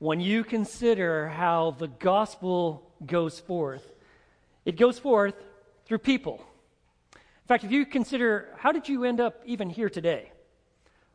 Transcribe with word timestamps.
when 0.00 0.18
you 0.18 0.42
consider 0.42 1.28
how 1.28 1.76
the 1.78 1.86
gospel 1.86 2.90
goes 3.04 3.38
forth. 3.38 3.84
It 4.64 4.76
goes 4.76 4.98
forth 4.98 5.34
through 5.84 5.98
people. 5.98 6.44
In 7.14 7.46
fact, 7.46 7.64
if 7.64 7.70
you 7.70 7.84
consider 7.84 8.48
how 8.58 8.72
did 8.72 8.88
you 8.88 9.04
end 9.04 9.20
up 9.20 9.42
even 9.44 9.68
here 9.68 9.90
today? 9.90 10.32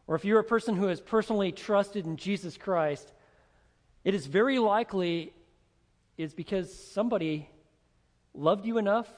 Or 0.06 0.16
if 0.16 0.24
you're 0.24 0.40
a 0.40 0.44
person 0.44 0.76
who 0.76 0.86
has 0.86 1.02
personally 1.02 1.52
trusted 1.52 2.06
in 2.06 2.16
Jesus 2.16 2.58
Christ, 2.58 3.12
it 4.04 4.14
is 4.14 4.28
very 4.28 4.60
likely 4.60 5.34
is 6.16 6.36
because 6.36 6.72
somebody 6.72 7.50
loved 8.36 8.68
you 8.68 8.78
enough 8.78 9.10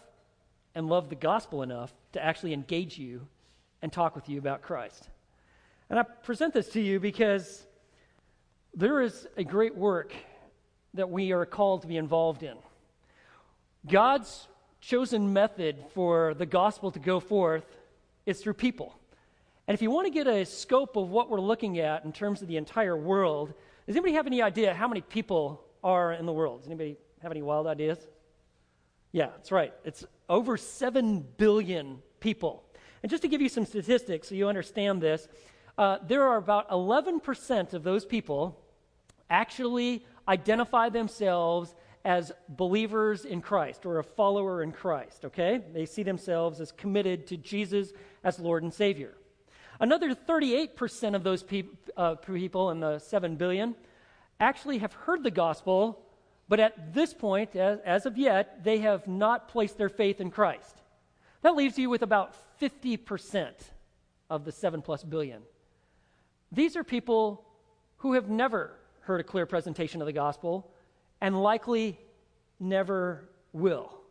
and 0.75 0.87
loved 0.87 1.09
the 1.09 1.15
gospel 1.15 1.61
enough 1.61 1.93
to 2.13 2.23
actually 2.23 2.53
engage 2.53 2.97
you 2.97 3.27
and 3.81 3.91
talk 3.91 4.15
with 4.15 4.29
you 4.29 4.39
about 4.39 4.61
Christ. 4.61 5.09
And 5.89 5.99
I 5.99 6.03
present 6.03 6.53
this 6.53 6.69
to 6.69 6.81
you 6.81 7.01
because 7.01 7.66
there 8.77 9.01
is 9.01 9.27
a 9.35 9.43
great 9.43 9.75
work 9.75 10.13
that 10.93 11.09
we 11.09 11.31
are 11.31 11.47
called 11.47 11.81
to 11.81 11.87
be 11.87 11.97
involved 11.97 12.43
in. 12.43 12.55
God's 13.89 14.47
chosen 14.81 15.33
method 15.33 15.83
for 15.95 16.35
the 16.35 16.45
gospel 16.45 16.91
to 16.91 16.99
go 16.99 17.19
forth 17.19 17.65
is 18.27 18.39
through 18.39 18.53
people. 18.53 18.95
And 19.67 19.73
if 19.73 19.81
you 19.81 19.89
want 19.89 20.05
to 20.05 20.11
get 20.11 20.27
a 20.27 20.45
scope 20.45 20.95
of 20.95 21.09
what 21.09 21.27
we're 21.27 21.41
looking 21.41 21.79
at 21.79 22.05
in 22.05 22.11
terms 22.11 22.43
of 22.43 22.47
the 22.47 22.57
entire 22.57 22.95
world, 22.95 23.51
does 23.87 23.95
anybody 23.95 24.13
have 24.13 24.27
any 24.27 24.43
idea 24.43 24.75
how 24.75 24.87
many 24.87 25.01
people 25.01 25.65
are 25.83 26.13
in 26.13 26.27
the 26.27 26.33
world? 26.33 26.59
Does 26.59 26.67
anybody 26.67 26.97
have 27.23 27.31
any 27.31 27.41
wild 27.41 27.65
ideas? 27.65 27.97
Yeah, 29.11 29.29
that's 29.35 29.51
right. 29.51 29.73
It's 29.85 30.05
over 30.29 30.55
7 30.55 31.25
billion 31.37 32.03
people. 32.19 32.63
And 33.01 33.09
just 33.09 33.23
to 33.23 33.27
give 33.27 33.41
you 33.41 33.49
some 33.49 33.65
statistics 33.65 34.29
so 34.29 34.35
you 34.35 34.47
understand 34.47 35.01
this, 35.01 35.27
uh, 35.79 35.97
there 36.07 36.23
are 36.25 36.37
about 36.37 36.69
11% 36.69 37.73
of 37.73 37.83
those 37.83 38.05
people 38.05 38.63
actually 39.29 40.05
identify 40.27 40.89
themselves 40.89 41.73
as 42.05 42.31
believers 42.47 43.25
in 43.25 43.41
Christ 43.41 43.85
or 43.85 43.99
a 43.99 44.03
follower 44.03 44.63
in 44.63 44.71
Christ, 44.71 45.25
okay? 45.25 45.61
They 45.73 45.85
see 45.85 46.03
themselves 46.03 46.61
as 46.61 46.71
committed 46.71 47.27
to 47.27 47.37
Jesus 47.37 47.91
as 48.23 48.39
Lord 48.39 48.63
and 48.63 48.73
Savior. 48.73 49.13
Another 49.79 50.15
38% 50.15 51.15
of 51.15 51.23
those 51.23 51.43
uh, 51.97 52.15
people 52.15 52.71
in 52.71 52.79
the 52.79 52.99
7 52.99 53.35
billion 53.35 53.75
actually 54.39 54.77
have 54.79 54.93
heard 54.93 55.23
the 55.23 55.31
gospel, 55.31 56.01
but 56.47 56.59
at 56.59 56.93
this 56.93 57.13
point, 57.13 57.55
as, 57.55 57.79
as 57.85 58.05
of 58.05 58.17
yet, 58.17 58.63
they 58.63 58.79
have 58.79 59.07
not 59.07 59.49
placed 59.49 59.77
their 59.77 59.89
faith 59.89 60.21
in 60.21 60.31
Christ. 60.31 60.77
That 61.41 61.55
leaves 61.55 61.77
you 61.77 61.89
with 61.89 62.01
about 62.01 62.35
50% 62.59 63.51
of 64.29 64.45
the 64.45 64.51
7 64.51 64.81
plus 64.81 65.03
billion. 65.03 65.41
These 66.51 66.75
are 66.75 66.83
people 66.83 67.45
who 67.97 68.13
have 68.13 68.29
never 68.29 68.71
heard 69.07 69.21
a 69.21 69.23
clear 69.23 69.45
presentation 69.45 70.01
of 70.01 70.05
the 70.05 70.13
gospel 70.13 70.69
and 71.21 71.41
likely 71.41 71.97
never 72.59 73.29
will. 73.53 74.01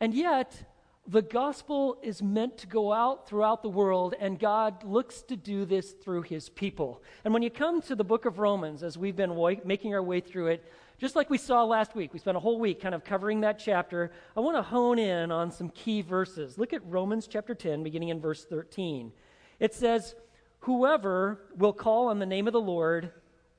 And 0.00 0.14
yet, 0.14 0.64
the 1.08 1.22
gospel 1.22 1.98
is 2.00 2.22
meant 2.22 2.58
to 2.58 2.66
go 2.66 2.92
out 2.92 3.28
throughout 3.28 3.62
the 3.62 3.68
world, 3.68 4.14
and 4.20 4.38
God 4.38 4.84
looks 4.84 5.22
to 5.22 5.36
do 5.36 5.64
this 5.64 5.92
through 5.92 6.22
his 6.22 6.48
people. 6.48 7.02
And 7.24 7.34
when 7.34 7.42
you 7.42 7.50
come 7.50 7.82
to 7.82 7.96
the 7.96 8.04
book 8.04 8.24
of 8.24 8.38
Romans, 8.38 8.82
as 8.82 8.96
we've 8.96 9.16
been 9.16 9.34
wa- 9.34 9.54
making 9.64 9.94
our 9.94 10.02
way 10.02 10.20
through 10.20 10.48
it, 10.48 10.64
just 10.98 11.16
like 11.16 11.28
we 11.28 11.38
saw 11.38 11.64
last 11.64 11.94
week, 11.94 12.12
we 12.12 12.18
spent 12.18 12.36
a 12.36 12.40
whole 12.40 12.58
week 12.58 12.80
kind 12.80 12.94
of 12.94 13.04
covering 13.04 13.40
that 13.40 13.58
chapter. 13.58 14.12
I 14.36 14.40
want 14.40 14.56
to 14.56 14.62
hone 14.62 14.98
in 14.98 15.30
on 15.30 15.50
some 15.50 15.70
key 15.70 16.02
verses. 16.02 16.56
Look 16.56 16.72
at 16.72 16.80
Romans 16.86 17.26
chapter 17.26 17.54
10, 17.54 17.82
beginning 17.82 18.08
in 18.10 18.20
verse 18.20 18.44
13. 18.44 19.12
It 19.58 19.74
says, 19.74 20.14
Whoever 20.60 21.40
will 21.56 21.72
call 21.72 22.08
on 22.08 22.18
the 22.18 22.26
name 22.26 22.46
of 22.46 22.52
the 22.52 22.60
Lord 22.60 23.12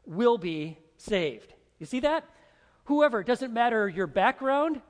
will 0.07 0.37
be 0.37 0.77
saved. 0.97 1.53
You 1.79 1.85
see 1.85 1.99
that? 2.01 2.25
Whoever, 2.85 3.23
doesn't 3.23 3.53
matter 3.53 3.89
your 3.89 4.07
background, 4.07 4.81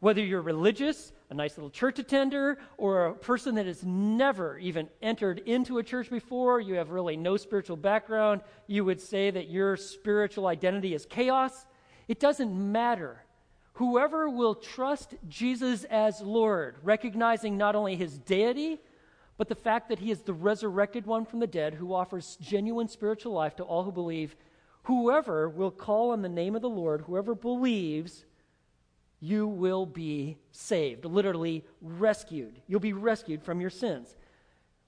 whether 0.00 0.22
you're 0.22 0.42
religious, 0.42 1.12
a 1.30 1.34
nice 1.34 1.56
little 1.56 1.70
church 1.70 1.98
attender, 1.98 2.58
or 2.76 3.06
a 3.06 3.14
person 3.14 3.54
that 3.54 3.66
has 3.66 3.82
never 3.82 4.58
even 4.58 4.88
entered 5.00 5.38
into 5.40 5.78
a 5.78 5.82
church 5.82 6.10
before, 6.10 6.60
you 6.60 6.74
have 6.74 6.90
really 6.90 7.16
no 7.16 7.36
spiritual 7.36 7.76
background, 7.76 8.42
you 8.66 8.84
would 8.84 9.00
say 9.00 9.30
that 9.30 9.48
your 9.48 9.76
spiritual 9.76 10.46
identity 10.46 10.94
is 10.94 11.06
chaos. 11.06 11.66
It 12.08 12.20
doesn't 12.20 12.54
matter. 12.54 13.22
Whoever 13.74 14.28
will 14.28 14.54
trust 14.54 15.14
Jesus 15.28 15.84
as 15.84 16.20
Lord, 16.20 16.76
recognizing 16.82 17.56
not 17.56 17.74
only 17.74 17.96
his 17.96 18.18
deity, 18.18 18.80
but 19.38 19.48
the 19.48 19.54
fact 19.54 19.88
that 19.88 19.98
he 19.98 20.10
is 20.10 20.20
the 20.20 20.32
resurrected 20.32 21.06
one 21.06 21.24
from 21.24 21.40
the 21.40 21.46
dead 21.46 21.74
who 21.74 21.94
offers 21.94 22.38
genuine 22.40 22.88
spiritual 22.88 23.32
life 23.32 23.56
to 23.56 23.64
all 23.64 23.82
who 23.82 23.92
believe, 23.92 24.36
whoever 24.86 25.48
will 25.48 25.72
call 25.72 26.12
on 26.12 26.22
the 26.22 26.28
name 26.28 26.54
of 26.54 26.62
the 26.62 26.68
Lord, 26.68 27.02
whoever 27.02 27.34
believes, 27.34 28.24
you 29.20 29.48
will 29.48 29.84
be 29.84 30.38
saved, 30.52 31.04
literally 31.04 31.64
rescued. 31.80 32.60
You'll 32.68 32.78
be 32.78 32.92
rescued 32.92 33.42
from 33.42 33.60
your 33.60 33.70
sins. 33.70 34.14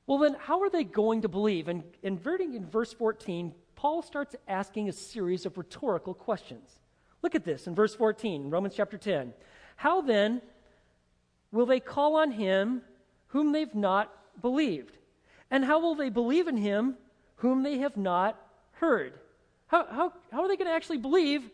Well, 0.06 0.18
then, 0.18 0.36
how 0.38 0.60
are 0.60 0.70
they 0.70 0.84
going 0.84 1.22
to 1.22 1.28
believe? 1.28 1.66
And 1.66 1.82
inverting 2.02 2.54
in 2.54 2.64
verse 2.64 2.92
14, 2.92 3.52
Paul 3.74 4.02
starts 4.02 4.36
asking 4.46 4.88
a 4.88 4.92
series 4.92 5.44
of 5.44 5.58
rhetorical 5.58 6.14
questions. 6.14 6.78
Look 7.22 7.34
at 7.34 7.44
this 7.44 7.66
in 7.66 7.74
verse 7.74 7.94
14, 7.94 8.50
Romans 8.50 8.74
chapter 8.76 8.98
10. 8.98 9.34
How 9.74 10.00
then 10.00 10.40
will 11.50 11.66
they 11.66 11.80
call 11.80 12.14
on 12.16 12.30
him 12.30 12.82
whom 13.28 13.50
they've 13.50 13.74
not 13.74 14.12
believed? 14.40 14.96
And 15.50 15.64
how 15.64 15.80
will 15.80 15.96
they 15.96 16.08
believe 16.08 16.46
in 16.46 16.56
him 16.56 16.96
whom 17.36 17.64
they 17.64 17.78
have 17.78 17.96
not 17.96 18.40
heard? 18.72 19.14
How, 19.68 19.86
how, 19.86 20.12
how 20.32 20.42
are 20.42 20.48
they 20.48 20.56
going 20.56 20.68
to 20.68 20.74
actually 20.74 20.98
believe 20.98 21.48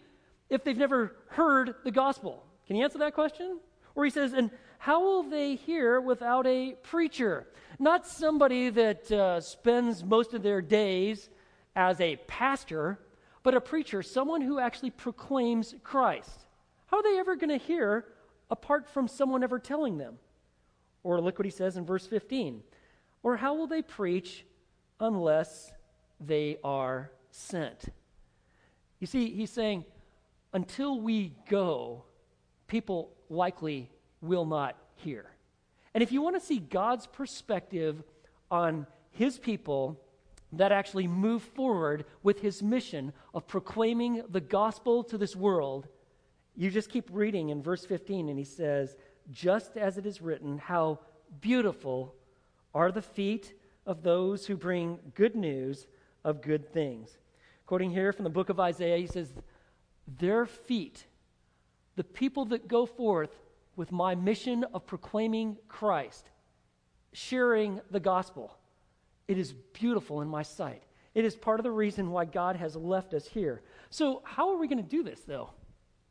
if 0.49 0.65
they've 0.65 0.77
never 0.77 1.17
heard 1.29 1.75
the 1.85 1.91
gospel? 1.91 2.45
Can 2.67 2.77
you 2.77 2.85
answer 2.85 2.99
that 2.99 3.15
question? 3.15 3.59
Or 3.95 4.05
he 4.05 4.11
says, 4.11 4.33
and 4.33 4.51
how 4.79 5.03
will 5.03 5.23
they 5.25 5.57
hear 5.57 6.01
without 6.01 6.47
a 6.47 6.75
preacher? 6.83 7.47
Not 7.79 8.07
somebody 8.07 8.71
that 8.71 9.11
uh, 9.11 9.41
spends 9.41 10.05
most 10.05 10.33
of 10.35 10.43
their 10.43 10.63
days 10.63 11.29
as 11.75 12.01
a 12.01 12.17
pastor, 12.29 13.01
but 13.43 13.55
a 13.55 13.61
preacher, 13.61 14.03
someone 14.03 14.41
who 14.41 14.59
actually 14.59 14.91
proclaims 14.91 15.75
Christ. 15.83 16.47
How 16.87 16.99
are 16.99 17.03
they 17.03 17.19
ever 17.19 17.35
going 17.35 17.51
to 17.51 17.65
hear 17.65 18.05
apart 18.51 18.89
from 18.89 19.09
someone 19.09 19.43
ever 19.43 19.59
telling 19.59 19.99
them? 19.99 20.19
Or 21.03 21.21
look 21.21 21.39
what 21.39 21.47
he 21.47 21.51
says 21.51 21.77
in 21.77 21.85
verse 21.85 22.07
15. 22.07 22.63
Or 23.23 23.37
how 23.37 23.55
will 23.55 23.67
they 23.67 23.83
preach 23.83 24.45
unless 25.01 25.73
they 26.21 26.59
are 26.63 27.11
sent? 27.31 27.87
You 29.05 29.07
see, 29.07 29.35
he's 29.35 29.51
saying, 29.51 29.85
until 30.55 30.99
we 30.99 31.35
go, 31.51 32.05
people 32.69 33.13
likely 33.29 33.91
will 34.23 34.47
not 34.47 34.79
hear. 34.95 35.27
And 35.93 36.03
if 36.03 36.11
you 36.11 36.23
want 36.23 36.41
to 36.41 36.47
see 36.47 36.59
God's 36.59 37.07
perspective 37.07 38.03
on 38.51 38.87
his 39.11 39.37
people 39.37 40.01
that 40.55 40.73
actually 40.73 41.07
move 41.07 41.43
forward 41.43 42.07
with 42.23 42.41
his 42.41 42.63
mission 42.63 43.13
of 43.35 43.47
proclaiming 43.47 44.23
the 44.31 44.41
gospel 44.41 45.05
to 45.05 45.19
this 45.19 45.37
world, 45.37 45.87
you 46.57 46.71
just 46.71 46.89
keep 46.89 47.11
reading 47.13 47.51
in 47.51 47.63
verse 47.63 47.85
15, 47.85 48.31
and 48.31 48.39
he 48.39 48.45
says, 48.47 48.97
Just 49.31 49.77
as 49.77 49.99
it 49.99 50.07
is 50.07 50.23
written, 50.23 50.57
how 50.57 50.99
beautiful 51.43 52.15
are 52.75 52.91
the 52.91 53.03
feet 53.03 53.53
of 53.85 54.03
those 54.03 54.47
who 54.47 54.57
bring 54.57 54.99
good 55.15 55.37
news 55.37 55.89
of 56.25 56.41
good 56.41 56.73
things. 56.73 57.19
Quoting 57.67 57.91
here 57.91 58.13
from 58.13 58.25
the 58.25 58.31
book 58.31 58.49
of 58.49 58.61
Isaiah, 58.61 58.99
he 58.99 59.07
says, 59.07 59.33
Their 60.19 60.47
feet, 60.47 61.07
the 61.97 62.05
people 62.05 62.45
that 62.47 62.69
go 62.69 62.87
forth 62.87 63.37
with 63.77 63.91
my 63.91 64.15
mission 64.15 64.65
of 64.75 64.87
proclaiming 64.87 65.57
Christ, 65.69 66.31
sharing 67.13 67.81
the 67.91 68.01
gospel, 68.01 68.57
it 69.29 69.39
is 69.39 69.53
beautiful 69.53 70.21
in 70.21 70.29
my 70.29 70.43
sight. 70.43 70.83
It 71.15 71.25
is 71.25 71.37
part 71.37 71.61
of 71.61 71.65
the 71.65 71.71
reason 71.71 72.11
why 72.11 72.25
God 72.25 72.57
has 72.57 72.77
left 72.77 73.15
us 73.15 73.27
here. 73.27 73.63
So, 73.91 74.23
how 74.25 74.51
are 74.51 74.59
we 74.59 74.67
going 74.67 74.83
to 74.83 74.89
do 74.89 75.03
this, 75.03 75.21
though? 75.21 75.51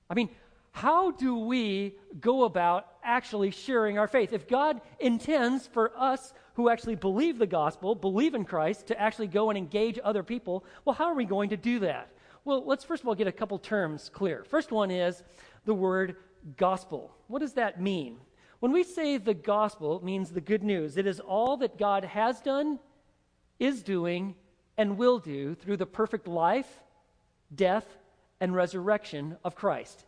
I 0.10 0.14
mean, 0.14 0.30
how 0.74 1.12
do 1.12 1.38
we 1.38 1.96
go 2.20 2.46
about 2.46 2.88
actually 3.04 3.52
sharing 3.52 4.00
our 4.00 4.08
faith? 4.08 4.34
If 4.34 4.48
God 4.48 4.82
intends 5.00 5.68
for 5.68 5.92
us 5.96 6.34
who 6.56 6.68
actually 6.68 6.96
believe 6.96 7.38
the 7.38 7.46
gospel, 7.46 7.94
believe 7.94 8.34
in 8.34 8.44
Christ, 8.44 8.88
to 8.88 9.00
actually 9.00 9.28
go 9.28 9.52
and 9.52 9.58
engage 9.58 10.00
other 10.04 10.24
people, 10.24 10.66
well, 10.84 10.96
how 10.96 11.06
are 11.06 11.14
we 11.14 11.26
going 11.26 11.52
to 11.52 11.58
do 11.58 11.80
that? 11.80 12.10
Well, 12.44 12.66
let's 12.66 12.84
first 12.84 13.04
of 13.04 13.08
all 13.08 13.14
get 13.14 13.28
a 13.28 13.32
couple 13.32 13.60
terms 13.60 14.10
clear. 14.12 14.44
First 14.44 14.72
one 14.72 14.90
is 14.90 15.22
the 15.66 15.76
word 15.76 16.16
gospel. 16.58 17.16
What 17.28 17.40
does 17.40 17.54
that 17.54 17.80
mean? 17.80 18.18
When 18.60 18.72
we 18.72 18.84
say 18.84 19.18
the 19.18 19.36
gospel, 19.36 19.98
it 19.98 20.04
means 20.04 20.32
the 20.32 20.42
good 20.42 20.64
news. 20.64 20.98
It 20.98 21.06
is 21.06 21.20
all 21.20 21.56
that 21.58 21.78
God 21.78 22.04
has 22.04 22.42
done, 22.42 22.80
is 23.60 23.84
doing, 23.84 24.34
and 24.76 24.98
will 24.98 25.20
do 25.20 25.54
through 25.54 25.78
the 25.78 25.86
perfect 25.86 26.28
life, 26.28 26.82
death, 27.54 27.86
and 28.40 28.56
resurrection 28.56 29.38
of 29.44 29.54
Christ. 29.54 30.06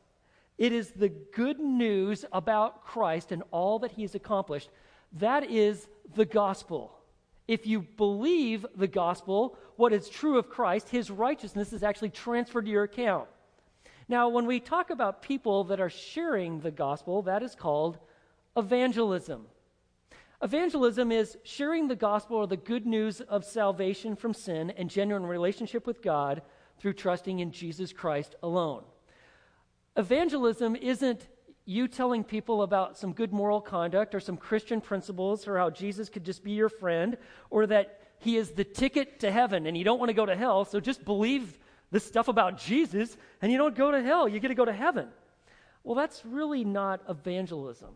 It 0.58 0.72
is 0.72 0.92
the 0.92 1.10
good 1.10 1.60
news 1.60 2.24
about 2.32 2.86
Christ 2.86 3.32
and 3.32 3.44
all 3.52 3.80
that 3.80 3.92
he 3.92 4.04
has 4.04 4.16
accomplished. 4.16 4.70
That 5.14 5.50
is 5.50 5.88
the 6.16 6.26
gospel. 6.26 6.98
If 7.48 7.68
you 7.68 7.82
believe 7.82 8.66
the 8.76 8.88
gospel, 8.88 9.58
what 9.76 9.94
is 9.94 10.10
true 10.10 10.38
of 10.38 10.50
Christ, 10.50 10.90
his 10.90 11.12
righteousness 11.12 11.74
is 11.74 11.84
actually 11.84 12.10
transferred 12.10 12.66
to 12.66 12.72
your 12.72 12.84
account. 12.84 13.28
Now, 14.08 14.30
when 14.30 14.46
we 14.46 14.60
talk 14.60 14.90
about 14.90 15.22
people 15.22 15.64
that 15.66 15.80
are 15.80 15.90
sharing 15.90 16.60
the 16.60 16.72
gospel, 16.72 17.22
that 17.24 17.44
is 17.44 17.56
called 17.56 17.98
evangelism. 18.56 19.46
Evangelism 20.42 21.12
is 21.12 21.38
sharing 21.44 21.88
the 21.88 21.96
gospel 21.96 22.38
or 22.38 22.48
the 22.48 22.58
good 22.58 22.86
news 22.86 23.22
of 23.22 23.44
salvation 23.44 24.16
from 24.16 24.34
sin 24.34 24.72
and 24.72 24.90
genuine 24.90 25.26
relationship 25.26 25.88
with 25.88 26.02
God 26.02 26.42
through 26.80 26.94
trusting 26.94 27.40
in 27.40 27.52
Jesus 27.52 27.92
Christ 27.92 28.36
alone. 28.44 28.84
Evangelism 29.98 30.76
isn't 30.76 31.28
you 31.66 31.88
telling 31.88 32.24
people 32.24 32.62
about 32.62 32.98
some 32.98 33.14
good 33.14 33.34
moral 33.34 33.62
conduct 33.62 34.14
or 34.14 34.20
some 34.20 34.38
Christian 34.38 34.82
principles 34.82 35.48
or 35.48 35.58
how 35.58 35.70
Jesus 35.70 36.10
could 36.10 36.24
just 36.24 36.44
be 36.44 36.52
your 36.52 36.70
friend 36.70 37.18
or 37.50 37.66
that 37.68 38.02
he 38.20 38.38
is 38.38 38.52
the 38.52 38.64
ticket 38.64 39.20
to 39.22 39.32
heaven 39.32 39.66
and 39.66 39.78
you 39.78 39.84
don't 39.84 40.00
want 40.00 40.10
to 40.10 40.14
go 40.14 40.26
to 40.26 40.36
hell, 40.36 40.66
so 40.66 40.80
just 40.80 41.04
believe 41.06 41.58
this 41.92 42.06
stuff 42.06 42.28
about 42.28 42.58
Jesus 42.58 43.18
and 43.42 43.52
you 43.52 43.58
don't 43.58 43.76
go 43.76 43.92
to 43.92 44.02
hell. 44.02 44.28
You 44.28 44.40
get 44.40 44.50
to 44.50 44.56
go 44.56 44.66
to 44.66 44.74
heaven. 44.74 45.08
Well, 45.84 45.96
that's 45.96 46.26
really 46.26 46.64
not 46.64 47.02
evangelism. 47.08 47.96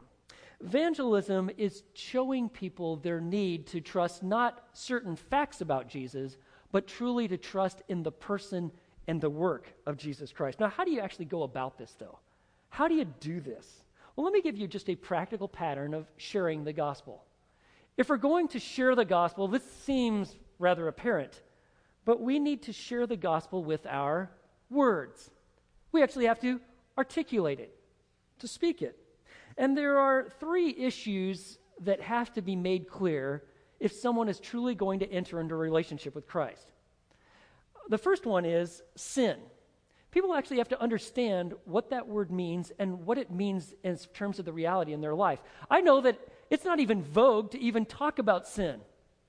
Evangelism 0.64 1.50
is 1.58 1.84
showing 1.94 2.50
people 2.50 2.98
their 2.98 3.22
need 3.22 3.68
to 3.68 3.82
trust 3.82 4.24
not 4.24 4.68
certain 4.74 5.16
facts 5.16 5.62
about 5.62 5.88
Jesus, 5.88 6.38
but 6.72 6.88
truly 6.88 7.28
to 7.28 7.38
trust 7.38 7.82
in 7.88 8.04
the 8.04 8.12
person 8.12 8.72
and 9.10 9.20
the 9.20 9.30
work 9.30 9.74
of 9.88 9.98
Jesus 9.98 10.32
Christ. 10.32 10.60
Now, 10.60 10.70
how 10.70 10.86
do 10.86 10.92
you 10.92 11.00
actually 11.00 11.26
go 11.26 11.42
about 11.42 11.80
this, 11.80 11.96
though? 11.98 12.20
How 12.70 12.88
do 12.88 12.94
you 12.94 13.06
do 13.06 13.42
this? 13.42 13.82
Well, 14.16 14.24
let 14.24 14.34
me 14.34 14.42
give 14.44 14.56
you 14.56 14.68
just 14.68 14.88
a 14.88 14.96
practical 14.96 15.48
pattern 15.48 15.96
of 15.96 16.06
sharing 16.18 16.64
the 16.64 16.74
gospel. 16.74 17.24
If 17.98 18.10
we're 18.10 18.18
going 18.18 18.50
to 18.50 18.60
share 18.60 18.94
the 18.94 19.06
gospel, 19.06 19.48
this 19.48 19.64
seems 19.84 20.36
rather 20.60 20.88
apparent, 20.88 21.42
but 22.06 22.22
we 22.22 22.38
need 22.38 22.62
to 22.64 22.72
share 22.72 23.08
the 23.08 23.18
gospel 23.18 23.64
with 23.64 23.84
our 23.88 24.30
words. 24.70 25.32
We 25.92 26.04
actually 26.04 26.28
have 26.28 26.40
to 26.42 26.62
articulate 26.96 27.60
it, 27.60 27.76
to 28.38 28.48
speak 28.48 28.84
it. 28.84 28.96
And 29.58 29.76
there 29.76 29.98
are 29.98 30.30
three 30.40 30.70
issues 30.78 31.58
that 31.82 32.00
have 32.00 32.32
to 32.34 32.44
be 32.44 32.56
made 32.56 32.88
clear 32.88 33.44
if 33.80 33.92
someone 33.92 34.30
is 34.30 34.40
truly 34.40 34.76
going 34.76 35.00
to 35.00 35.12
enter 35.12 35.40
into 35.40 35.56
a 35.56 35.58
relationship 35.58 36.14
with 36.14 36.28
Christ. 36.28 36.68
The 37.90 37.98
first 37.98 38.26
one 38.26 38.46
is 38.46 38.82
sin. 38.96 39.38
People 40.12 40.34
actually 40.34 40.58
have 40.58 40.70
to 40.70 40.82
understand 40.82 41.54
what 41.66 41.90
that 41.90 42.08
word 42.08 42.32
means 42.32 42.72
and 42.80 43.06
what 43.06 43.18
it 43.18 43.30
means 43.30 43.74
in 43.84 43.98
terms 44.14 44.40
of 44.40 44.46
the 44.46 44.54
reality 44.54 44.94
in 44.94 45.02
their 45.02 45.14
life. 45.14 45.42
I 45.70 45.82
know 45.82 46.02
that 46.02 46.20
it's 46.50 46.66
not 46.66 46.80
even 46.80 47.04
vogue 47.04 47.52
to 47.52 47.60
even 47.60 47.86
talk 47.86 48.18
about 48.18 48.48
sin. 48.48 48.80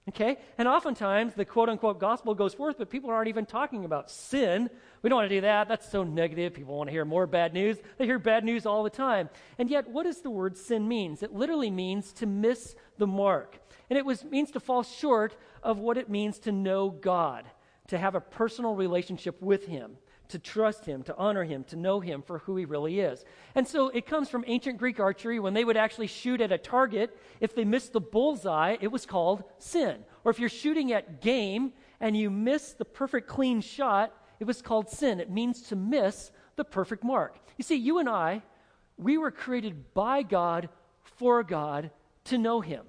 Okay? 0.08 0.38
And 0.56 0.66
oftentimes 0.66 1.34
the 1.34 1.44
quote 1.44 1.68
unquote 1.68 2.00
gospel 2.00 2.34
goes 2.34 2.54
forth, 2.54 2.76
but 2.78 2.90
people 2.90 3.10
aren't 3.10 3.28
even 3.28 3.46
talking 3.46 3.84
about 3.84 4.10
sin. 4.10 4.70
We 5.02 5.10
don't 5.10 5.18
want 5.18 5.28
to 5.28 5.36
do 5.36 5.42
that. 5.42 5.68
That's 5.68 5.90
so 5.90 6.02
negative. 6.02 6.54
People 6.54 6.76
want 6.76 6.88
to 6.88 6.92
hear 6.92 7.04
more 7.04 7.26
bad 7.26 7.52
news. 7.52 7.76
They 7.98 8.06
hear 8.06 8.18
bad 8.18 8.44
news 8.44 8.64
all 8.66 8.82
the 8.82 8.90
time. 8.90 9.28
And 9.58 9.70
yet, 9.70 9.88
what 9.88 10.04
does 10.04 10.22
the 10.22 10.30
word 10.30 10.56
sin 10.56 10.88
means? 10.88 11.22
It 11.22 11.32
literally 11.32 11.70
means 11.70 12.12
to 12.14 12.26
miss 12.26 12.74
the 12.98 13.06
mark. 13.06 13.60
And 13.88 13.98
it 13.98 14.04
was, 14.04 14.24
means 14.24 14.50
to 14.52 14.60
fall 14.60 14.82
short 14.82 15.36
of 15.62 15.78
what 15.78 15.98
it 15.98 16.08
means 16.08 16.38
to 16.40 16.52
know 16.52 16.90
God, 16.90 17.44
to 17.90 17.98
have 17.98 18.16
a 18.16 18.20
personal 18.20 18.75
relationship 18.75 19.40
with 19.40 19.66
Him 19.66 19.96
to 20.31 20.38
trust 20.38 20.87
him, 20.87 21.02
to 21.02 21.16
honor 21.16 21.44
him, 21.44 21.64
to 21.64 21.76
know 21.76 22.00
him 22.00 22.22
for 22.22 22.38
who 22.38 22.56
he 22.56 22.64
really 22.64 23.00
is. 23.00 23.25
And 23.54 23.66
so 23.66 23.88
it 23.88 24.06
comes 24.06 24.28
from 24.28 24.44
ancient 24.46 24.78
Greek 24.78 24.98
archery 24.98 25.38
when 25.38 25.54
they 25.54 25.64
would 25.64 25.76
actually 25.76 26.06
shoot 26.06 26.40
at 26.40 26.52
a 26.52 26.58
target. 26.58 27.16
If 27.40 27.54
they 27.54 27.64
missed 27.64 27.92
the 27.92 28.00
bullseye, 28.00 28.76
it 28.81 28.88
was 28.88 29.06
called 29.06 29.44
sin. 29.58 29.98
Or 30.25 30.31
if 30.31 30.38
you're 30.38 30.48
shooting 30.48 30.92
at 30.92 31.20
game 31.20 31.72
and 32.00 32.16
you 32.16 32.31
miss 32.31 32.72
the 32.72 32.84
perfect 32.84 33.28
clean 33.28 33.60
shot, 33.60 34.14
it 34.38 34.44
was 34.44 34.62
called 34.62 34.88
sin. 34.88 35.20
It 35.20 35.31
means 35.31 35.62
to 35.62 35.76
miss 35.76 36.31
the 36.56 36.64
perfect 36.64 37.04
mark. 37.04 37.38
You 37.58 37.64
see, 37.64 37.76
you 37.76 37.98
and 37.98 38.08
I, 38.08 38.42
we 38.96 39.19
were 39.19 39.31
created 39.31 39.92
by 39.94 40.22
God, 40.22 40.69
for 41.02 41.42
God, 41.42 41.90
to 42.25 42.38
know 42.38 42.60
him. 42.60 42.84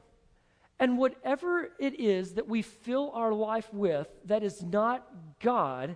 And 0.81 0.97
whatever 0.97 1.69
it 1.77 1.99
is 1.99 2.33
that 2.33 2.47
we 2.47 2.63
fill 2.63 3.11
our 3.13 3.31
life 3.31 3.71
with 3.71 4.07
that 4.25 4.41
is 4.41 4.63
not 4.63 5.07
God, 5.39 5.95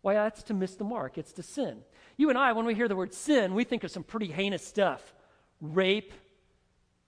why, 0.00 0.14
that's 0.14 0.44
to 0.44 0.54
miss 0.54 0.76
the 0.76 0.84
mark. 0.84 1.18
It's 1.18 1.32
to 1.32 1.42
sin. 1.42 1.78
You 2.16 2.28
and 2.28 2.38
I, 2.38 2.52
when 2.52 2.64
we 2.64 2.76
hear 2.76 2.86
the 2.86 2.94
word 2.94 3.12
sin, 3.12 3.52
we 3.52 3.64
think 3.64 3.82
of 3.82 3.90
some 3.90 4.04
pretty 4.04 4.28
heinous 4.28 4.64
stuff 4.64 5.12
rape, 5.60 6.12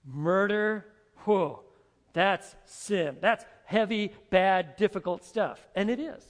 murder. 0.05 0.87
Whoa, 1.19 1.62
that's 2.14 2.56
sin. 2.64 3.17
That's 3.20 3.44
heavy, 3.64 4.12
bad, 4.31 4.75
difficult 4.75 5.25
stuff. 5.25 5.64
And 5.76 5.90
it 5.90 6.00
is. 6.00 6.25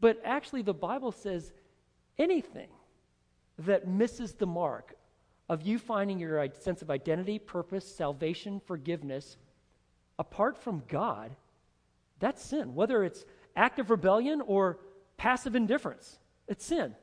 But 0.00 0.20
actually, 0.22 0.62
the 0.62 0.74
Bible 0.74 1.12
says 1.12 1.50
anything 2.18 2.68
that 3.60 3.88
misses 3.88 4.34
the 4.34 4.46
mark 4.46 4.96
of 5.48 5.62
you 5.62 5.78
finding 5.78 6.18
your 6.18 6.46
sense 6.60 6.82
of 6.82 6.90
identity, 6.90 7.38
purpose, 7.38 7.90
salvation, 7.90 8.60
forgiveness 8.66 9.38
apart 10.18 10.58
from 10.58 10.82
God, 10.88 11.34
that's 12.18 12.42
sin. 12.42 12.74
Whether 12.74 13.04
it's 13.04 13.24
active 13.56 13.90
rebellion 13.90 14.40
or 14.40 14.78
passive 15.16 15.54
indifference. 15.54 16.18
It's 16.46 16.64
sin. 16.64 16.94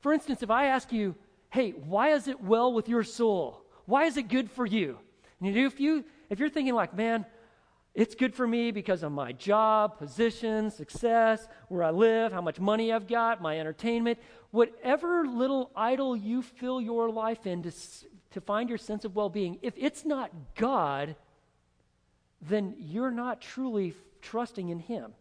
For 0.00 0.12
instance, 0.12 0.42
if 0.42 0.50
I 0.50 0.66
ask 0.66 0.92
you, 0.92 1.14
hey, 1.50 1.70
why 1.70 2.10
is 2.10 2.28
it 2.28 2.42
well 2.42 2.72
with 2.72 2.88
your 2.88 3.04
soul? 3.04 3.62
Why 3.84 4.04
is 4.04 4.16
it 4.16 4.28
good 4.28 4.50
for 4.50 4.66
you? 4.66 4.98
And 5.40 5.54
you, 5.54 5.66
if 5.66 5.80
you 5.80 6.04
if 6.30 6.38
you're 6.38 6.48
thinking 6.48 6.74
like, 6.74 6.94
man, 6.94 7.26
it's 7.94 8.14
good 8.14 8.34
for 8.34 8.46
me 8.46 8.70
because 8.70 9.02
of 9.02 9.12
my 9.12 9.32
job, 9.32 9.98
position, 9.98 10.70
success, 10.70 11.46
where 11.68 11.82
I 11.82 11.90
live, 11.90 12.32
how 12.32 12.40
much 12.40 12.58
money 12.58 12.90
I've 12.90 13.06
got, 13.06 13.42
my 13.42 13.60
entertainment, 13.60 14.18
whatever 14.50 15.26
little 15.26 15.70
idol 15.76 16.16
you 16.16 16.40
fill 16.40 16.80
your 16.80 17.10
life 17.10 17.46
in 17.46 17.62
to, 17.64 17.72
to 18.30 18.40
find 18.40 18.70
your 18.70 18.78
sense 18.78 19.04
of 19.04 19.14
well 19.14 19.28
being, 19.28 19.58
if 19.60 19.74
it's 19.76 20.06
not 20.06 20.30
God, 20.54 21.16
then 22.42 22.74
you're 22.78 23.10
not 23.10 23.40
truly 23.40 23.94
trusting 24.20 24.68
in 24.68 24.78
Him 24.78 25.14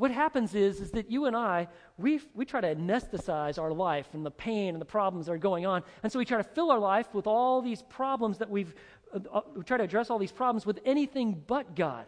what 0.00 0.10
happens 0.10 0.54
is, 0.54 0.80
is 0.80 0.90
that 0.92 1.10
you 1.10 1.26
and 1.26 1.36
I, 1.36 1.68
we, 1.98 2.20
we 2.34 2.46
try 2.46 2.62
to 2.62 2.74
anesthetize 2.74 3.58
our 3.58 3.70
life 3.70 4.08
and 4.14 4.24
the 4.24 4.30
pain 4.30 4.74
and 4.74 4.80
the 4.80 4.86
problems 4.86 5.26
that 5.26 5.32
are 5.32 5.38
going 5.38 5.66
on. 5.66 5.82
And 6.02 6.10
so 6.10 6.18
we 6.18 6.24
try 6.24 6.38
to 6.38 6.44
fill 6.44 6.70
our 6.70 6.78
life 6.78 7.12
with 7.12 7.26
all 7.26 7.60
these 7.60 7.82
problems 7.82 8.38
that 8.38 8.48
we've, 8.48 8.74
uh, 9.14 9.18
uh, 9.30 9.40
we 9.54 9.62
try 9.62 9.76
to 9.76 9.84
address 9.84 10.08
all 10.08 10.18
these 10.18 10.32
problems 10.32 10.64
with 10.64 10.80
anything 10.86 11.42
but 11.46 11.76
God. 11.76 12.06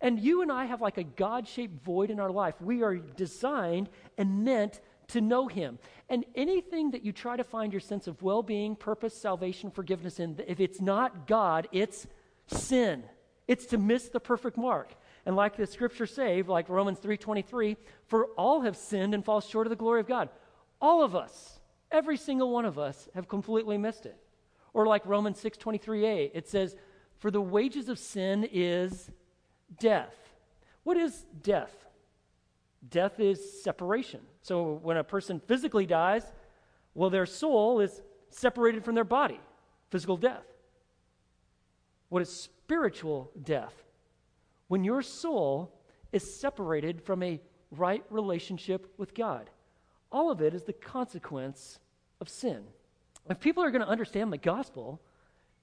And 0.00 0.18
you 0.18 0.40
and 0.40 0.50
I 0.50 0.64
have 0.64 0.80
like 0.80 0.96
a 0.96 1.04
God 1.04 1.46
shaped 1.46 1.84
void 1.84 2.10
in 2.10 2.18
our 2.18 2.30
life. 2.30 2.54
We 2.62 2.82
are 2.82 2.96
designed 2.96 3.90
and 4.16 4.42
meant 4.42 4.80
to 5.08 5.20
know 5.20 5.46
Him. 5.46 5.78
And 6.08 6.24
anything 6.34 6.92
that 6.92 7.04
you 7.04 7.12
try 7.12 7.36
to 7.36 7.44
find 7.44 7.74
your 7.74 7.80
sense 7.80 8.06
of 8.06 8.22
well 8.22 8.42
being, 8.42 8.74
purpose, 8.74 9.14
salvation, 9.14 9.70
forgiveness 9.70 10.18
in, 10.18 10.40
if 10.46 10.60
it's 10.60 10.80
not 10.80 11.26
God, 11.26 11.68
it's 11.72 12.06
sin. 12.46 13.04
It's 13.46 13.66
to 13.66 13.78
miss 13.78 14.08
the 14.08 14.20
perfect 14.20 14.56
mark. 14.56 14.94
And 15.26 15.36
like 15.36 15.56
the 15.56 15.66
scripture 15.66 16.06
say, 16.06 16.42
like 16.42 16.68
Romans 16.68 16.98
3:23, 16.98 17.76
for 18.06 18.26
all 18.36 18.62
have 18.62 18.76
sinned 18.76 19.14
and 19.14 19.24
fall 19.24 19.40
short 19.40 19.66
of 19.66 19.70
the 19.70 19.76
glory 19.76 20.00
of 20.00 20.06
God. 20.06 20.28
All 20.80 21.02
of 21.02 21.14
us, 21.14 21.60
every 21.90 22.16
single 22.16 22.50
one 22.50 22.64
of 22.64 22.78
us 22.78 23.08
have 23.14 23.28
completely 23.28 23.78
missed 23.78 24.06
it. 24.06 24.18
Or 24.72 24.86
like 24.86 25.06
Romans 25.06 25.42
6:23a, 25.42 26.30
it 26.34 26.48
says, 26.48 26.76
for 27.18 27.30
the 27.30 27.40
wages 27.40 27.88
of 27.88 27.98
sin 27.98 28.48
is 28.52 29.10
death. 29.78 30.14
What 30.82 30.96
is 30.96 31.24
death? 31.42 31.86
Death 32.90 33.18
is 33.18 33.62
separation. 33.62 34.20
So 34.42 34.80
when 34.82 34.98
a 34.98 35.04
person 35.04 35.40
physically 35.40 35.86
dies, 35.86 36.30
well, 36.94 37.08
their 37.08 37.24
soul 37.24 37.80
is 37.80 38.02
separated 38.28 38.84
from 38.84 38.94
their 38.94 39.04
body, 39.04 39.40
physical 39.90 40.16
death. 40.16 40.44
What 42.10 42.20
is 42.20 42.50
spiritual 42.64 43.30
death? 43.42 43.84
when 44.68 44.84
your 44.84 45.02
soul 45.02 45.72
is 46.12 46.34
separated 46.34 47.02
from 47.02 47.22
a 47.22 47.40
right 47.70 48.04
relationship 48.10 48.92
with 48.96 49.14
God. 49.14 49.50
All 50.12 50.30
of 50.30 50.40
it 50.40 50.54
is 50.54 50.62
the 50.62 50.72
consequence 50.72 51.78
of 52.20 52.28
sin. 52.28 52.62
If 53.28 53.40
people 53.40 53.62
are 53.62 53.70
going 53.70 53.82
to 53.82 53.88
understand 53.88 54.32
the 54.32 54.38
gospel, 54.38 55.00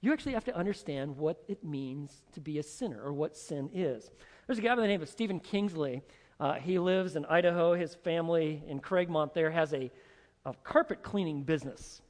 you 0.00 0.12
actually 0.12 0.32
have 0.32 0.44
to 0.44 0.56
understand 0.56 1.16
what 1.16 1.42
it 1.48 1.64
means 1.64 2.22
to 2.32 2.40
be 2.40 2.58
a 2.58 2.62
sinner 2.62 3.02
or 3.02 3.12
what 3.12 3.36
sin 3.36 3.70
is. 3.72 4.10
There's 4.46 4.58
a 4.58 4.62
guy 4.62 4.74
by 4.74 4.82
the 4.82 4.88
name 4.88 5.02
of 5.02 5.08
Stephen 5.08 5.40
Kingsley. 5.40 6.02
Uh, 6.40 6.54
he 6.54 6.78
lives 6.78 7.16
in 7.16 7.24
Idaho. 7.26 7.74
His 7.74 7.94
family 7.94 8.62
in 8.66 8.80
Craigmont 8.80 9.32
there 9.32 9.50
has 9.50 9.72
a, 9.72 9.90
a 10.44 10.54
carpet 10.64 11.02
cleaning 11.02 11.42
business. 11.44 12.02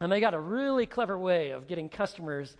And 0.00 0.10
they 0.10 0.20
got 0.20 0.34
a 0.34 0.40
really 0.40 0.86
clever 0.86 1.18
way 1.18 1.50
of 1.50 1.66
getting 1.66 1.88
customers 1.88 2.56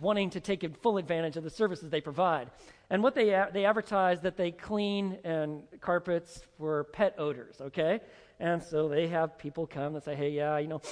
wanting 0.00 0.30
to 0.30 0.40
take 0.40 0.64
full 0.82 0.98
advantage 0.98 1.36
of 1.36 1.44
the 1.44 1.50
services 1.50 1.90
they 1.90 2.00
provide. 2.00 2.50
And 2.90 3.02
what 3.02 3.14
they, 3.14 3.44
they 3.52 3.64
advertise 3.64 4.20
that 4.20 4.36
they 4.36 4.50
clean 4.50 5.18
and 5.24 5.62
carpets 5.80 6.42
for 6.58 6.84
pet 6.84 7.14
odors, 7.18 7.60
okay? 7.60 8.00
And 8.38 8.62
so 8.62 8.88
they 8.88 9.08
have 9.08 9.38
people 9.38 9.66
come 9.66 9.94
and 9.94 10.04
say, 10.04 10.14
hey, 10.14 10.30
yeah, 10.30 10.58
you 10.58 10.68
know, 10.68 10.82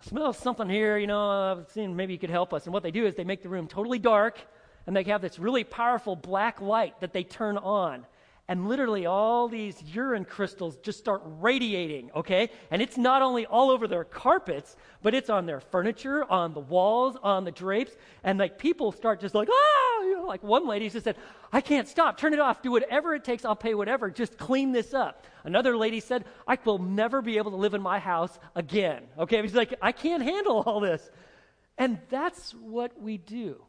smell 0.00 0.32
something 0.32 0.68
here, 0.68 0.96
you 0.96 1.06
know, 1.06 1.58
I've 1.58 1.70
seen 1.70 1.96
maybe 1.96 2.12
you 2.12 2.18
could 2.18 2.30
help 2.30 2.54
us. 2.54 2.64
And 2.64 2.72
what 2.72 2.82
they 2.82 2.90
do 2.90 3.06
is 3.06 3.14
they 3.14 3.24
make 3.24 3.42
the 3.42 3.48
room 3.48 3.66
totally 3.66 3.98
dark 3.98 4.38
and 4.86 4.96
they 4.96 5.02
have 5.04 5.20
this 5.20 5.38
really 5.38 5.64
powerful 5.64 6.14
black 6.16 6.60
light 6.60 7.00
that 7.00 7.12
they 7.12 7.24
turn 7.24 7.58
on. 7.58 8.06
And 8.48 8.68
literally 8.68 9.06
all 9.06 9.48
these 9.48 9.82
urine 9.82 10.24
crystals 10.24 10.76
just 10.78 10.98
start 10.98 11.20
radiating, 11.24 12.10
okay? 12.14 12.50
And 12.70 12.80
it's 12.80 12.96
not 12.96 13.20
only 13.20 13.44
all 13.44 13.70
over 13.70 13.88
their 13.88 14.04
carpets, 14.04 14.76
but 15.02 15.14
it's 15.14 15.28
on 15.28 15.46
their 15.46 15.60
furniture, 15.60 16.24
on 16.30 16.54
the 16.54 16.60
walls, 16.60 17.16
on 17.22 17.44
the 17.44 17.50
drapes, 17.50 17.92
and 18.22 18.38
like 18.38 18.58
people 18.58 18.92
start 18.92 19.20
just 19.20 19.34
like, 19.34 19.48
ah, 19.50 20.02
you 20.02 20.14
know, 20.16 20.26
like 20.26 20.44
one 20.44 20.66
lady 20.68 20.88
just 20.88 21.04
said, 21.04 21.16
I 21.52 21.60
can't 21.60 21.88
stop, 21.88 22.18
turn 22.18 22.34
it 22.34 22.40
off, 22.40 22.62
do 22.62 22.70
whatever 22.70 23.14
it 23.14 23.24
takes, 23.24 23.44
I'll 23.44 23.56
pay 23.56 23.74
whatever, 23.74 24.10
just 24.10 24.38
clean 24.38 24.70
this 24.70 24.94
up. 24.94 25.24
Another 25.42 25.76
lady 25.76 25.98
said, 25.98 26.24
I 26.46 26.56
will 26.64 26.78
never 26.78 27.22
be 27.22 27.38
able 27.38 27.50
to 27.50 27.56
live 27.56 27.74
in 27.74 27.82
my 27.82 27.98
house 27.98 28.38
again, 28.54 29.04
okay? 29.18 29.42
She's 29.42 29.54
like, 29.54 29.74
I 29.82 29.90
can't 29.90 30.22
handle 30.22 30.62
all 30.64 30.78
this. 30.78 31.10
And 31.78 31.98
that's 32.10 32.52
what 32.52 33.00
we 33.00 33.18
do. 33.18 33.62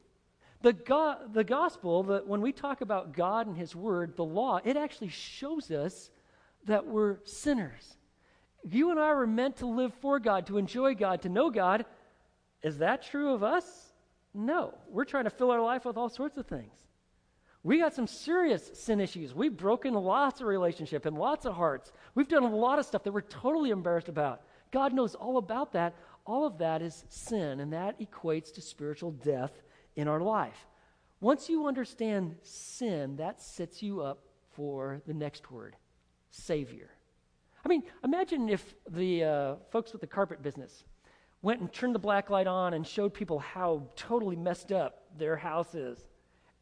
The, 0.62 0.74
go- 0.74 1.18
the 1.32 1.44
gospel, 1.44 2.04
the, 2.04 2.24
when 2.26 2.42
we 2.42 2.52
talk 2.52 2.82
about 2.82 3.14
God 3.14 3.48
and 3.48 3.56
His 3.56 3.76
Word, 3.76 4.16
the 4.16 4.26
law, 4.26 4.60
it 4.64 4.76
actually 4.76 5.10
shows 5.10 5.70
us 5.72 6.10
that 6.66 6.86
we're 6.86 7.18
sinners. 7.24 7.98
You 8.64 8.92
and 8.92 9.00
I 9.00 9.14
were 9.14 9.28
meant 9.28 9.58
to 9.58 9.68
live 9.68 9.94
for 10.02 10.20
God, 10.20 10.48
to 10.48 10.58
enjoy 10.58 10.96
God, 10.96 11.22
to 11.22 11.30
know 11.30 11.50
God. 11.50 11.86
Is 12.64 12.80
that 12.80 13.04
true 13.04 13.34
of 13.34 13.44
us? 13.44 13.94
No. 14.34 14.74
We're 14.90 15.06
trying 15.06 15.26
to 15.26 15.30
fill 15.30 15.52
our 15.52 15.62
life 15.62 15.86
with 15.86 15.96
all 15.96 16.10
sorts 16.10 16.38
of 16.38 16.48
things. 16.48 16.74
We 17.64 17.80
got 17.80 17.94
some 17.94 18.08
serious 18.08 18.72
sin 18.74 19.00
issues. 19.00 19.36
We've 19.36 19.56
broken 19.56 19.94
lots 19.94 20.42
of 20.42 20.48
relationship 20.48 21.06
and 21.06 21.18
lots 21.18 21.46
of 21.46 21.54
hearts. 21.54 21.92
We've 22.16 22.28
done 22.28 22.44
a 22.44 22.56
lot 22.56 22.80
of 22.80 22.86
stuff 22.86 23.04
that 23.04 23.12
we're 23.12 23.22
totally 23.22 23.72
embarrassed 23.72 24.10
about. 24.10 24.42
God 24.72 24.94
knows 24.94 25.16
all 25.16 25.38
about 25.38 25.74
that. 25.74 25.96
All 26.26 26.46
of 26.46 26.58
that 26.58 26.82
is 26.82 27.06
sin, 27.10 27.60
and 27.60 27.72
that 27.74 28.00
equates 28.00 28.54
to 28.54 28.62
spiritual 28.62 29.12
death 29.12 29.52
in 29.98 30.08
our 30.08 30.22
life. 30.22 30.66
Once 31.20 31.50
you 31.50 31.68
understand 31.68 32.36
sin, 32.44 33.18
that 33.18 33.42
sets 33.42 33.84
you 33.84 34.01
up 34.01 34.20
for 34.51 35.01
the 35.06 35.13
next 35.13 35.51
word 35.51 35.75
Savior. 36.32 36.89
I 37.66 37.68
mean, 37.68 37.84
imagine 38.04 38.48
if 38.48 38.75
the 38.89 39.24
uh, 39.24 39.56
folks 39.72 39.92
with 39.92 40.00
the 40.00 40.08
carpet 40.08 40.42
business 40.42 40.86
went 41.42 41.60
and 41.60 41.72
turned 41.74 41.96
the 41.96 42.00
black 42.00 42.30
light 42.30 42.48
on 42.48 42.74
and 42.74 42.86
showed 42.86 43.13
people 43.13 43.39
how 43.39 43.84
totally 43.96 44.36
messed 44.36 44.72
up 44.72 45.04
their 45.18 45.36
house 45.36 45.75
is. 45.75 46.00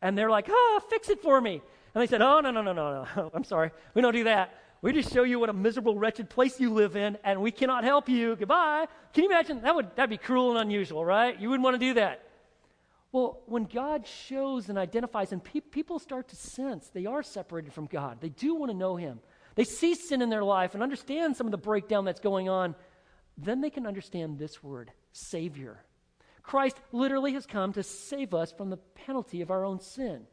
And 0.02 0.18
they're 0.18 0.30
like, 0.30 0.48
oh, 0.50 0.82
fix 0.90 1.10
it 1.10 1.22
for 1.22 1.40
me. 1.40 1.62
And 1.94 2.02
they 2.02 2.08
said, 2.08 2.22
oh, 2.22 2.40
no, 2.40 2.52
no, 2.52 2.62
no, 2.62 2.74
no, 2.74 3.06
no. 3.16 3.32
I'm 3.36 3.44
sorry. 3.44 3.72
We 3.94 4.02
don't 4.02 4.14
do 4.14 4.24
that. 4.26 4.54
We 4.82 4.94
just 4.94 5.12
show 5.14 5.24
you 5.24 5.40
what 5.40 5.50
a 5.50 5.54
miserable, 5.54 5.98
wretched 5.98 6.30
place 6.30 6.60
you 6.60 6.72
live 6.72 6.96
in, 6.96 7.18
and 7.24 7.42
we 7.42 7.52
cannot 7.52 7.84
help 7.84 8.08
you. 8.08 8.36
Goodbye. 8.36 8.88
Can 9.14 9.24
you 9.24 9.30
imagine? 9.30 9.62
That 9.62 9.74
would 9.74 9.96
that'd 9.96 10.10
be 10.10 10.18
cruel 10.18 10.52
and 10.52 10.60
unusual, 10.60 11.04
right? 11.04 11.40
You 11.40 11.50
wouldn't 11.50 11.64
want 11.64 11.76
to 11.76 11.80
do 11.80 11.96
that. 11.96 12.25
Well, 13.16 13.40
when 13.46 13.64
God 13.64 14.06
shows 14.06 14.68
and 14.68 14.78
identifies, 14.78 15.32
and 15.32 15.42
pe- 15.42 15.62
people 15.62 16.00
start 16.00 16.28
to 16.28 16.36
sense 16.36 16.90
they 16.90 17.06
are 17.06 17.24
separated 17.24 17.72
from 17.72 17.86
God, 17.86 18.18
they 18.20 18.28
do 18.28 18.56
want 18.56 18.72
to 18.72 18.78
know 18.78 18.98
Him. 18.98 19.22
They 19.56 19.64
see 19.64 19.96
sin 19.96 20.22
in 20.22 20.30
their 20.30 20.44
life 20.44 20.74
and 20.74 20.84
understand 20.84 21.38
some 21.38 21.48
of 21.48 21.52
the 21.52 21.58
breakdown 21.58 22.04
that's 22.04 22.20
going 22.20 22.50
on. 22.50 22.76
Then 23.38 23.62
they 23.62 23.70
can 23.70 23.88
understand 23.88 24.38
this 24.38 24.62
word, 24.62 24.92
Savior. 25.14 25.80
Christ 26.44 26.76
literally 26.92 27.32
has 27.36 27.46
come 27.46 27.72
to 27.72 27.84
save 27.84 28.34
us 28.34 28.52
from 28.52 28.70
the 28.70 28.82
penalty 29.06 29.40
of 29.40 29.50
our 29.50 29.64
own 29.64 29.80
sin. 29.80 30.28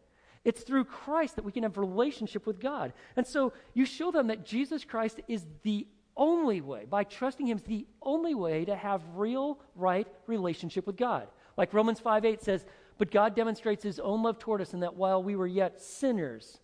It's 0.45 0.65
through 0.65 0.87
Christ 0.87 1.37
that 1.37 1.45
we 1.45 1.53
can 1.53 1.63
have 1.63 1.79
relationship 1.79 2.49
with 2.49 2.59
God. 2.59 2.95
And 3.15 3.25
so 3.25 3.53
you 3.75 3.87
show 3.87 4.11
them 4.11 4.27
that 4.27 4.45
Jesus 4.45 4.85
Christ 4.85 5.21
is 5.29 5.47
the 5.63 5.87
only 6.17 6.61
way, 6.61 6.87
by 6.91 7.05
trusting 7.05 7.47
Him, 7.47 7.59
is 7.59 7.63
the 7.63 7.87
only 8.03 8.35
way 8.35 8.65
to 8.65 8.75
have 8.75 9.03
real, 9.15 9.61
right 9.77 10.09
relationship 10.27 10.85
with 10.85 10.97
God. 10.97 11.29
Like 11.57 11.75
Romans 11.75 12.01
5 12.01 12.25
8 12.25 12.43
says, 12.43 12.65
But 12.99 13.11
God 13.11 13.35
demonstrates 13.35 13.83
his 13.83 14.01
own 14.01 14.23
love 14.23 14.39
toward 14.39 14.61
us 14.61 14.75
in 14.75 14.81
that 14.81 14.97
while 14.97 15.23
we 15.23 15.37
were 15.37 15.47
yet 15.47 15.81
sinners, 15.81 16.59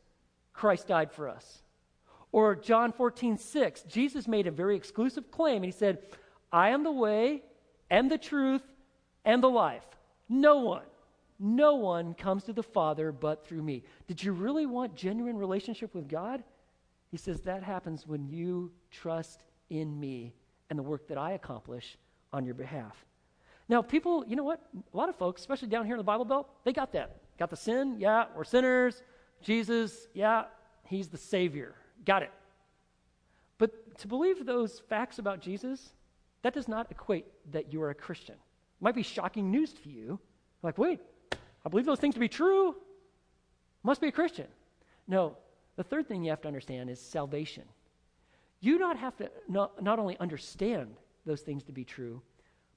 Christ 0.53 0.89
died 0.89 1.13
for 1.13 1.29
us. 1.29 1.63
Or 2.33 2.55
John 2.55 2.93
14 2.93 3.39
6, 3.39 3.83
Jesus 3.83 4.29
made 4.29 4.47
a 4.47 4.51
very 4.51 4.77
exclusive 4.77 5.31
claim, 5.31 5.57
and 5.57 5.65
he 5.65 5.71
said, 5.71 5.99
I 6.53 6.71
am 6.71 6.83
the 6.83 6.93
way 6.93 7.43
and 7.91 8.11
the 8.11 8.19
truth 8.19 8.63
and 9.25 9.43
the 9.43 9.49
life. 9.49 9.85
No 10.29 10.59
one, 10.59 10.85
no 11.39 11.77
one 11.77 12.15
comes 12.15 12.45
to 12.45 12.53
the 12.53 12.63
Father 12.63 13.13
but 13.13 13.47
through 13.47 13.63
me. 13.63 13.85
Did 14.07 14.23
you 14.23 14.33
really 14.33 14.67
want 14.67 14.95
genuine 14.95 15.39
relationship 15.39 15.95
with 15.95 16.09
God? 16.09 16.43
He 17.11 17.17
says 17.17 17.41
that 17.43 17.63
happens 17.63 18.07
when 18.07 18.29
you 18.29 18.71
trust 18.91 19.45
in 19.71 19.99
me 19.99 20.35
and 20.69 20.79
the 20.79 20.83
work 20.83 21.09
that 21.09 21.17
I 21.17 21.33
accomplish 21.33 21.97
on 22.33 22.45
your 22.45 22.55
behalf. 22.55 23.07
Now, 23.69 23.83
people, 23.83 24.25
you 24.27 24.37
know 24.37 24.45
what? 24.45 24.61
A 24.93 24.97
lot 24.97 25.09
of 25.09 25.17
folks, 25.17 25.41
especially 25.43 25.69
down 25.69 25.85
here 25.85 25.95
in 25.95 25.99
the 25.99 26.05
Bible 26.05 26.25
Belt, 26.25 26.49
they 26.65 26.73
got 26.73 26.93
that. 26.93 27.17
Got 27.39 27.51
the 27.51 27.57
sin? 27.57 27.97
Yeah, 27.99 28.27
we're 28.35 28.45
sinners. 28.45 29.03
Jesus, 29.43 30.09
yeah, 30.15 30.45
he's 30.85 31.09
the 31.09 31.19
Savior. 31.19 31.75
Got 32.05 32.23
it. 32.23 32.33
But 33.59 33.99
to 33.99 34.09
believe 34.09 34.47
those 34.47 34.81
facts 34.89 35.19
about 35.19 35.41
Jesus, 35.41 35.93
that 36.43 36.55
does 36.55 36.69
not 36.69 36.91
equate 36.91 37.27
that 37.53 37.73
you 37.73 37.83
are 37.83 37.91
a 37.91 37.95
Christian. 37.95 38.35
It 38.35 38.83
might 38.83 38.95
be 38.95 39.03
shocking 39.03 39.51
news 39.51 39.73
to 39.75 39.89
you. 39.89 40.19
Like, 40.63 40.79
wait, 40.79 41.01
I 41.33 41.69
believe 41.69 41.87
those 41.87 42.01
things 42.01 42.15
to 42.15 42.21
be 42.21 42.29
true. 42.29 42.75
Must 43.83 44.01
be 44.01 44.09
a 44.09 44.13
Christian. 44.13 44.47
No, 45.07 45.37
the 45.77 45.85
third 45.85 46.09
thing 46.09 46.25
you 46.25 46.31
have 46.31 46.41
to 46.43 46.49
understand 46.49 46.91
is 46.91 47.01
salvation. 47.01 47.65
You 48.61 48.79
not 48.79 48.97
have 48.97 49.17
to 49.19 49.31
not, 49.49 49.83
not 49.83 49.99
only 49.99 50.19
understand 50.19 50.97
those 51.25 51.43
things 51.43 51.63
to 51.65 51.73
be 51.73 51.85
true, 51.85 52.21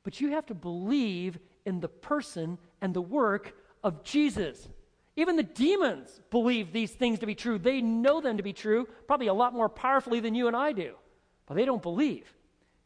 but 0.03 0.19
you 0.19 0.31
have 0.31 0.45
to 0.47 0.53
believe 0.53 1.37
in 1.65 1.79
the 1.79 1.87
person 1.87 2.57
and 2.81 2.93
the 2.93 3.01
work 3.01 3.55
of 3.83 4.03
Jesus. 4.03 4.67
Even 5.15 5.35
the 5.35 5.43
demons 5.43 6.21
believe 6.29 6.71
these 6.71 6.91
things 6.91 7.19
to 7.19 7.25
be 7.25 7.35
true. 7.35 7.59
They 7.59 7.81
know 7.81 8.21
them 8.21 8.37
to 8.37 8.43
be 8.43 8.53
true, 8.53 8.87
probably 9.07 9.27
a 9.27 9.33
lot 9.33 9.53
more 9.53 9.69
powerfully 9.69 10.19
than 10.19 10.35
you 10.35 10.47
and 10.47 10.55
I 10.55 10.71
do, 10.71 10.95
but 11.45 11.55
they 11.55 11.65
don't 11.65 11.81
believe. 11.81 12.33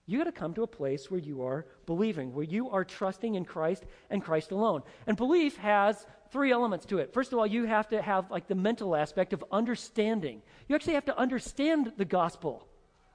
You 0.07 0.19
got 0.19 0.25
to 0.25 0.31
come 0.31 0.53
to 0.53 0.63
a 0.63 0.67
place 0.67 1.10
where 1.10 1.19
you 1.19 1.43
are 1.43 1.65
believing, 1.86 2.34
where 2.34 2.43
you 2.43 2.69
are 2.69 2.84
trusting 2.84 3.36
in 3.36 3.45
Christ 3.45 3.86
and 4.10 4.24
Christ 4.24 4.51
alone. 4.51 4.84
And 5.07 5.17
belief 5.17 5.57
has 5.57 6.05
three 6.31 6.51
elements 6.51 6.86
to 6.88 7.00
it. 7.00 7.13
First 7.13 7.34
of 7.34 7.39
all, 7.39 7.48
you 7.48 7.65
have 7.65 7.88
to 7.89 8.01
have 8.01 8.29
like 8.29 8.48
the 8.48 8.55
mental 8.55 8.95
aspect 8.95 9.34
of 9.34 9.43
understanding. 9.51 10.41
You 10.67 10.75
actually 10.75 10.93
have 10.93 11.05
to 11.05 11.17
understand 11.17 11.93
the 11.98 12.05
gospel. 12.05 12.67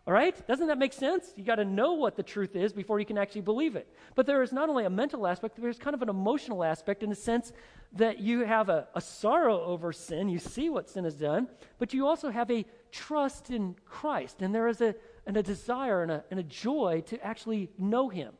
All 0.06 0.14
right? 0.14 0.46
Doesn't 0.46 0.66
that 0.68 0.78
make 0.78 0.92
sense? 0.92 1.32
You 1.36 1.44
got 1.44 1.56
to 1.56 1.64
know 1.64 1.92
what 1.92 2.16
the 2.16 2.22
truth 2.22 2.56
is 2.56 2.72
before 2.72 2.98
you 2.98 3.06
can 3.06 3.18
actually 3.18 3.42
believe 3.42 3.76
it. 3.76 3.86
But 4.14 4.26
there 4.26 4.42
is 4.42 4.52
not 4.52 4.68
only 4.68 4.84
a 4.84 4.90
mental 4.90 5.26
aspect, 5.26 5.60
there's 5.60 5.78
kind 5.78 5.94
of 5.94 6.02
an 6.02 6.08
emotional 6.08 6.64
aspect 6.64 7.02
in 7.02 7.10
the 7.10 7.16
sense 7.16 7.52
that 7.92 8.18
you 8.18 8.40
have 8.40 8.68
a, 8.68 8.88
a 8.94 9.00
sorrow 9.00 9.60
over 9.60 9.92
sin. 9.92 10.28
You 10.28 10.38
see 10.38 10.70
what 10.70 10.88
sin 10.88 11.04
has 11.04 11.14
done, 11.14 11.48
but 11.78 11.92
you 11.92 12.06
also 12.06 12.30
have 12.30 12.50
a 12.50 12.64
trust 12.90 13.50
in 13.50 13.76
Christ. 13.84 14.40
And 14.40 14.54
there 14.54 14.68
is 14.68 14.80
a, 14.80 14.94
and 15.26 15.36
a 15.36 15.42
desire 15.42 16.02
and 16.02 16.10
a, 16.10 16.24
and 16.30 16.40
a 16.40 16.44
joy 16.44 17.02
to 17.06 17.24
actually 17.24 17.70
know 17.78 18.08
Him. 18.08 18.32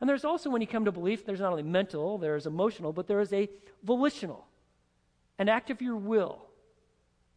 And 0.00 0.08
there's 0.08 0.24
also, 0.24 0.50
when 0.50 0.60
you 0.60 0.66
come 0.66 0.84
to 0.84 0.92
belief, 0.92 1.24
there's 1.24 1.40
not 1.40 1.50
only 1.50 1.62
mental, 1.62 2.18
there's 2.18 2.46
emotional, 2.46 2.92
but 2.92 3.06
there 3.06 3.20
is 3.20 3.32
a 3.32 3.48
volitional, 3.82 4.46
an 5.38 5.48
act 5.48 5.70
of 5.70 5.80
your 5.80 5.96
will 5.96 6.44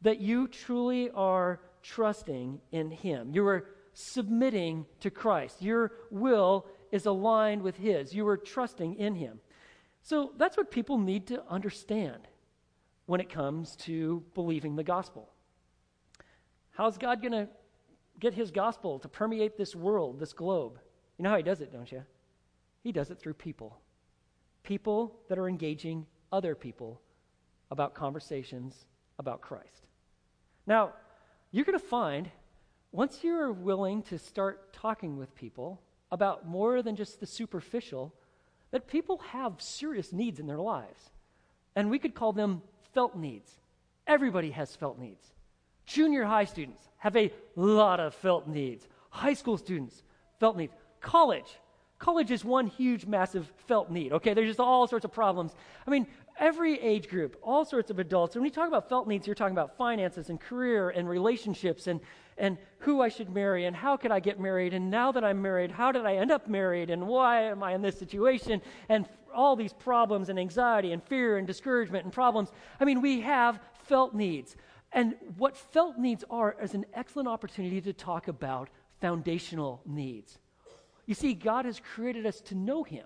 that 0.02 0.20
you 0.20 0.48
truly 0.48 1.10
are 1.12 1.60
trusting 1.84 2.62
in 2.72 2.92
Him. 2.92 3.32
You 3.34 3.46
are 3.48 3.66
submitting 3.94 4.86
to 5.02 5.10
Christ. 5.10 5.62
Your 5.62 5.92
will 6.10 6.66
is 6.92 7.06
aligned 7.06 7.62
with 7.62 7.78
His. 7.78 8.14
You 8.14 8.28
are 8.28 8.38
trusting 8.38 8.96
in 8.96 9.16
Him. 9.16 9.40
So 10.04 10.32
that's 10.38 10.58
what 10.58 10.72
people 10.72 10.98
need 10.98 11.28
to 11.28 11.44
understand 11.50 12.28
when 13.06 13.22
it 13.22 13.30
comes 13.30 13.76
to 13.76 14.24
believing 14.34 14.76
the 14.76 14.84
gospel. 14.84 15.30
How's 16.72 16.98
God 16.98 17.22
going 17.22 17.34
to 17.34 17.50
get 18.20 18.34
His 18.34 18.52
gospel 18.52 19.00
to 19.00 19.08
permeate 19.08 19.58
this 19.58 19.76
world, 19.76 20.20
this 20.20 20.34
globe? 20.34 20.80
You 21.18 21.24
know 21.24 21.30
how 21.30 21.38
He 21.38 21.44
does 21.44 21.62
it, 21.62 21.72
don't 21.72 21.92
you? 21.92 22.04
He 22.84 22.92
does 22.92 23.12
it 23.12 23.20
through 23.20 23.36
people. 23.36 23.80
People 24.64 25.20
that 25.28 25.38
are 25.38 25.48
engaging 25.48 26.06
other 26.32 26.56
people 26.56 27.02
about 27.70 27.94
conversations 27.94 28.86
about 29.20 29.42
Christ. 29.42 29.88
Now, 30.66 30.94
you're 31.52 31.66
going 31.66 31.78
to 31.78 31.86
find 31.86 32.30
once 32.92 33.24
you're 33.24 33.52
willing 33.52 34.04
to 34.04 34.18
start 34.18 34.74
talking 34.74 35.18
with 35.18 35.34
people 35.36 35.82
about 36.12 36.48
more 36.48 36.82
than 36.82 36.96
just 36.96 37.20
the 37.20 37.26
superficial, 37.26 38.14
that 38.72 38.88
people 38.88 39.20
have 39.30 39.62
serious 39.62 40.12
needs 40.12 40.40
in 40.40 40.48
their 40.48 40.58
lives. 40.58 41.12
And 41.76 41.90
we 41.90 42.00
could 42.00 42.16
call 42.16 42.34
them 42.34 42.62
felt 42.94 43.16
needs. 43.16 43.50
Everybody 44.08 44.52
has 44.52 44.76
felt 44.76 45.00
needs. 45.00 45.26
Junior 45.86 46.26
high 46.26 46.46
students 46.46 46.82
have 46.98 47.16
a 47.16 47.32
lot 47.56 48.00
of 48.00 48.14
felt 48.14 48.48
needs. 48.48 48.88
High 49.10 49.34
school 49.34 49.58
students, 49.58 50.04
felt 50.40 50.58
needs. 50.58 50.74
College, 51.00 51.58
college 52.02 52.32
is 52.32 52.44
one 52.44 52.66
huge, 52.66 53.06
massive 53.06 53.52
felt 53.68 53.92
need. 53.92 54.12
Okay, 54.12 54.34
there's 54.34 54.48
just 54.48 54.60
all 54.60 54.88
sorts 54.88 55.06
of 55.06 55.12
problems. 55.12 55.54
I 55.86 55.92
mean, 55.92 56.08
every 56.40 56.80
age 56.82 57.08
group, 57.08 57.38
all 57.44 57.64
sorts 57.64 57.92
of 57.92 58.00
adults. 58.00 58.36
When 58.36 58.44
you 58.44 58.50
talk 58.50 58.68
about 58.68 58.90
felt 58.90 59.08
needs, 59.08 59.28
you're 59.28 59.36
talking 59.36 59.54
about 59.54 59.78
finances 59.78 60.32
and 60.32 60.42
career 60.42 60.90
and 60.90 61.08
relationships 61.08 61.86
and, 61.86 62.00
and 62.40 62.58
who 62.80 63.02
I 63.02 63.10
should 63.10 63.30
marry 63.30 63.66
and 63.66 63.76
how 63.76 63.98
could 63.98 64.12
I 64.12 64.20
get 64.20 64.40
married. 64.40 64.74
And 64.74 64.90
now 64.90 65.12
that 65.12 65.24
I'm 65.24 65.44
married, 65.44 65.70
how 65.70 65.92
did 65.92 66.08
I 66.08 66.16
end 66.16 66.32
up 66.32 66.48
married 66.48 66.90
and 66.90 67.08
why 67.08 67.44
am 67.44 67.62
I 67.62 67.76
in 67.76 67.84
this 67.84 68.00
situation? 68.00 68.64
And 68.90 69.08
all 69.32 69.56
these 69.56 69.74
problems 69.74 70.30
and 70.30 70.40
anxiety 70.40 70.94
and 70.94 71.04
fear 71.04 71.38
and 71.38 71.46
discouragement 71.46 72.04
and 72.06 72.12
problems. 72.12 72.50
I 72.80 72.86
mean, 72.86 73.02
we 73.02 73.22
have 73.22 73.60
felt 73.84 74.16
needs. 74.16 74.56
And 74.92 75.14
what 75.38 75.56
felt 75.56 76.00
needs 76.00 76.24
are 76.32 76.56
is 76.60 76.74
an 76.74 76.88
excellent 76.96 77.30
opportunity 77.30 77.80
to 77.82 77.94
talk 77.94 78.28
about 78.28 78.70
foundational 79.00 79.82
needs. 79.86 80.40
You 81.12 81.16
see, 81.16 81.34
God 81.34 81.66
has 81.66 81.82
created 81.94 82.26
us 82.26 82.40
to 82.40 82.56
know 82.56 82.84
Him. 82.84 83.04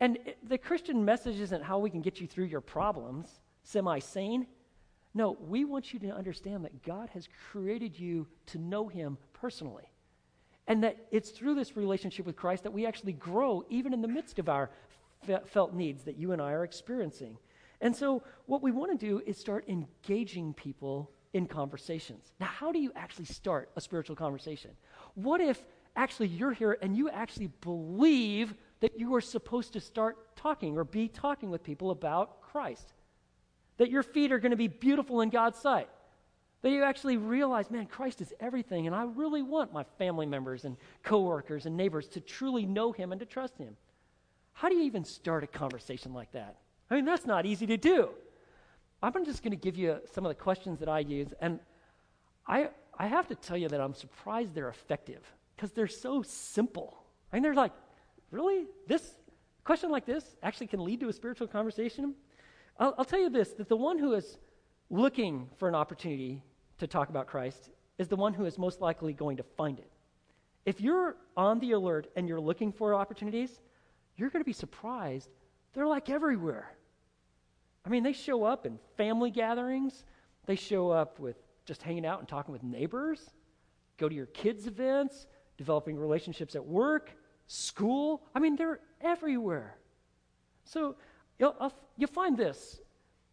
And 0.00 0.18
the 0.42 0.58
Christian 0.58 1.04
message 1.04 1.38
isn't 1.38 1.62
how 1.62 1.78
we 1.78 1.88
can 1.88 2.00
get 2.00 2.20
you 2.20 2.26
through 2.26 2.46
your 2.46 2.60
problems, 2.60 3.28
semi 3.62 4.00
sane. 4.00 4.48
No, 5.14 5.36
we 5.46 5.64
want 5.64 5.92
you 5.94 6.00
to 6.00 6.10
understand 6.10 6.64
that 6.64 6.82
God 6.82 7.08
has 7.10 7.28
created 7.52 7.96
you 7.96 8.26
to 8.46 8.58
know 8.58 8.88
Him 8.88 9.18
personally. 9.34 9.88
And 10.66 10.82
that 10.82 10.96
it's 11.12 11.30
through 11.30 11.54
this 11.54 11.76
relationship 11.76 12.26
with 12.26 12.34
Christ 12.34 12.64
that 12.64 12.72
we 12.72 12.86
actually 12.86 13.12
grow, 13.12 13.64
even 13.70 13.94
in 13.94 14.02
the 14.02 14.08
midst 14.08 14.40
of 14.40 14.48
our 14.48 14.68
felt 15.44 15.74
needs 15.74 16.02
that 16.02 16.16
you 16.16 16.32
and 16.32 16.42
I 16.42 16.50
are 16.50 16.64
experiencing. 16.64 17.38
And 17.80 17.94
so, 17.94 18.24
what 18.46 18.62
we 18.62 18.72
want 18.72 18.90
to 18.90 19.06
do 19.06 19.22
is 19.24 19.38
start 19.38 19.64
engaging 19.68 20.54
people 20.54 21.12
in 21.34 21.46
conversations. 21.46 22.32
Now, 22.40 22.46
how 22.46 22.72
do 22.72 22.80
you 22.80 22.90
actually 22.96 23.26
start 23.26 23.70
a 23.76 23.80
spiritual 23.80 24.16
conversation? 24.16 24.72
What 25.14 25.40
if 25.40 25.62
actually 25.96 26.28
you're 26.28 26.52
here 26.52 26.78
and 26.80 26.96
you 26.96 27.08
actually 27.08 27.48
believe 27.60 28.54
that 28.80 28.98
you 28.98 29.14
are 29.14 29.20
supposed 29.20 29.72
to 29.72 29.80
start 29.80 30.36
talking 30.36 30.76
or 30.76 30.84
be 30.84 31.08
talking 31.08 31.50
with 31.50 31.62
people 31.62 31.90
about 31.90 32.42
Christ? 32.42 32.92
That 33.78 33.90
your 33.90 34.02
feet 34.02 34.32
are 34.32 34.38
going 34.38 34.50
to 34.50 34.56
be 34.56 34.68
beautiful 34.68 35.20
in 35.22 35.30
God's 35.30 35.58
sight? 35.58 35.88
That 36.62 36.70
you 36.70 36.82
actually 36.82 37.16
realize, 37.16 37.70
man, 37.70 37.86
Christ 37.86 38.20
is 38.20 38.32
everything, 38.40 38.86
and 38.86 38.96
I 38.96 39.04
really 39.04 39.42
want 39.42 39.72
my 39.72 39.84
family 39.98 40.26
members 40.26 40.64
and 40.64 40.76
coworkers 41.02 41.66
and 41.66 41.76
neighbors 41.76 42.08
to 42.08 42.20
truly 42.20 42.66
know 42.66 42.92
Him 42.92 43.12
and 43.12 43.18
to 43.20 43.26
trust 43.26 43.56
Him. 43.58 43.76
How 44.52 44.68
do 44.68 44.74
you 44.74 44.82
even 44.82 45.04
start 45.04 45.44
a 45.44 45.46
conversation 45.46 46.14
like 46.14 46.32
that? 46.32 46.56
I 46.90 46.94
mean, 46.94 47.04
that's 47.04 47.26
not 47.26 47.46
easy 47.46 47.66
to 47.66 47.76
do. 47.76 48.10
I'm 49.02 49.24
just 49.24 49.42
going 49.42 49.50
to 49.50 49.56
give 49.56 49.76
you 49.76 49.98
some 50.12 50.24
of 50.24 50.30
the 50.30 50.34
questions 50.34 50.78
that 50.80 50.88
I 50.88 51.00
use, 51.00 51.34
and 51.40 51.60
I, 52.46 52.70
I 52.98 53.06
have 53.06 53.28
to 53.28 53.34
tell 53.34 53.56
you 53.56 53.68
that 53.68 53.80
I'm 53.80 53.94
surprised 53.94 54.54
they're 54.54 54.70
effective 54.70 55.22
because 55.56 55.72
they're 55.72 55.86
so 55.86 56.22
simple. 56.22 57.02
I 57.32 57.36
mean, 57.36 57.42
they're 57.42 57.54
like, 57.54 57.72
really? 58.30 58.66
This 58.86 59.16
question 59.64 59.90
like 59.90 60.06
this 60.06 60.36
actually 60.42 60.66
can 60.68 60.84
lead 60.84 61.00
to 61.00 61.08
a 61.08 61.12
spiritual 61.12 61.48
conversation? 61.48 62.14
I'll, 62.78 62.94
I'll 62.98 63.04
tell 63.04 63.18
you 63.18 63.30
this 63.30 63.50
that 63.54 63.68
the 63.68 63.76
one 63.76 63.98
who 63.98 64.12
is 64.14 64.38
looking 64.90 65.48
for 65.56 65.68
an 65.68 65.74
opportunity 65.74 66.42
to 66.78 66.86
talk 66.86 67.08
about 67.08 67.26
Christ 67.26 67.70
is 67.98 68.08
the 68.08 68.16
one 68.16 68.34
who 68.34 68.44
is 68.44 68.58
most 68.58 68.80
likely 68.80 69.12
going 69.12 69.38
to 69.38 69.42
find 69.42 69.78
it. 69.78 69.90
If 70.66 70.80
you're 70.80 71.16
on 71.36 71.58
the 71.60 71.72
alert 71.72 72.08
and 72.16 72.28
you're 72.28 72.40
looking 72.40 72.72
for 72.72 72.94
opportunities, 72.94 73.60
you're 74.16 74.30
going 74.30 74.42
to 74.42 74.46
be 74.46 74.52
surprised. 74.52 75.30
They're 75.72 75.86
like 75.86 76.10
everywhere. 76.10 76.72
I 77.84 77.88
mean, 77.88 78.02
they 78.02 78.12
show 78.12 78.44
up 78.44 78.66
in 78.66 78.78
family 78.96 79.30
gatherings, 79.30 80.04
they 80.46 80.56
show 80.56 80.90
up 80.90 81.20
with 81.20 81.36
just 81.64 81.82
hanging 81.82 82.04
out 82.04 82.18
and 82.18 82.28
talking 82.28 82.52
with 82.52 82.62
neighbors, 82.62 83.30
go 83.96 84.08
to 84.08 84.14
your 84.14 84.26
kids' 84.26 84.66
events, 84.66 85.26
developing 85.56 85.96
relationships 85.98 86.54
at 86.54 86.64
work, 86.64 87.10
school. 87.46 88.22
I 88.34 88.38
mean, 88.38 88.56
they're 88.56 88.80
everywhere. 89.00 89.76
So 90.64 90.96
you'll, 91.38 91.56
uh, 91.58 91.70
you'll 91.96 92.10
find 92.10 92.36
this 92.36 92.80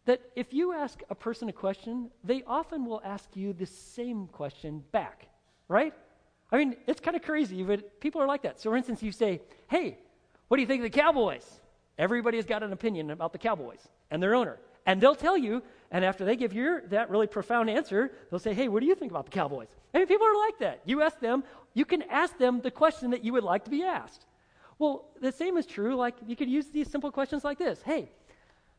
that 0.06 0.20
if 0.36 0.52
you 0.52 0.72
ask 0.72 1.00
a 1.08 1.14
person 1.14 1.48
a 1.48 1.52
question, 1.52 2.10
they 2.22 2.42
often 2.46 2.84
will 2.84 3.00
ask 3.04 3.28
you 3.34 3.52
the 3.52 3.66
same 3.66 4.26
question 4.26 4.84
back, 4.92 5.26
right? 5.68 5.94
I 6.52 6.58
mean, 6.58 6.76
it's 6.86 7.00
kind 7.00 7.16
of 7.16 7.22
crazy, 7.22 7.62
but 7.62 8.00
people 8.00 8.20
are 8.20 8.26
like 8.26 8.42
that. 8.42 8.60
So, 8.60 8.70
for 8.70 8.76
instance, 8.76 9.02
you 9.02 9.12
say, 9.12 9.40
Hey, 9.68 9.98
what 10.48 10.58
do 10.58 10.60
you 10.60 10.66
think 10.66 10.84
of 10.84 10.92
the 10.92 10.98
Cowboys? 10.98 11.60
Everybody 11.98 12.36
has 12.36 12.44
got 12.44 12.62
an 12.62 12.72
opinion 12.72 13.10
about 13.10 13.32
the 13.32 13.38
Cowboys 13.38 13.80
and 14.10 14.22
their 14.22 14.34
owner. 14.34 14.58
And 14.86 15.00
they'll 15.00 15.14
tell 15.14 15.38
you, 15.38 15.62
and 15.94 16.04
after 16.04 16.24
they 16.24 16.34
give 16.34 16.52
you 16.52 16.80
that 16.88 17.08
really 17.08 17.28
profound 17.28 17.70
answer, 17.70 18.10
they'll 18.28 18.40
say, 18.40 18.52
Hey, 18.52 18.66
what 18.66 18.80
do 18.80 18.86
you 18.86 18.96
think 18.96 19.12
about 19.12 19.26
the 19.26 19.30
Cowboys? 19.30 19.68
I 19.94 19.98
mean, 19.98 20.08
people 20.08 20.26
are 20.26 20.36
like 20.36 20.58
that. 20.58 20.80
You 20.84 21.02
ask 21.02 21.20
them, 21.20 21.44
you 21.72 21.84
can 21.84 22.02
ask 22.10 22.36
them 22.36 22.60
the 22.60 22.70
question 22.72 23.12
that 23.12 23.24
you 23.24 23.32
would 23.32 23.44
like 23.44 23.64
to 23.66 23.70
be 23.70 23.84
asked. 23.84 24.26
Well, 24.80 25.04
the 25.20 25.30
same 25.30 25.56
is 25.56 25.66
true. 25.66 25.94
Like, 25.94 26.16
you 26.26 26.34
could 26.34 26.50
use 26.50 26.66
these 26.66 26.90
simple 26.90 27.12
questions 27.12 27.44
like 27.44 27.58
this 27.58 27.80
Hey, 27.80 28.10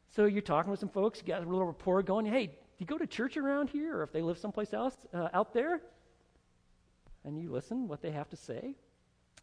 so 0.10 0.26
you're 0.26 0.42
talking 0.42 0.70
with 0.70 0.82
some 0.82 0.90
folks, 0.90 1.22
you 1.22 1.26
got 1.26 1.42
a 1.42 1.50
little 1.50 1.66
rapport 1.66 2.04
going. 2.04 2.26
Hey, 2.26 2.48
do 2.48 2.54
you 2.80 2.86
go 2.86 2.98
to 2.98 3.08
church 3.08 3.38
around 3.38 3.70
here, 3.70 3.96
or 3.98 4.04
if 4.04 4.12
they 4.12 4.22
live 4.22 4.38
someplace 4.38 4.74
else 4.74 4.98
uh, 5.14 5.30
out 5.34 5.54
there? 5.54 5.80
And 7.24 7.40
you 7.40 7.50
listen 7.50 7.88
what 7.88 8.02
they 8.02 8.12
have 8.12 8.28
to 8.32 8.36
say. 8.36 8.76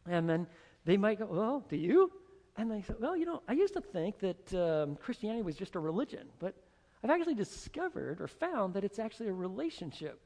And 0.07 0.29
then 0.29 0.46
they 0.85 0.99
might 0.99 1.20
go, 1.20 1.25
Well, 1.25 1.64
do 1.70 1.77
you? 1.77 2.12
And 2.59 2.70
they 2.70 2.83
say, 2.83 2.92
well, 2.99 3.16
you 3.16 3.25
know, 3.25 3.42
I 3.49 3.55
used 3.55 3.73
to 3.73 3.81
think 3.81 4.18
that 4.18 4.55
um, 4.55 4.96
Christianity 4.96 5.40
was 5.40 5.57
just 5.57 5.75
a 5.75 5.79
religion, 5.79 6.27
but 6.38 6.55
I've 7.03 7.11
actually 7.11 7.35
discovered 7.35 8.21
or 8.21 8.29
found 8.29 8.75
that 8.75 8.85
it's 8.85 8.99
actually 8.99 9.29
a 9.29 9.33
relationship 9.33 10.21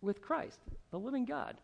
with 0.00 0.20
Christ, 0.20 0.58
the 0.90 0.98
living 0.98 1.24
God. 1.24 1.56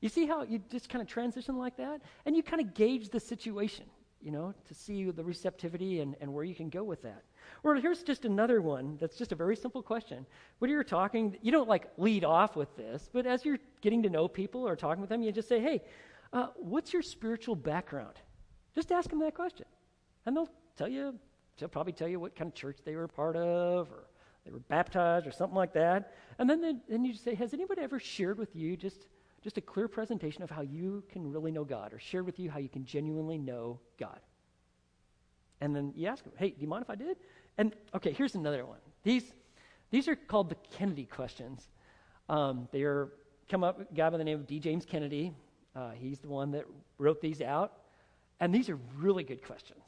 You 0.00 0.08
see 0.08 0.26
how 0.26 0.42
you 0.42 0.60
just 0.70 0.88
kind 0.88 1.02
of 1.02 1.08
transition 1.08 1.58
like 1.58 1.76
that? 1.76 2.02
And 2.24 2.36
you 2.36 2.42
kind 2.42 2.60
of 2.60 2.74
gauge 2.74 3.10
the 3.10 3.20
situation, 3.20 3.84
you 4.22 4.30
know, 4.30 4.54
to 4.66 4.74
see 4.74 5.10
the 5.10 5.24
receptivity 5.24 6.00
and, 6.00 6.14
and 6.20 6.32
where 6.32 6.44
you 6.44 6.54
can 6.54 6.70
go 6.70 6.84
with 6.84 7.02
that. 7.02 7.22
Or 7.64 7.74
here's 7.76 8.02
just 8.02 8.24
another 8.24 8.60
one 8.60 8.96
that's 9.00 9.16
just 9.16 9.32
a 9.32 9.34
very 9.34 9.56
simple 9.56 9.82
question. 9.82 10.24
When 10.60 10.70
you're 10.70 10.84
talking, 10.84 11.36
you 11.42 11.50
don't 11.50 11.68
like 11.68 11.88
lead 11.96 12.24
off 12.24 12.56
with 12.56 12.74
this, 12.76 13.10
but 13.12 13.26
as 13.26 13.44
you're 13.44 13.58
getting 13.80 14.02
to 14.04 14.10
know 14.10 14.28
people 14.28 14.66
or 14.66 14.76
talking 14.76 15.00
with 15.00 15.10
them, 15.10 15.22
you 15.22 15.32
just 15.32 15.48
say, 15.48 15.60
hey, 15.60 15.82
uh, 16.32 16.48
what's 16.56 16.92
your 16.92 17.02
spiritual 17.02 17.56
background? 17.56 18.14
Just 18.74 18.92
ask 18.92 19.10
them 19.10 19.20
that 19.20 19.34
question. 19.34 19.66
And 20.26 20.36
they'll 20.36 20.50
tell 20.76 20.88
you, 20.88 21.18
they'll 21.58 21.68
probably 21.68 21.92
tell 21.92 22.08
you 22.08 22.20
what 22.20 22.34
kind 22.34 22.48
of 22.48 22.54
church 22.54 22.78
they 22.84 22.94
were 22.94 23.04
a 23.04 23.08
part 23.08 23.36
of 23.36 23.90
or 23.90 24.04
they 24.44 24.50
were 24.50 24.60
baptized 24.60 25.26
or 25.26 25.30
something 25.30 25.56
like 25.56 25.74
that. 25.74 26.14
And 26.38 26.48
then, 26.48 26.80
then 26.88 27.04
you 27.04 27.14
say, 27.14 27.34
Has 27.34 27.52
anybody 27.52 27.82
ever 27.82 27.98
shared 27.98 28.38
with 28.38 28.54
you 28.56 28.76
just, 28.76 29.06
just 29.42 29.58
a 29.58 29.60
clear 29.60 29.88
presentation 29.88 30.42
of 30.42 30.50
how 30.50 30.62
you 30.62 31.04
can 31.10 31.30
really 31.30 31.50
know 31.50 31.64
God 31.64 31.92
or 31.92 31.98
shared 31.98 32.24
with 32.24 32.38
you 32.38 32.50
how 32.50 32.58
you 32.58 32.68
can 32.68 32.84
genuinely 32.84 33.38
know 33.38 33.78
God? 33.98 34.20
And 35.60 35.74
then 35.74 35.92
you 35.96 36.06
ask 36.06 36.24
them, 36.24 36.32
Hey, 36.38 36.50
do 36.50 36.56
you 36.60 36.68
mind 36.68 36.82
if 36.82 36.90
I 36.90 36.94
did? 36.94 37.18
And 37.58 37.74
okay, 37.94 38.12
here's 38.12 38.34
another 38.34 38.64
one. 38.64 38.78
These, 39.02 39.24
these 39.90 40.08
are 40.08 40.16
called 40.16 40.48
the 40.48 40.56
Kennedy 40.76 41.04
questions. 41.04 41.68
Um, 42.28 42.68
they 42.72 42.82
are 42.82 43.12
come 43.48 43.64
up, 43.64 43.80
a 43.80 43.94
guy 43.94 44.08
by 44.10 44.18
the 44.18 44.24
name 44.24 44.38
of 44.38 44.46
D. 44.46 44.60
James 44.60 44.84
Kennedy. 44.84 45.32
Uh, 45.74 45.90
he's 45.90 46.18
the 46.20 46.28
one 46.28 46.52
that 46.52 46.64
wrote 46.98 47.20
these 47.20 47.40
out. 47.40 47.72
And 48.40 48.54
these 48.54 48.68
are 48.68 48.78
really 48.96 49.24
good 49.24 49.44
questions. 49.44 49.82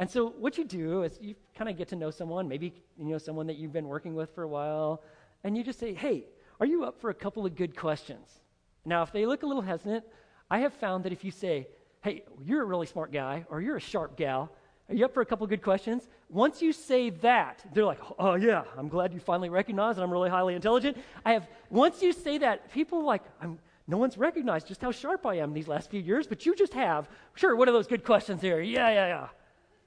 And 0.00 0.10
so 0.10 0.30
what 0.30 0.56
you 0.56 0.64
do 0.64 1.02
is 1.02 1.18
you 1.20 1.34
kind 1.54 1.68
of 1.68 1.76
get 1.76 1.88
to 1.88 1.96
know 1.96 2.10
someone, 2.10 2.48
maybe 2.48 2.72
you 2.96 3.04
know 3.04 3.18
someone 3.18 3.46
that 3.48 3.58
you've 3.58 3.74
been 3.74 3.86
working 3.86 4.14
with 4.14 4.34
for 4.34 4.42
a 4.42 4.48
while, 4.48 5.02
and 5.44 5.54
you 5.54 5.62
just 5.62 5.78
say, 5.78 5.92
"Hey, 5.92 6.24
are 6.58 6.64
you 6.64 6.84
up 6.84 6.98
for 6.98 7.10
a 7.10 7.14
couple 7.14 7.44
of 7.44 7.54
good 7.54 7.76
questions?" 7.76 8.40
Now, 8.86 9.02
if 9.02 9.12
they 9.12 9.26
look 9.26 9.42
a 9.42 9.46
little 9.46 9.62
hesitant, 9.62 10.04
I 10.50 10.60
have 10.60 10.72
found 10.72 11.04
that 11.04 11.12
if 11.12 11.22
you 11.22 11.30
say, 11.30 11.68
"Hey, 12.00 12.24
you're 12.42 12.62
a 12.62 12.64
really 12.64 12.86
smart 12.86 13.12
guy," 13.12 13.44
or 13.50 13.60
"You're 13.60 13.76
a 13.76 13.80
sharp 13.80 14.16
gal," 14.16 14.50
are 14.88 14.94
you 14.94 15.04
up 15.04 15.12
for 15.12 15.20
a 15.20 15.26
couple 15.26 15.44
of 15.44 15.50
good 15.50 15.62
questions? 15.62 16.08
Once 16.30 16.62
you 16.62 16.72
say 16.72 17.10
that, 17.10 17.62
they're 17.74 17.84
like, 17.84 18.00
"Oh 18.18 18.36
yeah, 18.36 18.64
I'm 18.78 18.88
glad 18.88 19.12
you 19.12 19.20
finally 19.20 19.50
recognize 19.50 19.96
that 19.96 20.02
I'm 20.02 20.10
really 20.10 20.30
highly 20.30 20.54
intelligent." 20.54 20.96
I 21.26 21.34
have 21.34 21.46
once 21.68 22.00
you 22.00 22.14
say 22.14 22.38
that, 22.38 22.72
people 22.72 23.04
like, 23.04 23.22
"I'm 23.42 23.58
no 23.86 23.98
one's 23.98 24.16
recognized 24.16 24.66
just 24.66 24.80
how 24.80 24.92
sharp 24.92 25.26
I 25.26 25.34
am 25.34 25.52
these 25.52 25.68
last 25.68 25.90
few 25.90 26.00
years, 26.00 26.26
but 26.26 26.46
you 26.46 26.54
just 26.54 26.72
have. 26.72 27.10
Sure, 27.34 27.54
what 27.54 27.68
are 27.68 27.72
those 27.72 27.88
good 27.88 28.02
questions 28.02 28.40
here? 28.40 28.60
Yeah, 28.60 28.88
yeah, 28.88 29.06
yeah. 29.08 29.28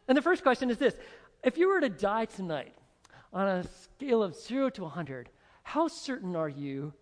And 0.07 0.17
the 0.17 0.21
first 0.21 0.43
question 0.43 0.69
is 0.69 0.77
this 0.77 0.95
If 1.43 1.57
you 1.57 1.67
were 1.67 1.81
to 1.81 1.89
die 1.89 2.25
tonight 2.25 2.75
on 3.31 3.47
a 3.47 3.63
scale 3.63 4.23
of 4.23 4.35
zero 4.35 4.69
to 4.71 4.83
100, 4.83 5.29
how 5.63 5.87
certain 5.87 6.35
are 6.35 6.49
you 6.49 6.93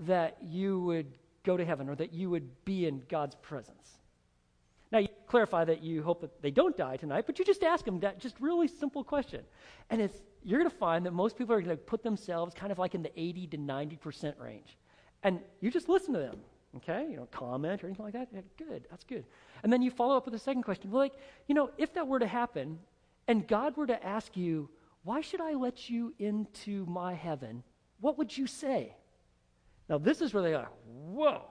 that 0.00 0.38
you 0.42 0.80
would 0.80 1.12
go 1.44 1.56
to 1.56 1.64
heaven 1.64 1.88
or 1.88 1.94
that 1.96 2.12
you 2.12 2.30
would 2.30 2.64
be 2.64 2.86
in 2.86 3.02
God's 3.08 3.36
presence? 3.36 3.98
Now, 4.90 4.98
you 4.98 5.08
clarify 5.26 5.64
that 5.66 5.82
you 5.82 6.02
hope 6.02 6.22
that 6.22 6.40
they 6.40 6.50
don't 6.50 6.76
die 6.76 6.96
tonight, 6.96 7.24
but 7.26 7.38
you 7.38 7.44
just 7.44 7.62
ask 7.62 7.84
them 7.84 8.00
that 8.00 8.18
just 8.18 8.40
really 8.40 8.68
simple 8.68 9.04
question. 9.04 9.42
And 9.90 10.00
it's, 10.00 10.16
you're 10.42 10.58
going 10.58 10.70
to 10.70 10.76
find 10.76 11.04
that 11.04 11.12
most 11.12 11.36
people 11.36 11.54
are 11.54 11.60
going 11.60 11.76
to 11.76 11.82
put 11.82 12.02
themselves 12.02 12.54
kind 12.54 12.72
of 12.72 12.78
like 12.78 12.94
in 12.94 13.02
the 13.02 13.20
80 13.20 13.48
to 13.48 13.58
90% 13.58 14.40
range. 14.40 14.78
And 15.22 15.40
you 15.60 15.70
just 15.70 15.88
listen 15.88 16.14
to 16.14 16.20
them, 16.20 16.38
okay? 16.76 17.06
You 17.10 17.16
don't 17.16 17.30
comment 17.30 17.82
or 17.82 17.86
anything 17.86 18.04
like 18.04 18.14
that. 18.14 18.28
Yeah, 18.32 18.40
good, 18.56 18.84
that's 18.90 19.04
good. 19.04 19.24
And 19.62 19.72
then 19.72 19.82
you 19.82 19.90
follow 19.90 20.16
up 20.16 20.24
with 20.24 20.34
a 20.34 20.38
second 20.38 20.62
question. 20.62 20.90
Like, 20.90 21.12
you 21.46 21.54
know, 21.54 21.70
if 21.78 21.94
that 21.94 22.06
were 22.06 22.18
to 22.18 22.26
happen 22.26 22.78
and 23.26 23.46
God 23.46 23.76
were 23.76 23.86
to 23.86 24.06
ask 24.06 24.36
you, 24.36 24.68
why 25.04 25.20
should 25.20 25.40
I 25.40 25.54
let 25.54 25.88
you 25.88 26.14
into 26.18 26.84
my 26.86 27.14
heaven? 27.14 27.62
What 28.00 28.18
would 28.18 28.36
you 28.36 28.46
say? 28.46 28.94
Now, 29.88 29.98
this 29.98 30.20
is 30.20 30.34
where 30.34 30.42
they 30.42 30.54
are, 30.54 30.68
whoa. 30.86 31.42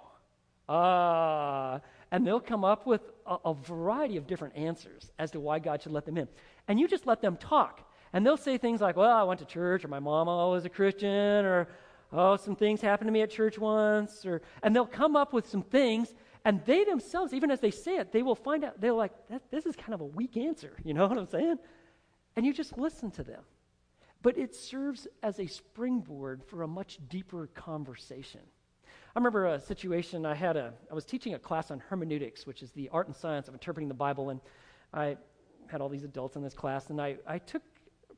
Uh, 0.70 1.80
and 2.12 2.26
they'll 2.26 2.40
come 2.40 2.64
up 2.64 2.86
with 2.86 3.02
a, 3.26 3.38
a 3.46 3.54
variety 3.54 4.18
of 4.18 4.28
different 4.28 4.56
answers 4.56 5.12
as 5.18 5.32
to 5.32 5.40
why 5.40 5.60
God 5.60 5.82
should 5.82 5.92
let 5.92 6.06
them 6.06 6.18
in. 6.18 6.28
And 6.68 6.80
you 6.80 6.88
just 6.88 7.08
let 7.08 7.22
them 7.22 7.38
talk. 7.38 7.90
And 8.14 8.26
they'll 8.26 8.38
say 8.38 8.58
things 8.58 8.82
like, 8.82 8.96
well, 8.96 9.16
I 9.16 9.24
went 9.24 9.40
to 9.40 9.46
church, 9.46 9.84
or 9.84 9.88
my 9.88 10.00
mama 10.00 10.50
was 10.50 10.66
a 10.66 10.70
Christian, 10.70 11.46
or 11.46 11.68
oh, 12.12 12.38
some 12.38 12.56
things 12.56 12.82
happened 12.82 13.08
to 13.08 13.12
me 13.12 13.22
at 13.22 13.30
church 13.30 13.58
once, 13.58 14.26
or, 14.26 14.42
and 14.64 14.76
they'll 14.76 14.86
come 14.86 15.16
up 15.16 15.34
with 15.34 15.48
some 15.48 15.64
things, 15.64 16.14
and 16.46 16.64
they 16.66 16.84
themselves, 16.84 17.34
even 17.34 17.52
as 17.52 17.60
they 17.60 17.72
say 17.72 17.98
it, 17.98 18.12
they 18.12 18.24
will 18.24 18.36
find 18.36 18.64
out, 18.64 18.80
they're 18.80 18.94
like, 18.94 19.12
this 19.52 19.66
is 19.66 19.76
kind 19.76 19.94
of 19.94 20.02
a 20.02 20.06
weak 20.06 20.38
answer. 20.38 20.74
You 20.86 20.94
know 20.94 21.08
what 21.08 21.18
I'm 21.18 21.28
saying? 21.28 21.58
And 22.36 22.46
you 22.46 22.54
just 22.54 22.78
listen 22.78 23.12
to 23.12 23.24
them. 23.24 23.44
but 24.22 24.38
it 24.38 24.56
serves 24.56 25.08
as 25.24 25.40
a 25.40 25.48
springboard 25.48 26.44
for 26.44 26.64
a 26.64 26.68
much 26.68 27.00
deeper 27.10 27.48
conversation. 27.54 28.42
I 29.16 29.20
remember 29.20 29.48
a 29.48 29.60
situation 29.60 30.26
I 30.26 30.36
had 30.36 30.58
a 30.58 30.74
I 30.92 30.94
was 30.94 31.06
teaching 31.06 31.34
a 31.34 31.40
class 31.40 31.72
on 31.72 31.80
hermeneutics, 31.80 32.46
which 32.46 32.62
is 32.62 32.72
the 32.72 32.90
art 32.90 33.08
and 33.08 33.16
science 33.16 33.48
of 33.48 33.54
interpreting 33.54 33.88
the 33.88 33.94
Bible, 33.94 34.30
and 34.30 34.40
I 34.94 35.18
had 35.68 35.82
all 35.82 35.90
these 35.90 36.04
adults 36.04 36.36
in 36.36 36.44
this 36.44 36.54
class, 36.54 36.90
and 36.90 37.02
I, 37.02 37.18
I 37.28 37.40
took 37.40 37.64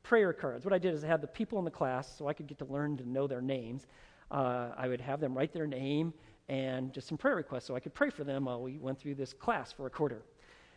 prayer 0.02 0.32
cards. 0.32 0.64
What 0.64 0.74
I 0.74 0.78
did 0.78 0.94
is 0.94 1.04
I 1.04 1.08
had 1.08 1.20
the 1.20 1.26
people 1.26 1.58
in 1.58 1.64
the 1.64 1.70
class 1.70 2.12
so 2.16 2.28
I 2.28 2.32
could 2.32 2.46
get 2.46 2.58
to 2.58 2.64
learn 2.64 2.96
to 2.98 3.08
know 3.08 3.26
their 3.26 3.42
names. 3.42 3.86
Uh, 4.30 4.70
I 4.76 4.88
would 4.88 5.00
have 5.00 5.20
them 5.20 5.36
write 5.36 5.52
their 5.52 5.66
name 5.66 6.12
and 6.48 6.92
just 6.92 7.08
some 7.08 7.18
prayer 7.18 7.36
requests 7.36 7.64
so 7.64 7.76
I 7.76 7.80
could 7.80 7.94
pray 7.94 8.10
for 8.10 8.24
them 8.24 8.46
while 8.46 8.62
we 8.62 8.78
went 8.78 8.98
through 8.98 9.14
this 9.14 9.32
class 9.32 9.72
for 9.72 9.86
a 9.86 9.90
quarter. 9.90 10.22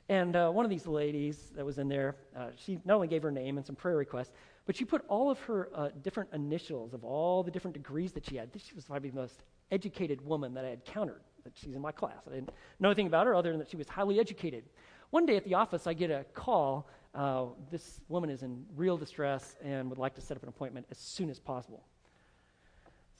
And 0.10 0.36
uh, 0.36 0.52
one 0.52 0.66
of 0.66 0.70
these 0.70 0.86
ladies 0.86 1.52
that 1.56 1.66
was 1.66 1.78
in 1.78 1.88
there, 1.88 2.18
uh, 2.38 2.50
she 2.56 2.80
not 2.86 2.96
only 2.96 3.08
gave 3.08 3.24
her 3.24 3.32
name 3.32 3.58
and 3.58 3.66
some 3.66 3.76
prayer 3.76 3.96
requests, 3.96 4.32
but 4.66 4.76
she 4.76 4.86
put 4.86 5.04
all 5.08 5.30
of 5.30 5.40
her 5.42 5.70
uh, 5.74 5.90
different 6.02 6.30
initials 6.34 6.94
of 6.94 7.04
all 7.04 7.44
the 7.44 7.52
different 7.52 7.74
degrees 7.74 8.12
that 8.14 8.26
she 8.26 8.36
had. 8.36 8.50
She 8.56 8.76
was 8.76 8.86
probably 8.86 9.10
the 9.10 9.16
most 9.16 9.44
educated 9.72 10.24
woman 10.26 10.54
that 10.54 10.66
I 10.66 10.70
had 10.70 10.82
encountered. 10.86 11.22
That 11.44 11.54
she's 11.56 11.76
in 11.76 11.82
my 11.82 11.92
class. 11.92 12.24
I 12.26 12.36
didn't 12.36 12.52
know 12.80 12.90
anything 12.90 13.08
about 13.08 13.28
her 13.28 13.36
other 13.36 13.50
than 13.50 13.60
that 13.60 13.70
she 13.70 13.76
was 13.76 13.90
highly 13.90 14.20
educated. 14.20 14.64
One 15.10 15.26
day 15.26 15.36
at 15.36 15.44
the 15.44 15.56
office, 15.56 15.88
I 15.88 15.94
get 15.94 16.10
a 16.10 16.26
call. 16.34 16.88
Uh, 17.14 17.46
this 17.70 18.02
woman 18.10 18.30
is 18.30 18.42
in 18.42 18.66
real 18.76 18.98
distress 18.98 19.56
and 19.64 19.90
would 19.90 20.00
like 20.00 20.16
to 20.16 20.22
set 20.22 20.36
up 20.36 20.44
an 20.44 20.50
appointment 20.50 20.88
as 20.90 20.98
soon 20.98 21.30
as 21.30 21.40
possible. 21.40 21.84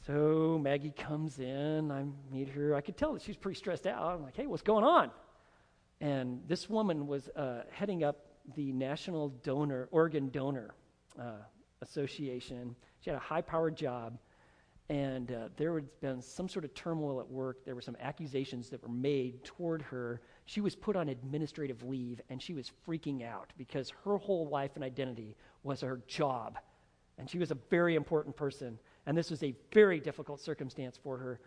So 0.06 0.60
Maggie 0.62 0.94
comes 0.98 1.40
in. 1.40 1.92
I 1.92 2.04
meet 2.32 2.50
her. 2.50 2.76
I 2.76 2.82
could 2.82 2.98
tell 2.98 3.14
that 3.14 3.22
she's 3.22 3.38
pretty 3.38 3.58
stressed 3.58 3.88
out. 3.88 4.16
I'm 4.16 4.24
like, 4.24 4.36
hey, 4.36 4.48
what's 4.48 4.64
going 4.64 4.84
on? 4.84 5.12
And 6.02 6.42
this 6.48 6.70
woman 6.70 7.08
was 7.08 7.30
uh, 7.30 7.64
heading 7.72 8.04
up 8.04 8.26
the 8.56 8.74
National 8.74 9.30
Donor 9.30 9.88
Organ 9.92 10.30
Donor 10.30 10.76
uh, 11.18 11.38
Association. 11.82 12.76
She 13.00 13.10
had 13.10 13.16
a 13.16 13.22
high-powered 13.22 13.78
job, 13.78 14.18
and 14.90 15.32
uh, 15.32 15.48
there 15.56 15.76
had 15.76 15.88
been 16.02 16.22
some 16.22 16.50
sort 16.50 16.66
of 16.66 16.74
turmoil 16.74 17.22
at 17.22 17.30
work. 17.30 17.64
There 17.64 17.76
were 17.76 17.82
some 17.82 17.96
accusations 18.02 18.70
that 18.70 18.82
were 18.84 18.94
made 18.94 19.44
toward 19.46 19.82
her. 19.84 20.22
She 20.46 20.62
was 20.62 20.76
put 20.76 20.96
on 20.96 21.10
administrative 21.10 21.84
leave, 21.84 22.22
and 22.30 22.42
she 22.42 22.54
was 22.54 22.72
freaking 22.88 23.26
out 23.26 23.54
because 23.58 23.92
her 24.04 24.18
whole 24.18 24.50
life 24.50 24.72
and 24.76 24.84
identity 24.84 25.36
was 25.64 25.82
her 25.82 26.02
job, 26.08 26.60
and 27.18 27.30
she 27.30 27.40
was 27.40 27.52
a 27.52 27.58
very 27.70 27.96
important 27.96 28.36
person. 28.36 28.78
And 29.06 29.18
this 29.18 29.30
was 29.30 29.44
a 29.44 29.56
very 29.72 30.00
difficult 30.00 30.40
circumstance 30.40 30.98
for 31.02 31.18
her. 31.18 31.40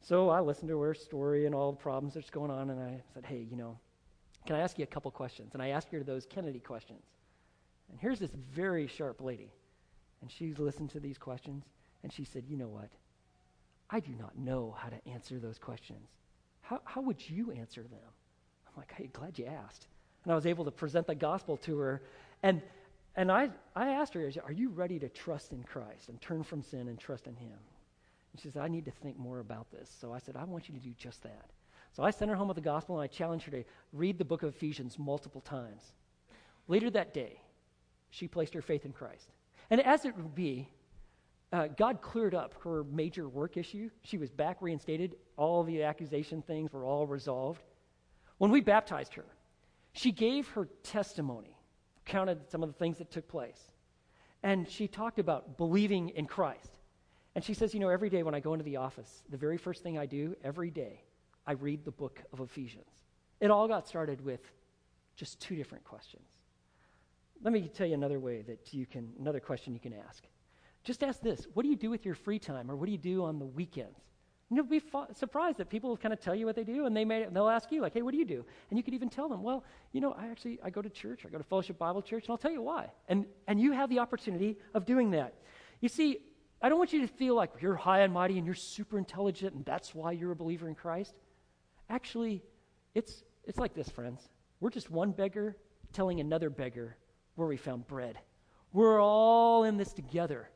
So 0.00 0.28
I 0.28 0.40
listened 0.40 0.68
to 0.68 0.80
her 0.80 0.94
story 0.94 1.46
and 1.46 1.54
all 1.54 1.72
the 1.72 1.78
problems 1.78 2.14
that's 2.14 2.30
going 2.30 2.50
on, 2.50 2.70
and 2.70 2.80
I 2.80 3.02
said, 3.14 3.24
hey, 3.24 3.46
you 3.50 3.56
know, 3.56 3.78
can 4.46 4.56
I 4.56 4.60
ask 4.60 4.78
you 4.78 4.84
a 4.84 4.86
couple 4.86 5.10
questions? 5.10 5.54
And 5.54 5.62
I 5.62 5.68
asked 5.68 5.90
her 5.90 6.02
those 6.02 6.26
Kennedy 6.26 6.60
questions. 6.60 7.02
And 7.90 7.98
here's 7.98 8.18
this 8.18 8.30
very 8.54 8.86
sharp 8.86 9.20
lady. 9.20 9.50
And 10.20 10.30
she 10.30 10.54
listened 10.54 10.90
to 10.90 11.00
these 11.00 11.18
questions, 11.18 11.64
and 12.02 12.12
she 12.12 12.24
said, 12.24 12.44
You 12.48 12.56
know 12.56 12.68
what? 12.68 12.90
I 13.90 14.00
do 14.00 14.12
not 14.18 14.36
know 14.36 14.74
how 14.78 14.88
to 14.88 15.08
answer 15.08 15.38
those 15.38 15.58
questions. 15.58 16.08
How, 16.60 16.80
how 16.84 17.00
would 17.00 17.28
you 17.28 17.52
answer 17.52 17.82
them? 17.82 18.12
I'm 18.76 18.82
like, 18.82 18.92
Hey, 18.92 19.08
glad 19.12 19.38
you 19.38 19.46
asked. 19.46 19.86
And 20.24 20.32
I 20.32 20.34
was 20.34 20.46
able 20.46 20.64
to 20.64 20.70
present 20.70 21.06
the 21.06 21.14
gospel 21.14 21.56
to 21.58 21.78
her. 21.78 22.02
And, 22.42 22.60
and 23.14 23.30
I, 23.30 23.50
I 23.74 23.90
asked 23.90 24.14
her, 24.14 24.30
Are 24.44 24.52
you 24.52 24.68
ready 24.70 24.98
to 24.98 25.08
trust 25.08 25.52
in 25.52 25.62
Christ 25.62 26.08
and 26.08 26.20
turn 26.20 26.42
from 26.42 26.62
sin 26.62 26.88
and 26.88 26.98
trust 26.98 27.26
in 27.26 27.36
Him? 27.36 27.58
And 28.32 28.42
she 28.42 28.50
said, 28.50 28.62
I 28.62 28.68
need 28.68 28.84
to 28.84 28.90
think 28.90 29.18
more 29.18 29.40
about 29.40 29.70
this. 29.70 29.90
So 30.00 30.12
I 30.12 30.18
said, 30.18 30.36
I 30.36 30.44
want 30.44 30.68
you 30.68 30.74
to 30.74 30.80
do 30.80 30.92
just 30.98 31.22
that. 31.22 31.50
So 31.92 32.02
I 32.02 32.10
sent 32.10 32.30
her 32.30 32.36
home 32.36 32.48
with 32.48 32.56
the 32.56 32.60
gospel 32.60 32.96
and 32.96 33.04
I 33.04 33.06
challenged 33.06 33.46
her 33.46 33.52
to 33.52 33.64
read 33.94 34.18
the 34.18 34.24
book 34.24 34.42
of 34.42 34.54
Ephesians 34.54 34.98
multiple 34.98 35.40
times. 35.40 35.92
Later 36.68 36.90
that 36.90 37.14
day, 37.14 37.40
she 38.10 38.28
placed 38.28 38.52
her 38.52 38.60
faith 38.60 38.84
in 38.84 38.92
Christ. 38.92 39.30
And 39.70 39.80
as 39.80 40.04
it 40.04 40.14
would 40.16 40.34
be, 40.34 40.68
uh, 41.52 41.68
God 41.68 42.02
cleared 42.02 42.34
up 42.34 42.54
her 42.64 42.84
major 42.84 43.28
work 43.28 43.56
issue. 43.56 43.88
She 44.02 44.18
was 44.18 44.30
back 44.30 44.58
reinstated. 44.60 45.16
All 45.36 45.62
the 45.62 45.84
accusation 45.84 46.42
things 46.42 46.72
were 46.72 46.84
all 46.84 47.06
resolved. 47.06 47.62
When 48.38 48.50
we 48.50 48.60
baptized 48.60 49.14
her, 49.14 49.24
she 49.92 50.12
gave 50.12 50.48
her 50.48 50.68
testimony, 50.82 51.56
counted 52.04 52.50
some 52.50 52.62
of 52.62 52.68
the 52.68 52.78
things 52.78 52.98
that 52.98 53.10
took 53.10 53.28
place. 53.28 53.60
And 54.42 54.68
she 54.68 54.86
talked 54.86 55.18
about 55.18 55.56
believing 55.56 56.10
in 56.10 56.26
Christ. 56.26 56.78
And 57.34 57.42
she 57.42 57.54
says, 57.54 57.74
You 57.74 57.80
know, 57.80 57.88
every 57.88 58.10
day 58.10 58.22
when 58.22 58.34
I 58.34 58.40
go 58.40 58.52
into 58.52 58.64
the 58.64 58.76
office, 58.76 59.22
the 59.30 59.36
very 59.36 59.56
first 59.56 59.82
thing 59.82 59.98
I 59.98 60.06
do 60.06 60.36
every 60.44 60.70
day 60.70 61.02
I 61.46 61.52
read 61.52 61.84
the 61.84 61.90
book 61.90 62.22
of 62.32 62.40
Ephesians. 62.40 63.04
It 63.40 63.50
all 63.50 63.68
got 63.68 63.86
started 63.86 64.24
with 64.24 64.40
just 65.16 65.40
two 65.40 65.56
different 65.56 65.84
questions. 65.84 66.26
Let 67.42 67.52
me 67.52 67.68
tell 67.68 67.86
you 67.86 67.94
another 67.94 68.18
way 68.18 68.42
that 68.42 68.72
you 68.72 68.86
can, 68.86 69.12
another 69.18 69.40
question 69.40 69.74
you 69.74 69.80
can 69.80 69.92
ask. 69.92 70.24
Just 70.84 71.02
ask 71.02 71.20
this 71.20 71.46
What 71.54 71.62
do 71.62 71.68
you 71.68 71.76
do 71.76 71.90
with 71.90 72.04
your 72.04 72.14
free 72.14 72.38
time, 72.38 72.70
or 72.70 72.76
what 72.76 72.86
do 72.86 72.92
you 72.92 72.98
do 72.98 73.24
on 73.24 73.38
the 73.38 73.46
weekends? 73.46 74.00
And 74.48 74.56
you'll 74.56 74.66
be 74.66 74.78
fa- 74.78 75.08
surprised 75.12 75.58
that 75.58 75.68
people 75.68 75.90
will 75.90 75.96
kind 75.96 76.12
of 76.12 76.20
tell 76.20 76.34
you 76.34 76.46
what 76.46 76.54
they 76.54 76.62
do, 76.62 76.86
and 76.86 76.96
they 76.96 77.04
may, 77.04 77.26
they'll 77.30 77.48
ask 77.48 77.72
you, 77.72 77.80
like, 77.80 77.94
hey, 77.94 78.02
what 78.02 78.12
do 78.12 78.18
you 78.18 78.24
do? 78.24 78.44
And 78.70 78.78
you 78.78 78.84
could 78.84 78.94
even 78.94 79.08
tell 79.08 79.28
them, 79.28 79.42
well, 79.42 79.64
you 79.92 80.00
know, 80.00 80.12
I 80.12 80.28
actually, 80.28 80.60
I 80.62 80.70
go 80.70 80.80
to 80.80 80.88
church, 80.88 81.26
I 81.26 81.30
go 81.30 81.38
to 81.38 81.44
Fellowship 81.44 81.78
Bible 81.78 82.00
Church, 82.00 82.24
and 82.24 82.30
I'll 82.30 82.38
tell 82.38 82.52
you 82.52 82.62
why. 82.62 82.90
And, 83.08 83.26
and 83.48 83.60
you 83.60 83.72
have 83.72 83.90
the 83.90 83.98
opportunity 83.98 84.56
of 84.72 84.86
doing 84.86 85.10
that. 85.10 85.34
You 85.80 85.88
see, 85.88 86.18
I 86.62 86.68
don't 86.68 86.78
want 86.78 86.92
you 86.92 87.00
to 87.00 87.08
feel 87.08 87.34
like 87.34 87.50
you're 87.60 87.74
high 87.74 88.00
and 88.00 88.12
mighty 88.12 88.38
and 88.38 88.46
you're 88.46 88.54
super 88.54 88.98
intelligent, 88.98 89.54
and 89.54 89.64
that's 89.64 89.94
why 89.94 90.12
you're 90.12 90.32
a 90.32 90.36
believer 90.36 90.68
in 90.68 90.74
Christ. 90.74 91.14
Actually, 91.90 92.42
it's, 92.94 93.24
it's 93.44 93.58
like 93.58 93.74
this, 93.74 93.88
friends. 93.88 94.28
We're 94.60 94.70
just 94.70 94.90
one 94.90 95.10
beggar 95.10 95.56
telling 95.92 96.20
another 96.20 96.50
beggar 96.50 96.96
where 97.34 97.48
we 97.48 97.56
found 97.56 97.86
bread. 97.86 98.16
We're 98.72 99.02
all 99.02 99.64
in 99.64 99.76
this 99.76 99.92
together. 99.92 100.48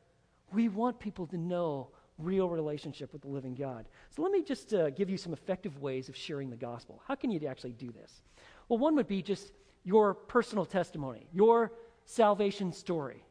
We 0.53 0.69
want 0.69 0.99
people 0.99 1.27
to 1.27 1.37
know 1.37 1.89
real 2.23 2.49
relationship 2.49 3.13
with 3.13 3.21
the 3.21 3.27
living 3.27 3.55
God. 3.55 3.87
So 4.09 4.21
let 4.21 4.31
me 4.31 4.43
just 4.43 4.73
uh, 4.73 4.89
give 4.91 5.09
you 5.09 5.17
some 5.17 5.33
effective 5.33 5.79
ways 5.79 6.09
of 6.09 6.15
sharing 6.15 6.49
the 6.49 6.57
gospel. 6.57 7.01
How 7.07 7.15
can 7.15 7.31
you 7.31 7.45
actually 7.47 7.73
do 7.73 7.91
this? 7.91 8.21
Well, 8.69 8.79
one 8.79 8.95
would 8.95 9.07
be 9.07 9.21
just 9.21 9.51
your 9.83 10.13
personal 10.13 10.65
testimony, 10.65 11.27
your 11.33 11.73
salvation 12.05 12.71
story. 12.71 13.23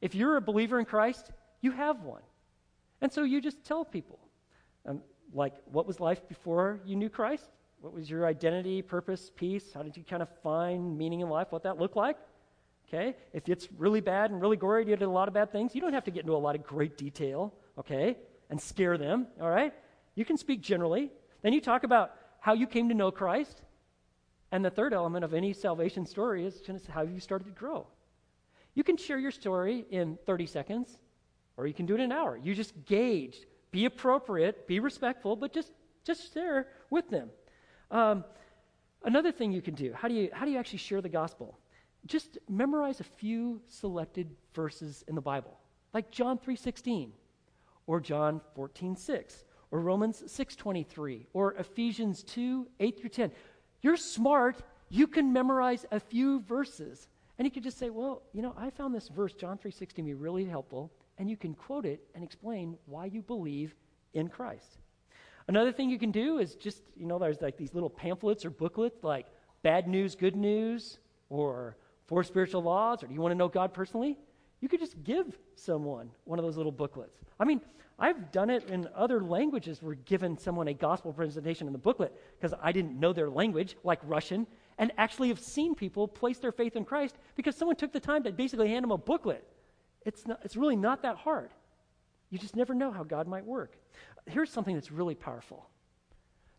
If 0.00 0.14
you're 0.14 0.36
a 0.36 0.40
believer 0.40 0.78
in 0.78 0.84
Christ, 0.84 1.30
you 1.60 1.72
have 1.72 2.02
one. 2.02 2.22
And 3.00 3.12
so 3.12 3.24
you 3.24 3.40
just 3.40 3.64
tell 3.64 3.84
people. 3.84 4.18
Um, 4.86 5.02
like 5.32 5.54
what 5.70 5.86
was 5.86 6.00
life 6.00 6.26
before 6.28 6.80
you 6.84 6.96
knew 6.96 7.08
Christ? 7.08 7.50
What 7.80 7.92
was 7.92 8.08
your 8.08 8.26
identity, 8.26 8.82
purpose, 8.82 9.30
peace? 9.34 9.72
How 9.74 9.82
did 9.82 9.96
you 9.96 10.04
kind 10.04 10.22
of 10.22 10.28
find 10.42 10.96
meaning 10.96 11.20
in 11.20 11.28
life? 11.28 11.48
What 11.50 11.62
that 11.64 11.78
looked 11.78 11.96
like? 11.96 12.16
Okay? 12.88 13.16
If 13.32 13.48
it's 13.48 13.68
really 13.76 14.00
bad 14.00 14.30
and 14.30 14.40
really 14.40 14.56
gory, 14.56 14.84
you 14.88 14.96
did 14.96 15.02
a 15.02 15.10
lot 15.10 15.28
of 15.28 15.34
bad 15.34 15.52
things, 15.52 15.74
you 15.74 15.80
don't 15.80 15.92
have 15.92 16.04
to 16.04 16.10
get 16.10 16.20
into 16.20 16.34
a 16.34 16.38
lot 16.38 16.54
of 16.54 16.62
great 16.62 16.96
detail, 16.96 17.52
okay? 17.78 18.16
And 18.50 18.60
scare 18.60 18.96
them, 18.98 19.26
all 19.40 19.50
right? 19.50 19.72
You 20.14 20.24
can 20.24 20.36
speak 20.36 20.60
generally. 20.60 21.10
Then 21.42 21.52
you 21.52 21.60
talk 21.60 21.84
about 21.84 22.12
how 22.40 22.54
you 22.54 22.66
came 22.66 22.88
to 22.88 22.94
know 22.94 23.10
Christ. 23.10 23.62
And 24.52 24.64
the 24.64 24.70
third 24.70 24.92
element 24.92 25.24
of 25.24 25.34
any 25.34 25.52
salvation 25.52 26.06
story 26.06 26.46
is 26.46 26.62
how 26.88 27.02
you 27.02 27.20
started 27.20 27.44
to 27.46 27.50
grow. 27.50 27.86
You 28.74 28.84
can 28.84 28.96
share 28.96 29.18
your 29.18 29.30
story 29.30 29.84
in 29.90 30.18
30 30.26 30.46
seconds, 30.46 30.98
or 31.56 31.66
you 31.66 31.74
can 31.74 31.86
do 31.86 31.94
it 31.94 32.00
in 32.00 32.12
an 32.12 32.12
hour. 32.12 32.36
You 32.36 32.54
just 32.54 32.72
gauge 32.84 33.38
be 33.76 33.84
appropriate, 33.84 34.66
be 34.66 34.80
respectful, 34.80 35.36
but 35.36 35.52
just, 35.52 35.70
just 36.02 36.32
share 36.32 36.68
with 36.88 37.10
them. 37.10 37.28
Um, 37.90 38.24
another 39.04 39.32
thing 39.32 39.52
you 39.52 39.60
can 39.60 39.74
do 39.74 39.92
how 39.92 40.08
do 40.08 40.14
you, 40.14 40.30
how 40.32 40.46
do 40.46 40.50
you 40.50 40.58
actually 40.58 40.78
share 40.78 41.02
the 41.02 41.10
gospel? 41.10 41.58
Just 42.06 42.38
memorize 42.48 43.00
a 43.00 43.04
few 43.04 43.60
selected 43.66 44.30
verses 44.54 45.04
in 45.08 45.14
the 45.14 45.20
Bible, 45.20 45.58
like 45.92 46.10
John 46.10 46.38
3.16 46.38 47.10
or 47.86 48.00
John 48.00 48.40
14.6 48.56 49.44
or 49.70 49.80
Romans 49.80 50.22
6.23 50.26 51.26
or 51.32 51.54
Ephesians 51.54 52.22
2, 52.24 52.66
8 52.80 53.00
through 53.00 53.10
10. 53.10 53.32
You're 53.82 53.96
smart. 53.96 54.62
You 54.88 55.06
can 55.06 55.32
memorize 55.32 55.86
a 55.90 56.00
few 56.00 56.40
verses. 56.40 57.08
And 57.38 57.44
you 57.44 57.50
could 57.50 57.62
just 57.62 57.78
say, 57.78 57.90
well, 57.90 58.22
you 58.32 58.42
know, 58.42 58.54
I 58.56 58.70
found 58.70 58.94
this 58.94 59.08
verse, 59.08 59.34
John 59.34 59.58
3.16, 59.58 59.88
to 59.96 60.02
be 60.02 60.14
really 60.14 60.44
helpful 60.44 60.90
and 61.18 61.30
you 61.30 61.36
can 61.36 61.54
quote 61.54 61.86
it 61.86 62.00
and 62.14 62.22
explain 62.22 62.76
why 62.86 63.06
you 63.06 63.22
believe 63.22 63.74
in 64.14 64.28
Christ. 64.28 64.78
Another 65.48 65.72
thing 65.72 65.88
you 65.88 65.98
can 65.98 66.10
do 66.10 66.38
is 66.38 66.54
just, 66.56 66.82
you 66.96 67.06
know, 67.06 67.18
there's 67.18 67.40
like 67.40 67.56
these 67.56 67.72
little 67.72 67.90
pamphlets 67.90 68.44
or 68.44 68.50
booklets 68.50 69.02
like 69.04 69.26
bad 69.62 69.86
news, 69.86 70.14
good 70.14 70.36
news, 70.36 70.98
or 71.28 71.76
four 72.06 72.22
spiritual 72.22 72.62
laws, 72.62 73.02
or 73.02 73.06
do 73.06 73.14
you 73.14 73.20
want 73.20 73.32
to 73.32 73.36
know 73.36 73.48
God 73.48 73.72
personally? 73.72 74.18
You 74.66 74.68
could 74.68 74.80
just 74.80 75.04
give 75.04 75.38
someone 75.54 76.10
one 76.24 76.40
of 76.40 76.44
those 76.44 76.56
little 76.56 76.72
booklets. 76.72 77.20
I 77.38 77.44
mean, 77.44 77.60
I've 78.00 78.32
done 78.32 78.50
it 78.50 78.68
in 78.68 78.88
other 78.96 79.20
languages. 79.20 79.80
We're 79.80 79.94
given 79.94 80.36
someone 80.36 80.66
a 80.66 80.74
gospel 80.74 81.12
presentation 81.12 81.68
in 81.68 81.72
the 81.72 81.78
booklet 81.78 82.12
because 82.36 82.52
I 82.60 82.72
didn't 82.72 82.98
know 82.98 83.12
their 83.12 83.30
language, 83.30 83.76
like 83.84 84.00
Russian, 84.02 84.44
and 84.78 84.90
actually 84.98 85.28
have 85.28 85.38
seen 85.38 85.76
people 85.76 86.08
place 86.08 86.38
their 86.38 86.50
faith 86.50 86.74
in 86.74 86.84
Christ 86.84 87.14
because 87.36 87.54
someone 87.54 87.76
took 87.76 87.92
the 87.92 88.00
time 88.00 88.24
to 88.24 88.32
basically 88.32 88.66
hand 88.66 88.82
them 88.82 88.90
a 88.90 88.98
booklet. 88.98 89.46
It's, 90.04 90.26
not, 90.26 90.40
it's 90.42 90.56
really 90.56 90.74
not 90.74 91.00
that 91.02 91.14
hard. 91.14 91.50
You 92.30 92.38
just 92.40 92.56
never 92.56 92.74
know 92.74 92.90
how 92.90 93.04
God 93.04 93.28
might 93.28 93.46
work. 93.46 93.76
Here's 94.26 94.50
something 94.50 94.74
that's 94.74 94.90
really 94.90 95.14
powerful 95.14 95.70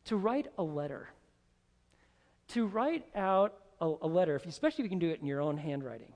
to 0.06 0.16
write 0.16 0.48
a 0.58 0.64
letter. 0.64 1.10
To 2.54 2.68
write 2.68 3.06
out 3.16 3.54
a, 3.82 3.94
a 4.02 4.08
letter, 4.08 4.38
if, 4.38 4.46
especially 4.46 4.86
if 4.86 4.86
you 4.86 4.92
can 4.92 5.00
do 5.00 5.10
it 5.10 5.20
in 5.20 5.28
your 5.28 5.42
own 5.42 5.58
handwriting, 5.58 6.14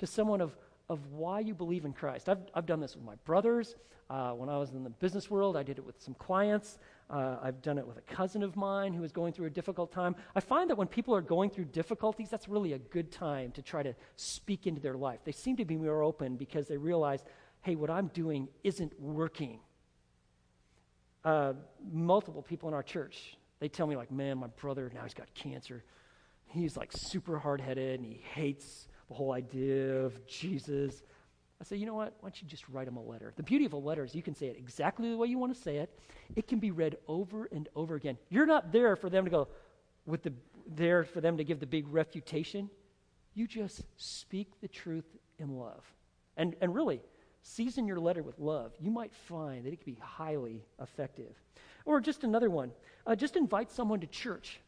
to 0.00 0.08
someone 0.08 0.40
of, 0.40 0.56
of 0.90 1.06
why 1.12 1.38
you 1.38 1.54
believe 1.54 1.84
in 1.84 1.92
Christ. 1.92 2.28
I've, 2.28 2.40
I've 2.52 2.66
done 2.66 2.80
this 2.80 2.96
with 2.96 3.04
my 3.04 3.14
brothers. 3.24 3.76
Uh, 4.10 4.32
when 4.32 4.48
I 4.48 4.58
was 4.58 4.72
in 4.72 4.82
the 4.82 4.90
business 4.90 5.30
world, 5.30 5.56
I 5.56 5.62
did 5.62 5.78
it 5.78 5.86
with 5.86 6.02
some 6.02 6.14
clients. 6.14 6.80
Uh, 7.08 7.36
I've 7.40 7.62
done 7.62 7.78
it 7.78 7.86
with 7.86 7.96
a 7.96 8.00
cousin 8.00 8.42
of 8.42 8.56
mine 8.56 8.92
who 8.92 9.00
was 9.00 9.12
going 9.12 9.32
through 9.32 9.46
a 9.46 9.50
difficult 9.50 9.92
time. 9.92 10.16
I 10.34 10.40
find 10.40 10.68
that 10.68 10.76
when 10.76 10.88
people 10.88 11.14
are 11.14 11.20
going 11.20 11.48
through 11.48 11.66
difficulties, 11.66 12.28
that's 12.28 12.48
really 12.48 12.72
a 12.72 12.78
good 12.78 13.12
time 13.12 13.52
to 13.52 13.62
try 13.62 13.84
to 13.84 13.94
speak 14.16 14.66
into 14.66 14.80
their 14.80 14.96
life. 14.96 15.20
They 15.24 15.30
seem 15.30 15.56
to 15.58 15.64
be 15.64 15.76
more 15.76 16.02
open 16.02 16.34
because 16.34 16.66
they 16.66 16.76
realize, 16.76 17.22
hey, 17.62 17.76
what 17.76 17.88
I'm 17.88 18.08
doing 18.08 18.48
isn't 18.64 19.00
working. 19.00 19.60
Uh, 21.24 21.52
multiple 21.92 22.42
people 22.42 22.68
in 22.68 22.74
our 22.74 22.82
church, 22.82 23.36
they 23.60 23.68
tell 23.68 23.86
me, 23.86 23.94
like, 23.94 24.10
man, 24.10 24.38
my 24.38 24.48
brother, 24.48 24.90
now 24.92 25.04
he's 25.04 25.14
got 25.14 25.32
cancer. 25.34 25.84
He's 26.46 26.76
like 26.76 26.90
super 26.92 27.38
hard 27.38 27.60
headed 27.60 28.00
and 28.00 28.04
he 28.04 28.20
hates 28.34 28.88
the 29.10 29.14
whole 29.14 29.32
idea 29.32 30.02
of 30.02 30.24
Jesus. 30.26 31.02
I 31.60 31.64
say, 31.64 31.76
you 31.76 31.84
know 31.84 31.94
what? 31.94 32.14
Why 32.20 32.28
don't 32.28 32.40
you 32.40 32.48
just 32.48 32.66
write 32.68 32.86
them 32.86 32.96
a 32.96 33.02
letter? 33.02 33.34
The 33.36 33.42
beauty 33.42 33.66
of 33.66 33.74
a 33.74 33.76
letter 33.76 34.04
is 34.04 34.14
you 34.14 34.22
can 34.22 34.36
say 34.36 34.46
it 34.46 34.56
exactly 34.56 35.10
the 35.10 35.16
way 35.16 35.26
you 35.26 35.36
want 35.36 35.54
to 35.54 35.60
say 35.60 35.78
it. 35.78 35.98
It 36.36 36.46
can 36.46 36.60
be 36.60 36.70
read 36.70 36.96
over 37.08 37.48
and 37.52 37.68
over 37.74 37.96
again. 37.96 38.16
You're 38.30 38.46
not 38.46 38.72
there 38.72 38.94
for 38.94 39.10
them 39.10 39.24
to 39.24 39.30
go 39.30 39.48
with 40.06 40.22
the 40.22 40.32
there 40.66 41.02
for 41.02 41.20
them 41.20 41.36
to 41.36 41.44
give 41.44 41.58
the 41.58 41.66
big 41.66 41.88
refutation. 41.88 42.70
You 43.34 43.48
just 43.48 43.82
speak 43.96 44.48
the 44.60 44.68
truth 44.68 45.16
in 45.38 45.58
love. 45.58 45.84
And 46.36 46.54
and 46.60 46.72
really, 46.72 47.00
season 47.42 47.86
your 47.88 47.98
letter 47.98 48.22
with 48.22 48.38
love. 48.38 48.72
You 48.80 48.92
might 48.92 49.12
find 49.12 49.66
that 49.66 49.72
it 49.72 49.82
can 49.82 49.92
be 49.92 50.00
highly 50.00 50.64
effective. 50.80 51.34
Or 51.84 52.00
just 52.00 52.22
another 52.22 52.48
one. 52.48 52.70
Uh, 53.04 53.16
just 53.16 53.36
invite 53.36 53.72
someone 53.72 54.00
to 54.00 54.06
church. 54.06 54.60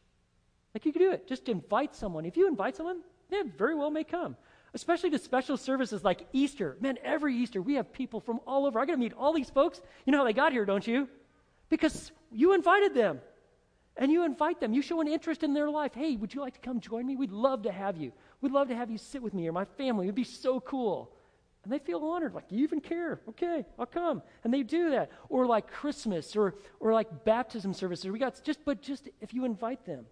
Like 0.75 0.85
you 0.85 0.91
can 0.91 1.01
do 1.01 1.11
it. 1.11 1.27
Just 1.27 1.47
invite 1.47 1.95
someone. 1.95 2.25
If 2.25 2.35
you 2.35 2.47
invite 2.47 2.75
someone, 2.75 3.01
they 3.29 3.41
very 3.41 3.75
well 3.75 3.91
may 3.91 4.03
come 4.03 4.35
especially 4.73 5.11
to 5.11 5.19
special 5.19 5.57
services 5.57 6.03
like 6.03 6.25
Easter. 6.33 6.77
Man, 6.81 6.97
every 7.03 7.35
Easter 7.35 7.61
we 7.61 7.75
have 7.75 7.93
people 7.93 8.19
from 8.19 8.39
all 8.45 8.65
over. 8.65 8.79
I 8.79 8.85
got 8.85 8.93
to 8.93 8.97
meet 8.97 9.13
all 9.13 9.33
these 9.33 9.49
folks. 9.49 9.81
You 10.05 10.11
know 10.11 10.19
how 10.19 10.23
they 10.23 10.33
got 10.33 10.51
here, 10.51 10.65
don't 10.65 10.85
you? 10.85 11.07
Because 11.69 12.11
you 12.31 12.53
invited 12.53 12.93
them. 12.93 13.21
And 13.95 14.11
you 14.11 14.25
invite 14.25 14.59
them. 14.59 14.73
You 14.73 14.81
show 14.81 15.01
an 15.01 15.07
interest 15.07 15.43
in 15.43 15.53
their 15.53 15.69
life. 15.69 15.93
Hey, 15.93 16.15
would 16.15 16.33
you 16.33 16.41
like 16.41 16.55
to 16.55 16.59
come 16.59 16.79
join 16.79 17.05
me? 17.05 17.15
We'd 17.15 17.31
love 17.31 17.61
to 17.63 17.71
have 17.71 17.95
you. 17.95 18.11
We'd 18.41 18.51
love 18.51 18.67
to 18.69 18.75
have 18.75 18.89
you 18.89 18.97
sit 18.97 19.21
with 19.21 19.35
me 19.35 19.47
or 19.47 19.51
my 19.51 19.65
family. 19.65 20.05
It 20.05 20.09
would 20.09 20.15
be 20.15 20.23
so 20.23 20.59
cool. 20.59 21.11
And 21.63 21.71
they 21.71 21.77
feel 21.77 22.03
honored, 22.03 22.33
like, 22.33 22.45
you 22.49 22.63
even 22.63 22.81
care. 22.81 23.21
Okay, 23.29 23.63
I'll 23.77 23.85
come. 23.85 24.23
And 24.43 24.51
they 24.51 24.63
do 24.63 24.89
that. 24.89 25.11
Or 25.29 25.45
like 25.45 25.71
Christmas 25.71 26.35
or, 26.35 26.55
or 26.79 26.91
like 26.91 27.23
baptism 27.23 27.71
services. 27.73 28.09
We 28.09 28.17
got 28.17 28.43
just, 28.43 28.65
but 28.65 28.81
just 28.81 29.09
if 29.21 29.31
you 29.31 29.45
invite 29.45 29.85
them. 29.85 30.07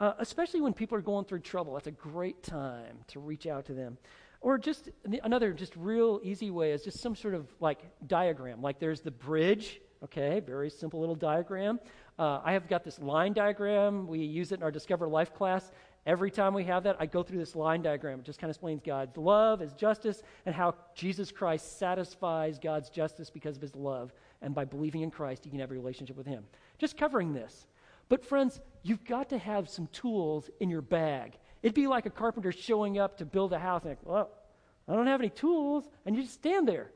Uh, 0.00 0.12
especially 0.18 0.60
when 0.60 0.72
people 0.72 0.98
are 0.98 1.02
going 1.02 1.24
through 1.24 1.40
trouble. 1.40 1.74
That's 1.74 1.86
a 1.86 1.92
great 1.92 2.42
time 2.42 2.98
to 3.08 3.20
reach 3.20 3.46
out 3.46 3.64
to 3.66 3.74
them. 3.74 3.96
Or 4.40 4.58
just 4.58 4.90
another 5.22 5.52
just 5.52 5.74
real 5.76 6.20
easy 6.22 6.50
way 6.50 6.72
is 6.72 6.82
just 6.82 7.00
some 7.00 7.14
sort 7.16 7.34
of 7.34 7.46
like 7.60 7.78
diagram. 8.06 8.60
Like 8.60 8.78
there's 8.78 9.00
the 9.00 9.10
bridge, 9.10 9.80
okay, 10.02 10.40
very 10.40 10.68
simple 10.68 11.00
little 11.00 11.14
diagram. 11.14 11.80
Uh, 12.18 12.40
I 12.44 12.52
have 12.52 12.68
got 12.68 12.84
this 12.84 12.98
line 12.98 13.32
diagram. 13.32 14.06
We 14.06 14.18
use 14.18 14.52
it 14.52 14.56
in 14.56 14.62
our 14.62 14.70
Discover 14.70 15.08
Life 15.08 15.32
class. 15.32 15.72
Every 16.06 16.30
time 16.30 16.52
we 16.52 16.64
have 16.64 16.82
that, 16.84 16.96
I 17.00 17.06
go 17.06 17.22
through 17.22 17.38
this 17.38 17.56
line 17.56 17.80
diagram. 17.80 18.20
It 18.20 18.26
just 18.26 18.38
kind 18.38 18.50
of 18.50 18.56
explains 18.56 18.82
God's 18.84 19.16
love, 19.16 19.60
His 19.60 19.72
justice, 19.72 20.22
and 20.44 20.54
how 20.54 20.74
Jesus 20.94 21.32
Christ 21.32 21.78
satisfies 21.78 22.58
God's 22.58 22.90
justice 22.90 23.30
because 23.30 23.56
of 23.56 23.62
His 23.62 23.74
love. 23.74 24.12
And 24.42 24.54
by 24.54 24.66
believing 24.66 25.00
in 25.00 25.10
Christ, 25.10 25.46
you 25.46 25.50
can 25.50 25.60
have 25.60 25.70
a 25.70 25.74
relationship 25.74 26.16
with 26.16 26.26
Him. 26.26 26.44
Just 26.78 26.98
covering 26.98 27.32
this. 27.32 27.66
But, 28.08 28.24
friends, 28.24 28.60
you've 28.82 29.04
got 29.04 29.30
to 29.30 29.38
have 29.38 29.68
some 29.68 29.86
tools 29.88 30.50
in 30.60 30.70
your 30.70 30.82
bag. 30.82 31.38
It'd 31.62 31.74
be 31.74 31.86
like 31.86 32.06
a 32.06 32.10
carpenter 32.10 32.52
showing 32.52 32.98
up 32.98 33.18
to 33.18 33.24
build 33.24 33.52
a 33.52 33.58
house 33.58 33.82
and, 33.82 33.90
like, 33.90 33.98
well, 34.04 34.30
I 34.86 34.94
don't 34.94 35.06
have 35.06 35.20
any 35.20 35.30
tools, 35.30 35.88
and 36.04 36.14
you 36.14 36.22
just 36.22 36.34
stand 36.34 36.68
there. 36.68 36.90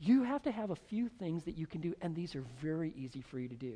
You 0.00 0.22
have 0.24 0.42
to 0.42 0.52
have 0.52 0.70
a 0.70 0.76
few 0.76 1.08
things 1.08 1.44
that 1.44 1.56
you 1.56 1.66
can 1.66 1.80
do, 1.80 1.94
and 2.02 2.14
these 2.14 2.34
are 2.34 2.44
very 2.60 2.92
easy 2.96 3.20
for 3.20 3.38
you 3.38 3.48
to 3.48 3.54
do. 3.54 3.74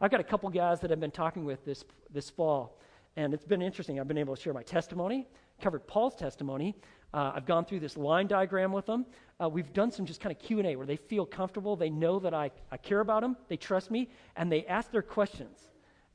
I've 0.00 0.10
got 0.10 0.20
a 0.20 0.24
couple 0.24 0.48
guys 0.50 0.80
that 0.80 0.92
I've 0.92 1.00
been 1.00 1.10
talking 1.10 1.44
with 1.44 1.64
this, 1.64 1.84
this 2.12 2.30
fall, 2.30 2.78
and 3.16 3.34
it's 3.34 3.44
been 3.44 3.62
interesting. 3.62 4.00
I've 4.00 4.08
been 4.08 4.18
able 4.18 4.34
to 4.34 4.40
share 4.40 4.54
my 4.54 4.62
testimony, 4.62 5.26
covered 5.60 5.86
Paul's 5.86 6.14
testimony. 6.14 6.74
Uh, 7.12 7.32
I've 7.34 7.46
gone 7.46 7.66
through 7.66 7.80
this 7.80 7.96
line 7.96 8.26
diagram 8.26 8.72
with 8.72 8.86
them. 8.86 9.04
Uh, 9.42 9.48
we've 9.48 9.72
done 9.72 9.90
some 9.90 10.06
just 10.06 10.20
kind 10.20 10.34
of 10.34 10.42
Q&A 10.42 10.76
where 10.76 10.86
they 10.86 10.96
feel 10.96 11.26
comfortable. 11.26 11.76
They 11.76 11.90
know 11.90 12.18
that 12.20 12.32
I, 12.32 12.50
I 12.70 12.78
care 12.78 13.00
about 13.00 13.20
them. 13.20 13.36
They 13.48 13.56
trust 13.58 13.90
me, 13.90 14.10
and 14.36 14.50
they 14.50 14.64
ask 14.66 14.90
their 14.90 15.02
questions 15.02 15.71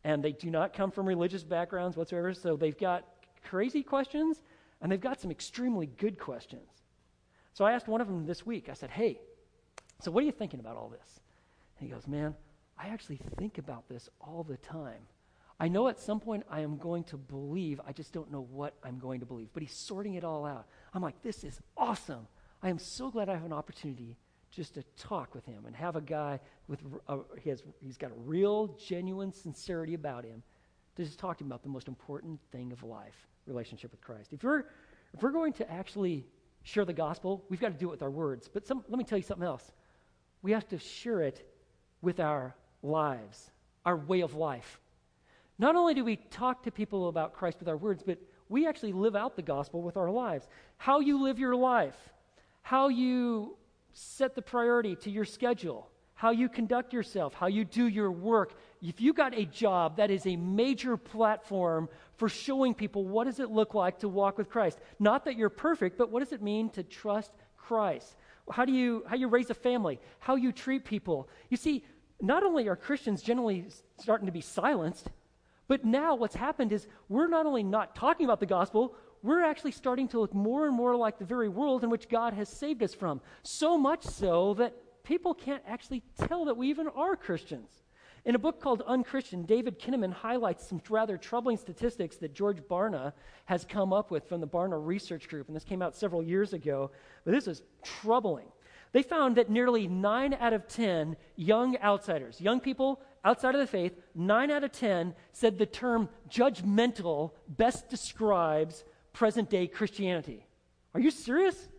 and 0.08 0.24
they 0.24 0.32
do 0.32 0.50
not 0.50 0.72
come 0.72 0.90
from 0.90 1.06
religious 1.06 1.44
backgrounds 1.44 1.98
whatsoever. 1.98 2.34
So 2.34 2.56
they've 2.56 2.78
got 2.78 3.04
crazy 3.44 3.84
questions, 3.84 4.42
and 4.80 4.90
they've 4.90 5.02
got 5.02 5.20
some 5.20 5.32
extremely 5.32 5.86
good 5.86 6.18
questions. 6.18 6.70
So 7.54 7.66
I 7.66 7.74
asked 7.74 7.90
one 7.90 8.00
of 8.00 8.08
them 8.08 8.26
this 8.26 8.46
week, 8.46 8.70
I 8.70 8.74
said, 8.74 8.90
Hey, 8.90 9.20
so 10.00 10.10
what 10.10 10.24
are 10.24 10.26
you 10.26 10.32
thinking 10.32 10.62
about 10.62 10.78
all 10.78 10.88
this? 10.88 11.20
And 11.78 11.90
he 11.90 11.94
goes, 11.94 12.08
Man, 12.08 12.36
I 12.80 12.88
actually 12.88 13.20
think 13.38 13.58
about 13.58 13.90
this 13.90 14.08
all 14.22 14.46
the 14.48 14.56
time. 14.56 15.02
I 15.60 15.68
know 15.68 15.90
at 15.90 16.00
some 16.00 16.22
point 16.22 16.46
I 16.50 16.62
am 16.62 16.78
going 16.78 17.04
to 17.06 17.18
believe, 17.18 17.82
I 17.86 17.92
just 17.92 18.14
don't 18.14 18.32
know 18.32 18.48
what 18.50 18.76
I'm 18.86 19.00
going 19.00 19.20
to 19.20 19.26
believe. 19.26 19.50
But 19.54 19.64
he's 19.64 19.74
sorting 19.74 20.14
it 20.14 20.24
all 20.24 20.46
out. 20.46 20.68
I'm 20.94 21.02
like, 21.02 21.22
This 21.22 21.44
is 21.44 21.60
awesome. 21.76 22.28
I 22.64 22.70
am 22.70 22.80
so 22.80 23.12
glad 23.12 23.28
I 23.28 23.34
have 23.34 23.44
an 23.44 23.52
opportunity 23.52 24.16
just 24.52 24.74
to 24.76 24.84
talk 24.98 25.36
with 25.36 25.46
him 25.46 25.66
and 25.66 25.76
have 25.76 25.96
a 25.96 26.02
guy 26.02 26.40
with 26.68 26.80
a, 27.08 27.20
he 27.40 27.50
has, 27.50 27.64
he's 27.82 27.98
got 27.98 28.12
a 28.12 28.20
real 28.26 28.68
genuine 28.88 29.32
sincerity 29.32 29.94
about 29.94 30.24
him 30.24 30.42
to 30.96 31.04
just 31.04 31.20
talk 31.20 31.38
to 31.38 31.44
him 31.44 31.52
about 31.52 31.64
the 31.64 31.70
most 31.70 31.88
important 31.88 32.40
thing 32.52 32.72
of 32.72 32.82
life 32.84 33.28
relationship 33.46 33.92
with 33.92 34.02
christ. 34.02 34.34
If 34.34 34.44
we're 34.44 34.66
if 35.14 35.22
we're 35.22 35.32
going 35.32 35.54
to 35.54 35.72
actually 35.72 36.26
share 36.64 36.86
the 36.86 36.94
gospel 36.94 37.44
we've 37.50 37.60
got 37.60 37.72
to 37.72 37.78
do 37.78 37.88
it 37.88 37.92
with 37.92 38.02
our 38.02 38.10
words. 38.10 38.50
But 38.52 38.66
some, 38.68 38.84
let 38.90 38.98
me 38.98 39.04
tell 39.04 39.18
you 39.18 39.24
something 39.24 39.46
else. 39.46 39.72
We 40.42 40.52
have 40.52 40.68
to 40.70 40.80
share 40.80 41.22
it 41.22 41.48
with 42.02 42.20
our 42.20 42.56
lives 42.84 43.52
our 43.86 43.98
way 43.98 44.20
of 44.22 44.36
life. 44.36 44.80
Not 45.60 45.76
only 45.76 45.94
do 45.94 46.04
we 46.04 46.18
talk 46.18 46.64
to 46.64 46.72
people 46.72 47.08
about 47.08 47.34
christ 47.34 47.60
with 47.60 47.70
our 47.70 47.78
words 47.78 48.04
but 48.06 48.18
we 48.50 48.66
actually 48.66 48.94
live 48.94 49.16
out 49.16 49.36
the 49.36 49.42
gospel 49.42 49.82
with 49.82 49.98
our 49.98 50.10
lives. 50.10 50.48
How 50.78 51.00
you 51.00 51.22
live 51.22 51.38
your 51.38 51.56
life 51.56 51.98
how 52.68 52.90
you 52.90 53.56
set 53.98 54.36
the 54.36 54.42
priority 54.44 54.96
to 54.96 55.10
your 55.10 55.26
schedule, 55.26 55.90
how 56.14 56.30
you 56.30 56.48
conduct 56.48 56.94
yourself, 56.94 57.34
how 57.34 57.48
you 57.48 57.66
do 57.66 57.88
your 57.88 58.12
work. 58.12 58.54
If 58.80 59.02
you 59.02 59.12
got 59.12 59.36
a 59.36 59.44
job, 59.46 59.98
that 59.98 60.12
is 60.12 60.28
a 60.28 60.36
major 60.36 60.98
platform 60.98 61.90
for 62.16 62.30
showing 62.30 62.76
people 62.76 63.08
what 63.08 63.24
does 63.24 63.40
it 63.40 63.50
look 63.50 63.74
like 63.74 64.00
to 64.00 64.08
walk 64.08 64.38
with 64.38 64.50
Christ. 64.50 64.78
Not 65.00 65.26
that 65.26 65.36
you're 65.36 65.50
perfect, 65.50 65.98
but 65.98 66.12
what 66.12 66.20
does 66.20 66.32
it 66.32 66.44
mean 66.44 66.70
to 66.72 66.84
trust 66.84 67.32
Christ? 67.58 68.16
How 68.52 68.66
do 68.66 68.72
you 68.72 69.04
how 69.08 69.16
you 69.16 69.30
raise 69.30 69.50
a 69.50 69.56
family, 69.56 70.00
how 70.20 70.36
you 70.36 70.52
treat 70.52 70.86
people. 70.86 71.28
You 71.50 71.58
see, 71.58 71.84
not 72.22 72.44
only 72.44 72.68
are 72.68 72.76
Christians 72.76 73.24
generally 73.24 73.66
starting 74.00 74.28
to 74.28 74.32
be 74.32 74.42
silenced, 74.42 75.10
but 75.68 75.84
now 75.84 76.14
what's 76.14 76.36
happened 76.36 76.72
is 76.72 76.88
we're 77.10 77.28
not 77.28 77.48
only 77.48 77.64
not 77.64 77.96
talking 77.96 78.26
about 78.26 78.40
the 78.40 78.46
gospel, 78.46 78.96
we're 79.28 79.44
actually 79.44 79.72
starting 79.72 80.08
to 80.08 80.20
look 80.22 80.34
more 80.34 80.66
and 80.66 80.76
more 80.76 80.96
like 80.96 81.20
the 81.20 81.26
very 81.26 81.50
world 81.50 81.84
in 81.84 81.90
which 81.90 82.08
God 82.08 82.34
has 82.34 82.48
saved 82.48 82.82
us 82.82 82.94
from. 82.94 83.20
So 83.44 83.78
much 83.78 84.04
so 84.04 84.54
that 84.54 84.74
people 85.04 85.34
can't 85.34 85.64
actually 85.68 86.02
tell 86.28 86.46
that 86.46 86.56
we 86.56 86.70
even 86.70 86.88
are 86.88 87.16
Christians. 87.18 87.70
In 88.24 88.36
a 88.36 88.40
book 88.40 88.62
called 88.62 88.84
Unchristian, 88.88 89.44
David 89.44 89.80
Kinnaman 89.80 90.14
highlights 90.14 90.68
some 90.68 90.82
rather 90.90 91.18
troubling 91.18 91.58
statistics 91.58 92.16
that 92.18 92.34
George 92.34 92.60
Barna 92.60 93.14
has 93.46 93.66
come 93.66 93.92
up 93.92 94.12
with 94.12 94.28
from 94.28 94.40
the 94.40 94.48
Barna 94.48 94.80
Research 94.86 95.28
Group. 95.28 95.48
And 95.48 95.56
this 95.56 95.64
came 95.64 95.82
out 95.82 95.96
several 95.96 96.24
years 96.24 96.54
ago, 96.54 96.92
but 97.26 97.32
this 97.32 97.48
is 97.48 97.64
troubling. 97.84 98.48
They 98.94 99.04
found 99.04 99.36
that 99.36 99.50
nearly 99.50 99.88
9 99.88 100.34
out 100.36 100.54
of 100.54 100.68
10 100.68 101.18
young 101.36 101.78
outsiders, 101.78 102.40
young 102.40 102.62
people 102.62 103.02
outside 103.26 103.56
of 103.56 103.62
the 103.62 103.68
faith, 103.68 103.94
9 104.16 104.52
out 104.52 104.64
of 104.64 104.72
10 104.72 105.14
said 105.34 105.58
the 105.58 105.66
term 105.66 106.08
judgmental 106.30 107.32
best 107.50 107.90
describes 107.90 108.86
present 109.18 109.50
day 109.50 109.66
Christianity. 109.66 110.46
Are 110.94 111.00
you 111.00 111.10
serious? 111.10 111.70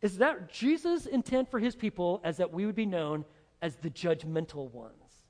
Is 0.00 0.16
that 0.16 0.50
Jesus' 0.50 1.04
intent 1.04 1.50
for 1.50 1.60
his 1.60 1.76
people 1.76 2.22
as 2.24 2.38
that 2.38 2.54
we 2.54 2.64
would 2.64 2.74
be 2.74 2.86
known 2.86 3.26
as 3.60 3.76
the 3.76 3.90
judgmental 3.90 4.70
ones? 4.72 5.26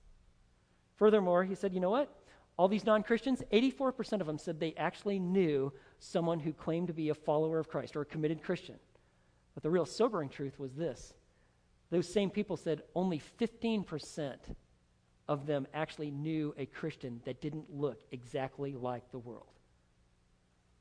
Furthermore, 0.94 1.42
he 1.42 1.56
said, 1.56 1.74
you 1.74 1.80
know 1.80 1.90
what? 1.90 2.14
All 2.56 2.68
these 2.68 2.86
non 2.86 3.02
Christians, 3.02 3.42
84% 3.52 4.20
of 4.20 4.28
them 4.28 4.38
said 4.38 4.60
they 4.60 4.74
actually 4.76 5.18
knew 5.18 5.72
someone 5.98 6.38
who 6.38 6.52
claimed 6.52 6.86
to 6.86 6.94
be 6.94 7.08
a 7.08 7.14
follower 7.14 7.58
of 7.58 7.68
Christ 7.68 7.96
or 7.96 8.02
a 8.02 8.06
committed 8.06 8.44
Christian. 8.44 8.76
But 9.54 9.64
the 9.64 9.70
real 9.70 9.86
sobering 9.86 10.28
truth 10.28 10.56
was 10.60 10.74
this 10.74 11.14
those 11.90 12.06
same 12.06 12.30
people 12.30 12.56
said 12.56 12.82
only 12.94 13.20
15% 13.40 14.36
of 15.26 15.46
them 15.46 15.66
actually 15.74 16.12
knew 16.12 16.54
a 16.56 16.66
Christian 16.66 17.20
that 17.24 17.40
didn't 17.40 17.74
look 17.74 18.02
exactly 18.12 18.76
like 18.76 19.10
the 19.10 19.18
world. 19.18 19.59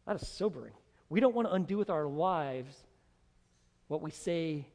That 0.09 0.19
is 0.19 0.27
sobering. 0.27 0.73
We 1.09 1.19
don't 1.19 1.35
want 1.35 1.47
to 1.49 1.53
undo 1.53 1.77
with 1.77 1.91
our 1.91 2.07
lives 2.07 2.75
what 3.89 4.01
we 4.01 4.09
say 4.09 4.65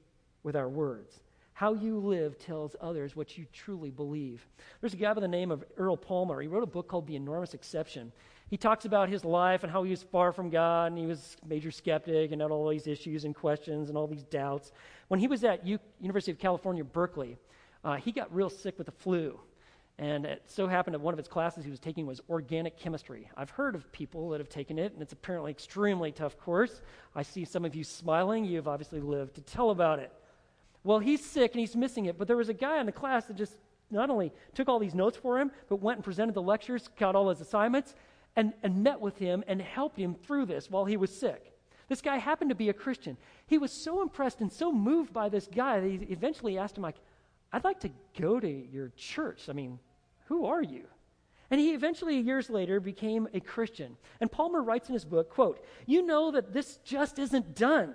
with 0.44 0.54
our 0.54 0.68
words. 0.68 1.12
How 1.54 1.74
you 1.74 1.98
live 1.98 2.38
tells 2.38 2.76
others 2.80 3.16
what 3.16 3.36
you 3.36 3.44
truly 3.52 3.90
believe. 3.90 4.46
There's 4.80 4.94
a 4.94 4.96
guy 4.96 5.12
by 5.12 5.20
the 5.20 5.26
name 5.26 5.50
of 5.50 5.64
Earl 5.76 5.96
Palmer. 5.96 6.40
He 6.40 6.46
wrote 6.46 6.62
a 6.62 6.66
book 6.66 6.86
called 6.86 7.08
The 7.08 7.16
Enormous 7.16 7.52
Exception. 7.52 8.12
he 8.48 8.56
talks 8.56 8.84
about 8.84 9.08
his 9.08 9.24
life 9.24 9.64
and 9.64 9.72
how 9.72 9.82
he 9.82 9.90
was 9.90 10.04
far 10.04 10.30
from 10.30 10.50
God 10.50 10.92
and 10.92 10.98
he 10.98 11.06
was 11.06 11.36
major 11.44 11.72
skeptic 11.72 12.30
and 12.30 12.40
had 12.40 12.52
all 12.52 12.68
these 12.68 12.86
issues 12.86 13.24
and 13.24 13.34
questions 13.34 13.88
and 13.88 13.98
all 13.98 14.06
these 14.06 14.22
doubts. 14.22 14.70
When 15.08 15.18
he 15.18 15.26
was 15.26 15.42
at 15.42 15.66
U- 15.66 15.80
University 16.00 16.30
of 16.30 16.38
California, 16.38 16.84
Berkeley, 16.84 17.38
uh, 17.82 17.96
he 17.96 18.12
got 18.12 18.32
real 18.32 18.50
sick 18.50 18.78
with 18.78 18.86
the 18.86 18.92
flu. 18.92 19.40
And 19.98 20.26
it 20.26 20.42
so 20.46 20.66
happened 20.66 20.94
that 20.94 21.00
one 21.00 21.14
of 21.14 21.18
his 21.18 21.28
classes 21.28 21.64
he 21.64 21.70
was 21.70 21.78
taking 21.78 22.04
was 22.04 22.20
organic 22.28 22.76
chemistry. 22.76 23.30
I've 23.36 23.50
heard 23.50 23.76
of 23.76 23.90
people 23.92 24.30
that 24.30 24.40
have 24.40 24.48
taken 24.48 24.78
it, 24.78 24.92
and 24.92 25.00
it's 25.00 25.12
apparently 25.12 25.52
extremely 25.52 26.10
tough 26.10 26.36
course. 26.36 26.82
I 27.14 27.22
see 27.22 27.44
some 27.44 27.64
of 27.64 27.76
you 27.76 27.84
smiling. 27.84 28.44
You've 28.44 28.66
obviously 28.66 29.00
lived 29.00 29.36
to 29.36 29.40
tell 29.40 29.70
about 29.70 30.00
it. 30.00 30.12
Well, 30.82 30.98
he's 30.98 31.24
sick 31.24 31.52
and 31.52 31.60
he's 31.60 31.76
missing 31.76 32.06
it, 32.06 32.18
but 32.18 32.26
there 32.26 32.36
was 32.36 32.48
a 32.48 32.54
guy 32.54 32.80
in 32.80 32.86
the 32.86 32.92
class 32.92 33.26
that 33.26 33.36
just 33.36 33.54
not 33.90 34.10
only 34.10 34.32
took 34.54 34.68
all 34.68 34.80
these 34.80 34.94
notes 34.94 35.16
for 35.16 35.38
him, 35.38 35.52
but 35.68 35.76
went 35.76 35.98
and 35.98 36.04
presented 36.04 36.34
the 36.34 36.42
lectures, 36.42 36.88
got 36.98 37.14
all 37.14 37.28
his 37.28 37.40
assignments, 37.40 37.94
and, 38.36 38.52
and 38.64 38.82
met 38.82 39.00
with 39.00 39.16
him 39.16 39.44
and 39.46 39.62
helped 39.62 39.96
him 39.96 40.14
through 40.14 40.46
this 40.46 40.68
while 40.68 40.84
he 40.84 40.96
was 40.96 41.16
sick. 41.16 41.52
This 41.88 42.00
guy 42.00 42.16
happened 42.16 42.50
to 42.50 42.56
be 42.56 42.68
a 42.68 42.74
Christian. 42.74 43.16
He 43.46 43.58
was 43.58 43.70
so 43.70 44.02
impressed 44.02 44.40
and 44.40 44.52
so 44.52 44.72
moved 44.72 45.12
by 45.12 45.28
this 45.28 45.46
guy 45.46 45.80
that 45.80 45.88
he 45.88 45.96
eventually 46.10 46.58
asked 46.58 46.76
him, 46.76 46.82
like, 46.82 46.96
I'd 47.54 47.62
like 47.62 47.78
to 47.80 47.90
go 48.18 48.40
to 48.40 48.48
your 48.48 48.90
church. 48.96 49.48
I 49.48 49.52
mean, 49.52 49.78
who 50.26 50.44
are 50.46 50.60
you? 50.62 50.86
And 51.52 51.60
he 51.60 51.72
eventually, 51.72 52.18
years 52.18 52.50
later, 52.50 52.80
became 52.80 53.28
a 53.32 53.38
Christian. 53.38 53.96
And 54.20 54.32
Palmer 54.32 54.60
writes 54.60 54.88
in 54.88 54.94
his 54.94 55.04
book, 55.04 55.30
quote, 55.30 55.64
You 55.86 56.04
know 56.04 56.32
that 56.32 56.52
this 56.52 56.78
just 56.78 57.20
isn't 57.20 57.54
done, 57.54 57.94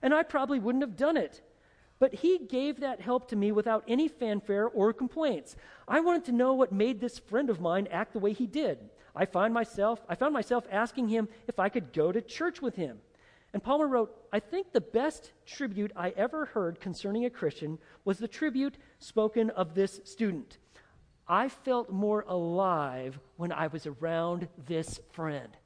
and 0.00 0.14
I 0.14 0.22
probably 0.22 0.58
wouldn't 0.58 0.82
have 0.82 0.96
done 0.96 1.18
it. 1.18 1.42
But 1.98 2.14
he 2.14 2.38
gave 2.38 2.80
that 2.80 3.02
help 3.02 3.28
to 3.28 3.36
me 3.36 3.52
without 3.52 3.84
any 3.86 4.08
fanfare 4.08 4.68
or 4.68 4.94
complaints. 4.94 5.54
I 5.86 6.00
wanted 6.00 6.24
to 6.24 6.32
know 6.32 6.54
what 6.54 6.72
made 6.72 6.98
this 6.98 7.18
friend 7.18 7.50
of 7.50 7.60
mine 7.60 7.86
act 7.90 8.14
the 8.14 8.20
way 8.20 8.32
he 8.32 8.46
did. 8.46 8.78
I 9.14 9.26
find 9.26 9.52
myself, 9.52 10.00
I 10.08 10.14
found 10.14 10.32
myself 10.32 10.66
asking 10.70 11.08
him 11.08 11.28
if 11.46 11.58
I 11.58 11.68
could 11.68 11.92
go 11.92 12.10
to 12.10 12.22
church 12.22 12.62
with 12.62 12.76
him. 12.76 13.00
And 13.54 13.62
Palmer 13.62 13.86
wrote, 13.86 14.12
I 14.32 14.40
think 14.40 14.72
the 14.72 14.80
best 14.80 15.30
tribute 15.46 15.92
I 15.94 16.10
ever 16.16 16.46
heard 16.46 16.80
concerning 16.80 17.24
a 17.24 17.30
Christian 17.30 17.78
was 18.04 18.18
the 18.18 18.26
tribute 18.26 18.76
spoken 18.98 19.48
of 19.50 19.74
this 19.74 20.00
student. 20.02 20.58
I 21.28 21.48
felt 21.48 21.88
more 21.88 22.24
alive 22.26 23.20
when 23.36 23.52
I 23.52 23.68
was 23.68 23.86
around 23.86 24.48
this 24.66 24.98
friend. 25.12 25.56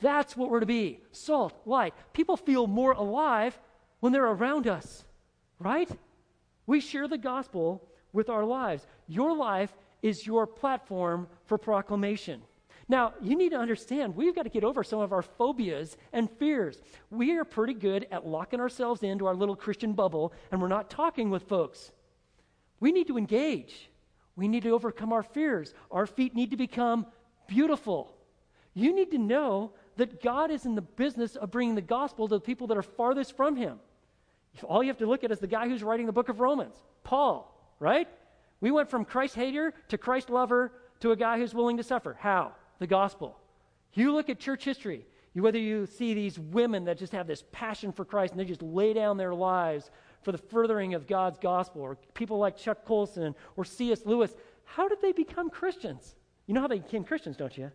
That's 0.00 0.36
what 0.36 0.50
we're 0.50 0.58
to 0.58 0.66
be 0.66 1.02
salt, 1.12 1.54
light. 1.66 1.94
People 2.12 2.36
feel 2.36 2.66
more 2.66 2.92
alive 2.92 3.56
when 4.00 4.12
they're 4.12 4.26
around 4.26 4.66
us, 4.66 5.04
right? 5.60 5.88
We 6.66 6.80
share 6.80 7.06
the 7.06 7.16
gospel 7.16 7.88
with 8.12 8.28
our 8.28 8.44
lives. 8.44 8.88
Your 9.06 9.36
life 9.36 9.72
is 10.02 10.26
your 10.26 10.48
platform 10.48 11.28
for 11.44 11.58
proclamation. 11.58 12.42
Now, 12.90 13.14
you 13.22 13.36
need 13.36 13.50
to 13.50 13.56
understand, 13.56 14.16
we've 14.16 14.34
got 14.34 14.42
to 14.42 14.48
get 14.48 14.64
over 14.64 14.82
some 14.82 14.98
of 14.98 15.12
our 15.12 15.22
phobias 15.22 15.96
and 16.12 16.28
fears. 16.28 16.82
We 17.08 17.38
are 17.38 17.44
pretty 17.44 17.74
good 17.74 18.08
at 18.10 18.26
locking 18.26 18.58
ourselves 18.58 19.04
into 19.04 19.26
our 19.26 19.34
little 19.36 19.54
Christian 19.54 19.92
bubble, 19.92 20.32
and 20.50 20.60
we're 20.60 20.66
not 20.66 20.90
talking 20.90 21.30
with 21.30 21.44
folks. 21.44 21.92
We 22.80 22.90
need 22.90 23.06
to 23.06 23.16
engage. 23.16 23.88
We 24.34 24.48
need 24.48 24.64
to 24.64 24.70
overcome 24.70 25.12
our 25.12 25.22
fears. 25.22 25.72
Our 25.92 26.04
feet 26.04 26.34
need 26.34 26.50
to 26.50 26.56
become 26.56 27.06
beautiful. 27.46 28.12
You 28.74 28.92
need 28.92 29.12
to 29.12 29.18
know 29.18 29.70
that 29.96 30.20
God 30.20 30.50
is 30.50 30.66
in 30.66 30.74
the 30.74 30.82
business 30.82 31.36
of 31.36 31.52
bringing 31.52 31.76
the 31.76 31.80
gospel 31.82 32.26
to 32.26 32.34
the 32.34 32.40
people 32.40 32.66
that 32.66 32.76
are 32.76 32.82
farthest 32.82 33.36
from 33.36 33.54
Him. 33.54 33.78
All 34.64 34.82
you 34.82 34.88
have 34.88 34.98
to 34.98 35.06
look 35.06 35.22
at 35.22 35.30
is 35.30 35.38
the 35.38 35.46
guy 35.46 35.68
who's 35.68 35.84
writing 35.84 36.06
the 36.06 36.12
book 36.12 36.28
of 36.28 36.40
Romans, 36.40 36.74
Paul, 37.04 37.56
right? 37.78 38.08
We 38.60 38.72
went 38.72 38.90
from 38.90 39.04
Christ 39.04 39.36
hater 39.36 39.74
to 39.90 39.96
Christ 39.96 40.28
lover 40.28 40.72
to 40.98 41.12
a 41.12 41.16
guy 41.16 41.38
who's 41.38 41.54
willing 41.54 41.76
to 41.76 41.84
suffer. 41.84 42.16
How? 42.18 42.54
The 42.80 42.86
gospel. 42.88 43.38
You 43.94 44.12
look 44.12 44.28
at 44.28 44.40
church 44.40 44.64
history, 44.64 45.06
you, 45.34 45.42
whether 45.42 45.58
you 45.58 45.86
see 45.86 46.14
these 46.14 46.38
women 46.38 46.84
that 46.86 46.98
just 46.98 47.12
have 47.12 47.28
this 47.28 47.44
passion 47.52 47.92
for 47.92 48.04
Christ 48.04 48.32
and 48.32 48.40
they 48.40 48.44
just 48.44 48.62
lay 48.62 48.92
down 48.92 49.16
their 49.16 49.34
lives 49.34 49.90
for 50.22 50.32
the 50.32 50.38
furthering 50.38 50.94
of 50.94 51.06
God's 51.06 51.38
gospel, 51.38 51.80
or 51.82 51.96
people 52.14 52.38
like 52.38 52.56
Chuck 52.56 52.84
Colson 52.84 53.34
or 53.56 53.64
C.S. 53.64 54.02
Lewis, 54.04 54.34
how 54.64 54.88
did 54.88 55.00
they 55.00 55.12
become 55.12 55.48
Christians? 55.48 56.14
You 56.46 56.54
know 56.54 56.60
how 56.60 56.66
they 56.66 56.80
became 56.80 57.04
Christians, 57.04 57.36
don't 57.36 57.56
you? 57.56 57.70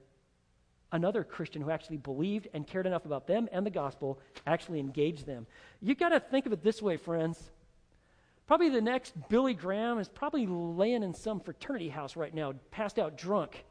Another 0.92 1.24
Christian 1.24 1.62
who 1.62 1.72
actually 1.72 1.98
believed 1.98 2.48
and 2.54 2.68
cared 2.68 2.86
enough 2.86 3.06
about 3.06 3.26
them 3.26 3.50
and 3.52 3.66
the 3.66 3.72
gospel 3.72 4.20
actually 4.46 4.80
engaged 4.80 5.26
them. 5.26 5.48
You've 5.82 5.98
got 5.98 6.10
to 6.10 6.20
think 6.20 6.46
of 6.46 6.54
it 6.54 6.64
this 6.64 6.82
way, 6.82 6.98
friends. 6.98 7.52
Probably 8.48 8.70
the 8.70 8.82
next 8.82 9.14
Billy 9.28 9.56
Graham 9.56 9.98
is 9.98 10.08
probably 10.08 10.46
laying 10.46 11.02
in 11.02 11.14
some 11.14 11.40
fraternity 11.40 11.90
house 11.90 12.16
right 12.16 12.34
now, 12.34 12.54
passed 12.70 13.00
out 13.00 13.18
drunk. 13.18 13.66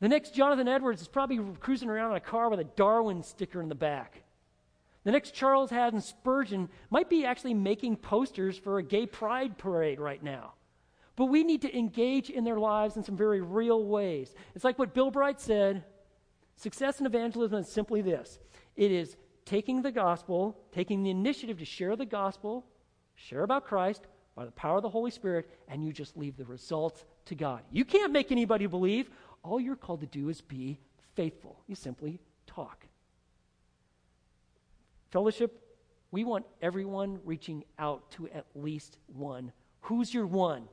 The 0.00 0.08
next 0.08 0.34
Jonathan 0.34 0.68
Edwards 0.68 1.02
is 1.02 1.08
probably 1.08 1.38
cruising 1.60 1.90
around 1.90 2.12
in 2.12 2.16
a 2.16 2.20
car 2.20 2.48
with 2.48 2.60
a 2.60 2.64
Darwin 2.64 3.22
sticker 3.22 3.60
in 3.60 3.68
the 3.68 3.74
back. 3.74 4.22
The 5.04 5.12
next 5.12 5.34
Charles 5.34 5.70
Haddon 5.70 6.00
Spurgeon 6.00 6.68
might 6.90 7.08
be 7.08 7.24
actually 7.24 7.54
making 7.54 7.96
posters 7.96 8.58
for 8.58 8.78
a 8.78 8.82
gay 8.82 9.06
pride 9.06 9.56
parade 9.58 10.00
right 10.00 10.22
now. 10.22 10.52
But 11.16 11.26
we 11.26 11.44
need 11.44 11.62
to 11.62 11.78
engage 11.78 12.30
in 12.30 12.44
their 12.44 12.58
lives 12.58 12.96
in 12.96 13.02
some 13.02 13.16
very 13.16 13.40
real 13.40 13.84
ways. 13.84 14.34
It's 14.54 14.64
like 14.64 14.78
what 14.78 14.94
Bill 14.94 15.10
Bright 15.10 15.40
said 15.40 15.84
success 16.56 17.00
in 17.00 17.06
evangelism 17.06 17.58
is 17.58 17.68
simply 17.68 18.02
this 18.02 18.38
it 18.76 18.90
is 18.90 19.16
taking 19.44 19.82
the 19.82 19.92
gospel, 19.92 20.56
taking 20.72 21.02
the 21.02 21.10
initiative 21.10 21.58
to 21.58 21.64
share 21.64 21.96
the 21.96 22.06
gospel, 22.06 22.64
share 23.14 23.42
about 23.42 23.66
Christ 23.66 24.06
by 24.34 24.44
the 24.44 24.50
power 24.52 24.76
of 24.76 24.82
the 24.82 24.88
Holy 24.88 25.10
Spirit, 25.10 25.50
and 25.68 25.84
you 25.84 25.92
just 25.92 26.16
leave 26.16 26.36
the 26.36 26.44
results 26.44 27.04
to 27.26 27.34
God. 27.34 27.62
You 27.70 27.84
can't 27.84 28.12
make 28.12 28.32
anybody 28.32 28.66
believe 28.66 29.10
all 29.42 29.60
you're 29.60 29.76
called 29.76 30.00
to 30.00 30.06
do 30.06 30.28
is 30.28 30.40
be 30.40 30.78
faithful. 31.14 31.60
You 31.66 31.74
simply 31.74 32.20
talk. 32.46 32.86
Fellowship, 35.10 35.60
we 36.10 36.24
want 36.24 36.46
everyone 36.62 37.20
reaching 37.24 37.64
out 37.78 38.10
to 38.12 38.28
at 38.28 38.46
least 38.54 38.98
one. 39.06 39.52
Who's 39.82 40.12
your 40.12 40.26
one? 40.26 40.68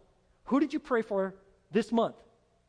Who 0.46 0.60
did 0.60 0.74
you 0.74 0.80
pray 0.80 1.02
for 1.02 1.36
this 1.72 1.92
month, 1.92 2.16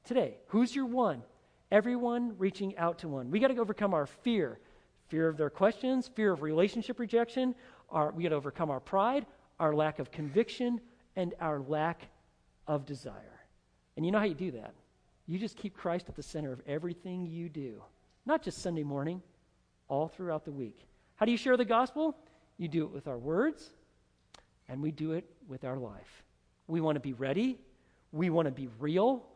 today? 0.04 0.36
Who's 0.48 0.74
your 0.74 0.86
one? 0.86 1.22
Everyone 1.70 2.34
reaching 2.38 2.76
out 2.78 2.98
to 3.00 3.08
one. 3.08 3.30
We 3.30 3.40
got 3.40 3.48
to 3.48 3.58
overcome 3.58 3.94
our 3.94 4.06
fear 4.06 4.58
fear 5.08 5.28
of 5.28 5.36
their 5.36 5.50
questions, 5.50 6.08
fear 6.14 6.32
of 6.32 6.42
relationship 6.42 6.98
rejection. 6.98 7.54
Our, 7.90 8.12
we 8.12 8.22
got 8.22 8.30
to 8.30 8.34
overcome 8.36 8.70
our 8.70 8.80
pride, 8.80 9.26
our 9.58 9.74
lack 9.74 9.98
of 9.98 10.10
conviction, 10.10 10.80
and 11.16 11.34
our 11.40 11.60
lack 11.60 12.08
of 12.66 12.84
desire. 12.84 13.40
And 13.96 14.04
you 14.04 14.12
know 14.12 14.18
how 14.18 14.26
you 14.26 14.34
do 14.34 14.52
that? 14.52 14.74
You 15.28 15.38
just 15.38 15.56
keep 15.56 15.76
Christ 15.76 16.08
at 16.08 16.16
the 16.16 16.22
center 16.22 16.52
of 16.52 16.62
everything 16.66 17.26
you 17.26 17.50
do, 17.50 17.82
not 18.24 18.42
just 18.42 18.62
Sunday 18.62 18.82
morning, 18.82 19.22
all 19.86 20.08
throughout 20.08 20.46
the 20.46 20.50
week. 20.50 20.86
How 21.16 21.26
do 21.26 21.32
you 21.32 21.38
share 21.38 21.58
the 21.58 21.66
gospel? 21.66 22.16
You 22.56 22.66
do 22.66 22.84
it 22.84 22.90
with 22.90 23.06
our 23.06 23.18
words, 23.18 23.68
and 24.70 24.82
we 24.82 24.90
do 24.90 25.12
it 25.12 25.30
with 25.46 25.64
our 25.64 25.76
life. 25.76 26.24
We 26.66 26.80
want 26.80 26.96
to 26.96 27.00
be 27.00 27.12
ready, 27.12 27.58
we 28.10 28.30
want 28.30 28.46
to 28.46 28.52
be 28.52 28.70
real, 28.78 29.26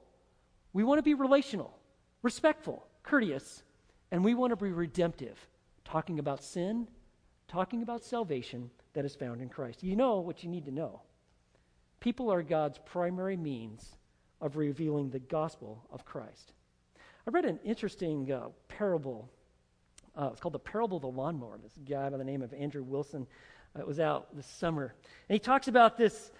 we 0.73 0.83
want 0.83 0.97
to 0.97 1.03
be 1.03 1.13
relational, 1.13 1.79
respectful, 2.23 2.87
courteous, 3.03 3.63
and 4.11 4.25
we 4.25 4.35
want 4.35 4.51
to 4.51 4.57
be 4.57 4.73
redemptive, 4.73 5.47
talking 5.85 6.19
about 6.19 6.43
sin, 6.43 6.89
talking 7.49 7.83
about 7.83 8.03
salvation 8.03 8.71
that 8.95 9.05
is 9.05 9.15
found 9.15 9.43
in 9.43 9.51
Christ. 9.51 9.83
You 9.83 9.95
know 9.95 10.21
what 10.21 10.43
you 10.43 10.49
need 10.49 10.65
to 10.65 10.73
know. 10.73 11.03
People 12.01 12.33
are 12.33 12.43
God's 12.43 12.79
primary 12.79 13.37
means 13.37 13.97
of 14.43 14.57
revealing 14.57 15.09
the 15.09 15.21
gospel 15.21 15.87
of 15.91 16.05
Christ. 16.05 16.53
I 17.27 17.31
read 17.31 17.45
an 17.45 17.61
interesting 17.65 18.31
uh, 18.31 18.49
parable. 18.69 19.31
Uh, 20.15 20.31
it's 20.33 20.41
called 20.41 20.55
the 20.55 20.59
Parable 20.59 20.97
of 20.97 21.03
the 21.03 21.09
Lawnmower. 21.09 21.59
This 21.63 21.79
guy 21.89 22.11
by 22.11 22.19
the 22.19 22.25
name 22.25 22.43
of 22.43 22.53
Andrew 22.53 22.83
Wilson 22.83 23.27
uh, 23.75 23.87
was 23.87 24.01
out 24.01 24.35
this 24.37 24.47
summer. 24.47 24.95
And 25.29 25.35
he 25.35 25.39
talks 25.39 25.69
about 25.69 25.97
this, 25.97 26.33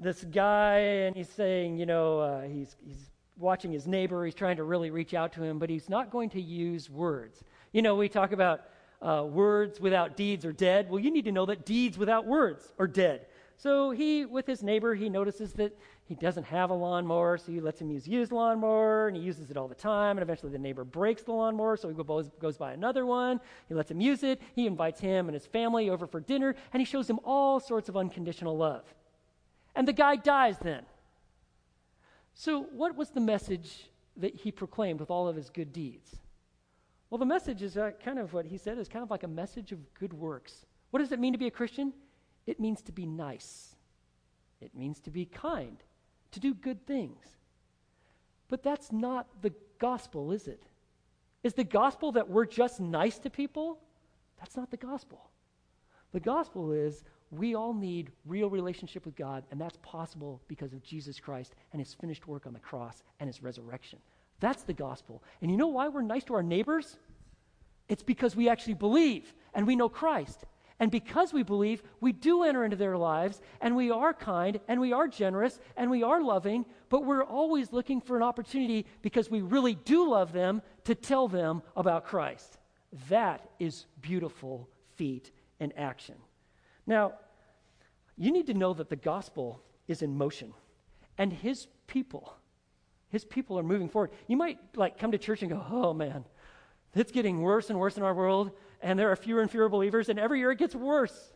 this 0.00 0.24
guy, 0.24 0.78
and 0.78 1.14
he's 1.14 1.28
saying, 1.28 1.78
you 1.78 1.84
know, 1.84 2.20
uh, 2.20 2.42
he's, 2.42 2.74
he's 2.84 3.10
watching 3.36 3.70
his 3.70 3.86
neighbor. 3.86 4.24
He's 4.24 4.34
trying 4.34 4.56
to 4.56 4.64
really 4.64 4.90
reach 4.90 5.12
out 5.12 5.34
to 5.34 5.42
him, 5.42 5.58
but 5.58 5.68
he's 5.68 5.90
not 5.90 6.10
going 6.10 6.30
to 6.30 6.40
use 6.40 6.88
words. 6.88 7.44
You 7.72 7.82
know, 7.82 7.94
we 7.94 8.08
talk 8.08 8.32
about 8.32 8.62
uh, 9.02 9.24
words 9.28 9.78
without 9.78 10.16
deeds 10.16 10.46
are 10.46 10.52
dead. 10.52 10.88
Well, 10.88 11.00
you 11.00 11.10
need 11.10 11.26
to 11.26 11.32
know 11.32 11.44
that 11.46 11.66
deeds 11.66 11.98
without 11.98 12.24
words 12.24 12.72
are 12.78 12.86
dead. 12.86 13.26
So 13.56 13.90
he, 13.90 14.24
with 14.24 14.46
his 14.46 14.62
neighbor, 14.62 14.94
he 14.94 15.08
notices 15.08 15.52
that 15.52 15.78
he 16.04 16.14
doesn't 16.16 16.44
have 16.44 16.70
a 16.70 16.74
lawnmower, 16.74 17.38
so 17.38 17.52
he 17.52 17.60
lets 17.60 17.80
him 17.80 17.90
use 17.90 18.04
his 18.04 18.32
lawnmower, 18.32 19.08
and 19.08 19.16
he 19.16 19.22
uses 19.22 19.50
it 19.50 19.56
all 19.56 19.68
the 19.68 19.74
time. 19.74 20.16
And 20.16 20.22
eventually, 20.22 20.52
the 20.52 20.58
neighbor 20.58 20.84
breaks 20.84 21.22
the 21.22 21.32
lawnmower, 21.32 21.76
so 21.76 21.88
he 21.88 21.94
goes, 21.94 22.30
goes 22.40 22.56
by 22.56 22.72
another 22.72 23.06
one. 23.06 23.40
He 23.68 23.74
lets 23.74 23.90
him 23.90 24.00
use 24.00 24.22
it. 24.22 24.40
He 24.54 24.66
invites 24.66 25.00
him 25.00 25.28
and 25.28 25.34
his 25.34 25.46
family 25.46 25.88
over 25.88 26.06
for 26.06 26.20
dinner, 26.20 26.54
and 26.72 26.80
he 26.80 26.84
shows 26.84 27.08
him 27.08 27.20
all 27.24 27.60
sorts 27.60 27.88
of 27.88 27.96
unconditional 27.96 28.56
love. 28.56 28.84
And 29.74 29.86
the 29.86 29.92
guy 29.92 30.16
dies 30.16 30.58
then. 30.58 30.84
So, 32.34 32.62
what 32.62 32.96
was 32.96 33.10
the 33.10 33.20
message 33.20 33.90
that 34.16 34.34
he 34.34 34.50
proclaimed 34.50 35.00
with 35.00 35.10
all 35.10 35.28
of 35.28 35.36
his 35.36 35.50
good 35.50 35.72
deeds? 35.72 36.16
Well, 37.08 37.18
the 37.18 37.26
message 37.26 37.62
is 37.62 37.76
uh, 37.76 37.92
kind 38.02 38.18
of 38.18 38.32
what 38.32 38.46
he 38.46 38.56
said 38.56 38.78
is 38.78 38.88
kind 38.88 39.02
of 39.02 39.10
like 39.10 39.22
a 39.22 39.28
message 39.28 39.70
of 39.70 39.78
good 39.94 40.12
works. 40.12 40.66
What 40.90 41.00
does 41.00 41.12
it 41.12 41.20
mean 41.20 41.32
to 41.32 41.38
be 41.38 41.46
a 41.46 41.50
Christian? 41.50 41.92
It 42.46 42.58
means 42.58 42.82
to 42.82 42.92
be 42.92 43.06
nice, 43.06 43.76
it 44.60 44.74
means 44.74 45.00
to 45.00 45.10
be 45.10 45.26
kind, 45.26 45.82
to 46.32 46.40
do 46.40 46.54
good 46.54 46.86
things. 46.86 47.24
But 48.48 48.62
that's 48.62 48.92
not 48.92 49.26
the 49.40 49.52
gospel, 49.78 50.32
is 50.32 50.48
it? 50.48 50.62
Is 51.42 51.54
the 51.54 51.64
gospel 51.64 52.12
that 52.12 52.28
we're 52.28 52.46
just 52.46 52.80
nice 52.80 53.18
to 53.20 53.30
people? 53.30 53.78
That's 54.38 54.56
not 54.56 54.70
the 54.70 54.76
gospel. 54.76 55.30
The 56.12 56.20
gospel 56.20 56.72
is 56.72 57.04
we 57.30 57.54
all 57.54 57.72
need 57.72 58.10
real 58.26 58.50
relationship 58.50 59.06
with 59.06 59.16
God, 59.16 59.44
and 59.50 59.60
that's 59.60 59.78
possible 59.82 60.40
because 60.48 60.72
of 60.72 60.82
Jesus 60.82 61.18
Christ 61.18 61.54
and 61.72 61.80
his 61.80 61.94
finished 61.94 62.28
work 62.28 62.46
on 62.46 62.52
the 62.52 62.60
cross 62.60 63.02
and 63.20 63.28
his 63.28 63.42
resurrection. 63.42 63.98
That's 64.40 64.64
the 64.64 64.74
gospel. 64.74 65.22
And 65.40 65.50
you 65.50 65.56
know 65.56 65.68
why 65.68 65.88
we're 65.88 66.02
nice 66.02 66.24
to 66.24 66.34
our 66.34 66.42
neighbors? 66.42 66.98
It's 67.88 68.02
because 68.02 68.36
we 68.36 68.48
actually 68.48 68.74
believe 68.74 69.32
and 69.54 69.66
we 69.66 69.76
know 69.76 69.88
Christ. 69.88 70.44
And 70.82 70.90
because 70.90 71.32
we 71.32 71.44
believe, 71.44 71.80
we 72.00 72.10
do 72.10 72.42
enter 72.42 72.64
into 72.64 72.74
their 72.74 72.96
lives, 72.96 73.40
and 73.60 73.76
we 73.76 73.92
are 73.92 74.12
kind, 74.12 74.58
and 74.66 74.80
we 74.80 74.92
are 74.92 75.06
generous, 75.06 75.60
and 75.76 75.88
we 75.88 76.02
are 76.02 76.20
loving, 76.20 76.66
but 76.88 77.04
we're 77.04 77.22
always 77.22 77.72
looking 77.72 78.00
for 78.00 78.16
an 78.16 78.24
opportunity 78.24 78.84
because 79.00 79.30
we 79.30 79.42
really 79.42 79.76
do 79.76 80.10
love 80.10 80.32
them 80.32 80.60
to 80.82 80.96
tell 80.96 81.28
them 81.28 81.62
about 81.76 82.04
Christ. 82.04 82.58
That 83.08 83.48
is 83.60 83.86
beautiful 84.00 84.68
feet 84.96 85.30
in 85.60 85.70
action. 85.78 86.16
Now, 86.84 87.12
you 88.16 88.32
need 88.32 88.48
to 88.48 88.54
know 88.54 88.74
that 88.74 88.90
the 88.90 88.96
gospel 88.96 89.62
is 89.86 90.02
in 90.02 90.18
motion, 90.18 90.52
and 91.16 91.32
his 91.32 91.68
people, 91.86 92.34
his 93.08 93.24
people 93.24 93.56
are 93.56 93.62
moving 93.62 93.88
forward. 93.88 94.10
You 94.26 94.36
might 94.36 94.58
like 94.74 94.98
come 94.98 95.12
to 95.12 95.18
church 95.18 95.42
and 95.42 95.52
go, 95.52 95.64
"Oh 95.70 95.94
man, 95.94 96.24
it's 96.92 97.12
getting 97.12 97.40
worse 97.40 97.70
and 97.70 97.78
worse 97.78 97.96
in 97.96 98.02
our 98.02 98.14
world 98.14 98.50
and 98.82 98.98
there 98.98 99.10
are 99.10 99.16
fewer 99.16 99.40
and 99.40 99.50
fewer 99.50 99.68
believers, 99.68 100.08
and 100.08 100.18
every 100.18 100.40
year 100.40 100.50
it 100.50 100.58
gets 100.58 100.74
worse. 100.74 101.32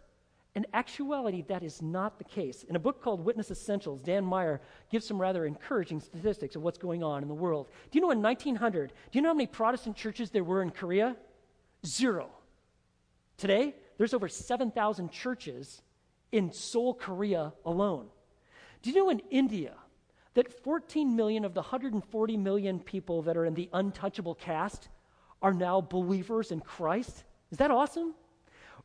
In 0.55 0.67
actuality, 0.73 1.45
that 1.49 1.63
is 1.63 1.83
not 1.83 2.17
the 2.17 2.25
case. 2.25 2.65
In 2.65 2.77
a 2.77 2.79
book 2.79 3.03
called 3.03 3.23
Witness 3.23 3.51
Essentials, 3.51 4.01
Dan 4.01 4.25
Meyer 4.25 4.63
gives 4.91 5.07
some 5.07 5.21
rather 5.21 5.45
encouraging 5.45 6.01
statistics 6.01 6.57
of 6.57 6.63
what's 6.63 6.79
going 6.79 7.03
on 7.03 7.21
in 7.21 7.29
the 7.29 7.35
world. 7.35 7.69
Do 7.91 7.99
you 7.99 8.01
know 8.01 8.11
in 8.11 8.23
1900, 8.23 8.89
do 8.89 9.19
you 9.19 9.21
know 9.21 9.29
how 9.29 9.35
many 9.35 9.47
Protestant 9.47 9.97
churches 9.97 10.31
there 10.31 10.45
were 10.45 10.63
in 10.63 10.71
Korea? 10.71 11.15
Zero. 11.85 12.31
Today, 13.37 13.75
there's 13.99 14.15
over 14.15 14.29
7,000 14.29 15.13
churches 15.13 15.83
in 16.33 16.51
Seoul, 16.51 16.95
Korea 16.95 17.53
alone. 17.67 18.07
Do 18.81 18.91
you 18.91 18.97
know 18.97 19.11
in 19.11 19.21
India 19.31 19.75
that 20.33 20.65
14 20.65 21.15
million 21.15 21.45
of 21.45 21.53
the 21.53 21.61
140 21.61 22.37
million 22.39 22.81
people 22.81 23.21
that 23.23 23.37
are 23.37 23.45
in 23.45 23.53
the 23.53 23.69
untouchable 23.75 24.35
caste 24.35 24.89
are 25.43 25.53
now 25.53 25.83
believers 25.83 26.51
in 26.51 26.61
Christ? 26.61 27.25
Is 27.51 27.59
that 27.59 27.71
awesome? 27.71 28.15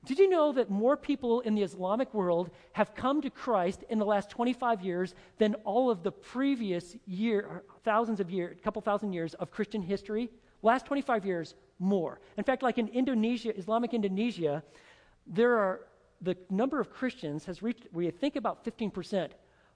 Did 0.03 0.17
you 0.17 0.29
know 0.29 0.51
that 0.53 0.69
more 0.69 0.97
people 0.97 1.41
in 1.41 1.53
the 1.53 1.61
Islamic 1.61 2.11
world 2.13 2.49
have 2.73 2.95
come 2.95 3.21
to 3.21 3.29
Christ 3.29 3.83
in 3.89 3.99
the 3.99 4.05
last 4.05 4.29
25 4.31 4.81
years 4.81 5.13
than 5.37 5.53
all 5.63 5.91
of 5.91 6.01
the 6.01 6.11
previous 6.11 6.95
year, 7.05 7.63
thousands 7.83 8.19
of 8.19 8.31
years, 8.31 8.57
couple 8.63 8.81
thousand 8.81 9.13
years 9.13 9.35
of 9.35 9.51
Christian 9.51 9.81
history? 9.81 10.29
Last 10.63 10.87
25 10.87 11.25
years, 11.25 11.55
more. 11.77 12.19
In 12.37 12.43
fact, 12.43 12.63
like 12.63 12.79
in 12.79 12.87
Indonesia, 12.87 13.55
Islamic 13.55 13.93
Indonesia, 13.93 14.63
there 15.27 15.57
are 15.57 15.81
the 16.21 16.35
number 16.49 16.79
of 16.79 16.91
Christians 16.91 17.45
has 17.45 17.61
reached, 17.61 17.87
we 17.91 18.09
think 18.09 18.35
about 18.35 18.63
15%. 18.65 19.31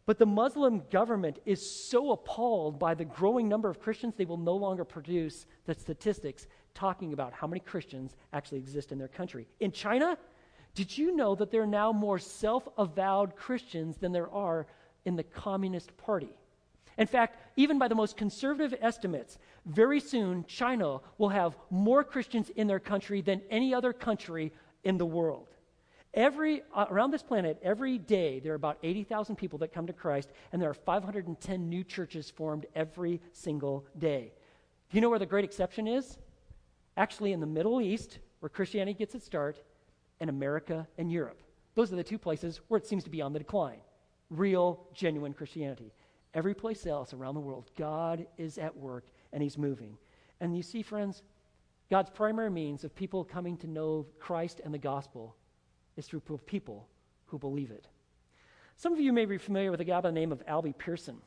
But 0.05 0.19
the 0.19 0.25
Muslim 0.25 0.83
government 0.91 1.39
is 1.45 1.67
so 1.89 2.11
appalled 2.11 2.77
by 2.77 2.93
the 2.93 3.05
growing 3.05 3.49
number 3.49 3.69
of 3.69 3.79
Christians, 3.79 4.13
they 4.15 4.25
will 4.25 4.37
no 4.37 4.55
longer 4.55 4.85
produce 4.85 5.47
the 5.65 5.73
statistics 5.73 6.45
talking 6.75 7.13
about 7.13 7.33
how 7.33 7.47
many 7.47 7.59
Christians 7.59 8.15
actually 8.33 8.59
exist 8.59 8.91
in 8.91 8.99
their 8.99 9.07
country. 9.07 9.47
In 9.59 9.71
China, 9.71 10.17
did 10.75 10.95
you 10.95 11.15
know 11.15 11.33
that 11.35 11.49
there 11.49 11.63
are 11.63 11.67
now 11.67 11.91
more 11.91 12.19
self 12.19 12.67
avowed 12.77 13.35
Christians 13.35 13.97
than 13.97 14.11
there 14.11 14.29
are 14.29 14.67
in 15.05 15.15
the 15.15 15.23
Communist 15.23 15.95
Party? 15.97 16.37
In 16.97 17.07
fact, 17.07 17.39
even 17.55 17.79
by 17.79 17.87
the 17.87 17.95
most 17.95 18.15
conservative 18.15 18.77
estimates, 18.81 19.37
very 19.65 19.99
soon 19.99 20.45
China 20.45 20.99
will 21.17 21.29
have 21.29 21.55
more 21.69 22.03
Christians 22.03 22.49
in 22.55 22.67
their 22.67 22.79
country 22.79 23.21
than 23.21 23.41
any 23.49 23.73
other 23.73 23.91
country 23.91 24.53
in 24.83 24.97
the 24.97 25.05
world. 25.05 25.47
Every, 26.13 26.63
uh, 26.73 26.85
around 26.89 27.11
this 27.11 27.23
planet, 27.23 27.59
every 27.61 27.97
day, 27.97 28.39
there 28.39 28.53
are 28.53 28.55
about 28.55 28.77
80,000 28.83 29.35
people 29.35 29.59
that 29.59 29.73
come 29.73 29.87
to 29.87 29.93
Christ, 29.93 30.31
and 30.53 30.61
there 30.61 30.69
are 30.69 30.73
510 30.73 31.69
new 31.69 31.83
churches 31.83 32.29
formed 32.29 32.65
every 32.73 33.19
single 33.33 33.85
day. 33.97 34.31
Do 34.89 34.97
you 34.97 35.01
know 35.01 35.09
where 35.09 35.19
the 35.19 35.25
great 35.25 35.43
exception 35.43 35.87
is? 35.87 36.17
Actually, 36.97 37.33
in 37.33 37.39
the 37.39 37.45
Middle 37.45 37.81
East, 37.81 38.19
where 38.39 38.49
Christianity 38.49 38.97
gets 38.97 39.15
its 39.15 39.25
start, 39.25 39.59
and 40.19 40.29
America 40.29 40.87
and 40.97 41.11
Europe. 41.11 41.41
Those 41.75 41.91
are 41.91 41.97
the 41.97 42.03
two 42.03 42.17
places 42.17 42.61
where 42.67 42.77
it 42.77 42.87
seems 42.87 43.03
to 43.03 43.09
be 43.09 43.21
on 43.21 43.33
the 43.33 43.39
decline. 43.39 43.79
Real, 44.29 44.87
genuine 44.93 45.33
Christianity. 45.33 45.93
Every 46.33 46.53
place 46.53 46.85
else 46.85 47.13
around 47.13 47.35
the 47.35 47.41
world, 47.41 47.71
God 47.77 48.25
is 48.37 48.57
at 48.57 48.75
work 48.75 49.05
and 49.33 49.43
He's 49.43 49.57
moving. 49.57 49.97
And 50.39 50.55
you 50.55 50.63
see, 50.63 50.81
friends, 50.81 51.23
God's 51.89 52.09
primary 52.09 52.49
means 52.49 52.83
of 52.83 52.95
people 52.95 53.23
coming 53.23 53.57
to 53.57 53.67
know 53.67 54.05
Christ 54.19 54.61
and 54.63 54.73
the 54.73 54.79
gospel 54.79 55.35
is 55.97 56.07
through 56.07 56.21
people 56.45 56.87
who 57.27 57.37
believe 57.37 57.71
it. 57.71 57.87
Some 58.77 58.91
of 58.91 58.99
you 58.99 59.13
may 59.13 59.25
be 59.25 59.37
familiar 59.37 59.71
with 59.71 59.81
a 59.81 59.85
guy 59.85 60.01
by 60.01 60.09
the 60.09 60.15
name 60.15 60.31
of 60.31 60.45
Albie 60.45 60.77
Pearson. 60.77 61.17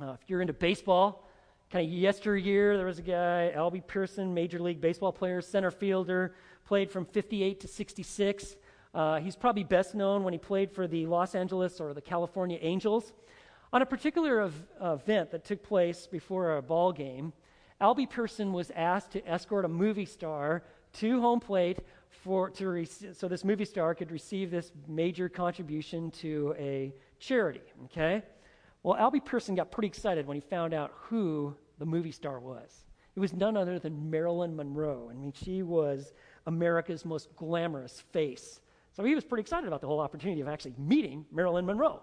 Uh, 0.00 0.16
if 0.20 0.28
you're 0.28 0.40
into 0.40 0.54
baseball, 0.54 1.28
kind 1.70 1.86
of 1.86 1.92
yesteryear, 1.92 2.76
there 2.76 2.86
was 2.86 2.98
a 2.98 3.02
guy, 3.02 3.52
Albie 3.54 3.86
Pearson, 3.86 4.34
Major 4.34 4.58
League 4.58 4.80
Baseball 4.80 5.12
player, 5.12 5.40
center 5.40 5.70
fielder, 5.70 6.34
played 6.64 6.90
from 6.90 7.04
58 7.04 7.60
to 7.60 7.68
66. 7.68 8.56
Uh, 8.92 9.20
he's 9.20 9.36
probably 9.36 9.62
best 9.62 9.94
known 9.94 10.24
when 10.24 10.32
he 10.32 10.38
played 10.38 10.70
for 10.72 10.88
the 10.88 11.06
Los 11.06 11.34
Angeles 11.34 11.80
or 11.80 11.94
the 11.94 12.00
California 12.00 12.58
Angels. 12.60 13.12
On 13.72 13.82
a 13.82 13.86
particular 13.86 14.40
ev- 14.40 14.66
event 14.80 15.30
that 15.30 15.44
took 15.44 15.62
place 15.62 16.08
before 16.08 16.56
a 16.56 16.62
ball 16.62 16.90
game, 16.90 17.32
Albie 17.80 18.10
Pearson 18.10 18.52
was 18.52 18.72
asked 18.74 19.12
to 19.12 19.26
escort 19.28 19.64
a 19.64 19.68
movie 19.68 20.04
star 20.04 20.64
to 20.94 21.20
home 21.20 21.38
plate 21.38 21.78
for, 22.08 22.50
to 22.50 22.68
re- 22.68 22.84
so 22.84 23.28
this 23.28 23.44
movie 23.44 23.64
star 23.64 23.94
could 23.94 24.10
receive 24.10 24.50
this 24.50 24.72
major 24.88 25.28
contribution 25.28 26.10
to 26.10 26.52
a 26.58 26.92
charity. 27.20 27.62
Okay? 27.84 28.22
Well, 28.82 28.96
Albie 28.98 29.24
Pearson 29.24 29.54
got 29.54 29.70
pretty 29.70 29.88
excited 29.88 30.26
when 30.26 30.36
he 30.36 30.40
found 30.40 30.72
out 30.72 30.92
who 30.94 31.54
the 31.78 31.86
movie 31.86 32.12
star 32.12 32.40
was. 32.40 32.84
It 33.14 33.20
was 33.20 33.32
none 33.32 33.56
other 33.56 33.78
than 33.78 34.10
Marilyn 34.10 34.56
Monroe. 34.56 35.08
I 35.10 35.14
mean, 35.14 35.32
she 35.32 35.62
was 35.62 36.12
America's 36.46 37.04
most 37.04 37.34
glamorous 37.36 38.00
face. 38.12 38.60
So 38.92 39.04
he 39.04 39.14
was 39.14 39.24
pretty 39.24 39.42
excited 39.42 39.66
about 39.66 39.80
the 39.80 39.86
whole 39.86 40.00
opportunity 40.00 40.40
of 40.40 40.48
actually 40.48 40.74
meeting 40.78 41.26
Marilyn 41.30 41.66
Monroe. 41.66 42.00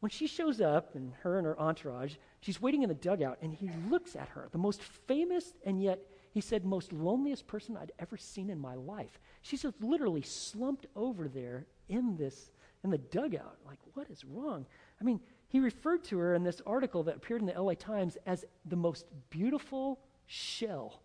When 0.00 0.10
she 0.10 0.26
shows 0.26 0.60
up, 0.60 0.94
and 0.94 1.12
her 1.22 1.38
and 1.38 1.46
her 1.46 1.58
entourage, 1.58 2.16
she's 2.40 2.62
waiting 2.62 2.82
in 2.82 2.88
the 2.88 2.94
dugout, 2.94 3.38
and 3.42 3.52
he 3.52 3.68
looks 3.88 4.14
at 4.14 4.28
her, 4.28 4.48
the 4.52 4.58
most 4.58 4.82
famous 4.82 5.54
and 5.64 5.82
yet 5.82 5.98
he 6.32 6.40
said, 6.40 6.64
most 6.64 6.92
loneliest 6.92 7.46
person 7.46 7.76
I'd 7.76 7.92
ever 7.98 8.16
seen 8.16 8.50
in 8.50 8.60
my 8.60 8.74
life. 8.74 9.18
She's 9.42 9.62
just 9.62 9.82
literally 9.82 10.22
slumped 10.22 10.86
over 10.94 11.26
there 11.26 11.66
in 11.88 12.16
this, 12.16 12.50
in 12.84 12.90
the 12.90 12.98
dugout. 12.98 13.56
Like, 13.66 13.78
what 13.94 14.08
is 14.10 14.24
wrong? 14.24 14.66
I 15.00 15.04
mean, 15.04 15.20
he 15.48 15.60
referred 15.60 16.04
to 16.04 16.18
her 16.18 16.34
in 16.34 16.44
this 16.44 16.60
article 16.66 17.02
that 17.04 17.16
appeared 17.16 17.40
in 17.40 17.46
the 17.46 17.60
LA 17.60 17.74
Times 17.74 18.16
as 18.26 18.44
the 18.66 18.76
most 18.76 19.06
beautiful 19.30 19.98
shell. 20.26 21.00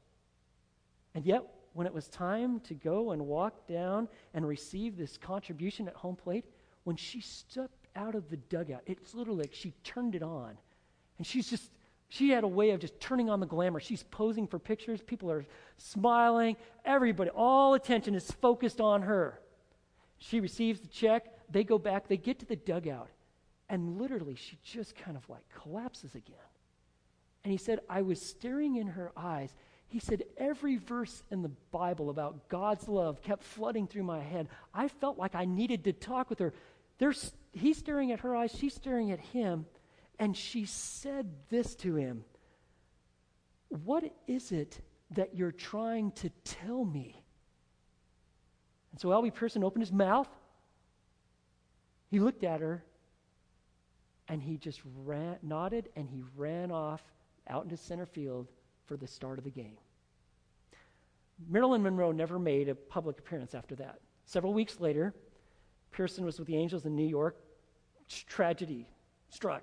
And 1.15 1.25
yet, 1.25 1.43
when 1.73 1.87
it 1.87 1.93
was 1.93 2.07
time 2.07 2.59
to 2.61 2.73
go 2.73 3.11
and 3.11 3.25
walk 3.25 3.67
down 3.67 4.07
and 4.33 4.47
receive 4.47 4.97
this 4.97 5.17
contribution 5.17 5.87
at 5.87 5.95
home 5.95 6.15
plate, 6.15 6.45
when 6.83 6.95
she 6.97 7.21
stepped 7.21 7.87
out 7.95 8.15
of 8.15 8.29
the 8.29 8.37
dugout, 8.37 8.81
it's 8.85 9.13
literally 9.13 9.43
like 9.43 9.53
she 9.53 9.73
turned 9.83 10.13
it 10.13 10.23
on. 10.23 10.57
And 11.17 11.25
she's 11.25 11.49
just 11.49 11.71
she 12.09 12.29
had 12.29 12.43
a 12.43 12.47
way 12.47 12.69
of 12.69 12.79
just 12.79 12.99
turning 12.99 13.31
on 13.31 13.39
the 13.39 13.47
glamour. 13.47 13.79
She's 13.79 14.03
posing 14.03 14.45
for 14.45 14.59
pictures. 14.59 15.01
People 15.01 15.31
are 15.31 15.45
smiling. 15.77 16.57
Everybody, 16.85 17.31
all 17.31 17.73
attention 17.73 18.13
is 18.13 18.29
focused 18.29 18.79
on 18.79 19.01
her. 19.01 19.39
She 20.19 20.39
receives 20.39 20.79
the 20.79 20.87
check. 20.89 21.25
They 21.49 21.63
go 21.63 21.79
back. 21.79 22.07
They 22.07 22.17
get 22.17 22.37
to 22.39 22.45
the 22.45 22.55
dugout. 22.55 23.09
And 23.73 23.97
literally, 23.97 24.35
she 24.35 24.59
just 24.63 24.95
kind 24.95 25.17
of 25.17 25.27
like 25.27 25.41
collapses 25.49 26.13
again. 26.13 26.35
And 27.43 27.51
he 27.51 27.57
said, 27.57 27.79
I 27.89 28.03
was 28.03 28.21
staring 28.21 28.75
in 28.75 28.85
her 28.85 29.11
eyes. 29.17 29.49
He 29.87 29.97
said, 29.97 30.21
every 30.37 30.77
verse 30.77 31.23
in 31.31 31.41
the 31.41 31.49
Bible 31.71 32.11
about 32.11 32.49
God's 32.49 32.87
love 32.87 33.23
kept 33.23 33.41
flooding 33.41 33.87
through 33.87 34.03
my 34.03 34.19
head. 34.19 34.47
I 34.75 34.89
felt 34.89 35.17
like 35.17 35.33
I 35.33 35.45
needed 35.45 35.85
to 35.85 35.91
talk 35.91 36.29
with 36.29 36.37
her. 36.37 36.53
There's, 36.99 37.33
he's 37.51 37.79
staring 37.79 38.11
at 38.11 38.19
her 38.19 38.35
eyes. 38.35 38.55
She's 38.55 38.75
staring 38.75 39.09
at 39.09 39.19
him. 39.19 39.65
And 40.19 40.37
she 40.37 40.65
said 40.65 41.31
this 41.49 41.73
to 41.77 41.95
him 41.95 42.25
What 43.69 44.03
is 44.27 44.51
it 44.51 44.81
that 45.15 45.33
you're 45.33 45.51
trying 45.51 46.11
to 46.11 46.29
tell 46.43 46.85
me? 46.85 47.23
And 48.91 49.01
so 49.01 49.09
Albie 49.09 49.33
Pearson 49.33 49.63
opened 49.63 49.81
his 49.81 49.91
mouth. 49.91 50.29
He 52.11 52.19
looked 52.19 52.43
at 52.43 52.61
her 52.61 52.83
and 54.33 54.41
he 54.41 54.57
just 54.57 54.81
ran, 55.05 55.37
nodded 55.43 55.89
and 55.95 56.09
he 56.09 56.23
ran 56.35 56.71
off 56.71 57.03
out 57.47 57.65
into 57.65 57.77
center 57.77 58.07
field 58.07 58.47
for 58.87 58.97
the 58.97 59.05
start 59.05 59.37
of 59.37 59.43
the 59.43 59.51
game. 59.51 59.77
Marilyn 61.47 61.83
Monroe 61.83 62.11
never 62.11 62.39
made 62.39 62.67
a 62.67 62.73
public 62.73 63.19
appearance 63.19 63.53
after 63.53 63.75
that. 63.75 63.99
Several 64.25 64.51
weeks 64.51 64.79
later, 64.79 65.13
Pearson 65.91 66.25
was 66.25 66.39
with 66.39 66.47
the 66.47 66.57
Angels 66.57 66.87
in 66.87 66.95
New 66.95 67.05
York. 67.05 67.37
Tragedy 68.27 68.87
struck. 69.29 69.61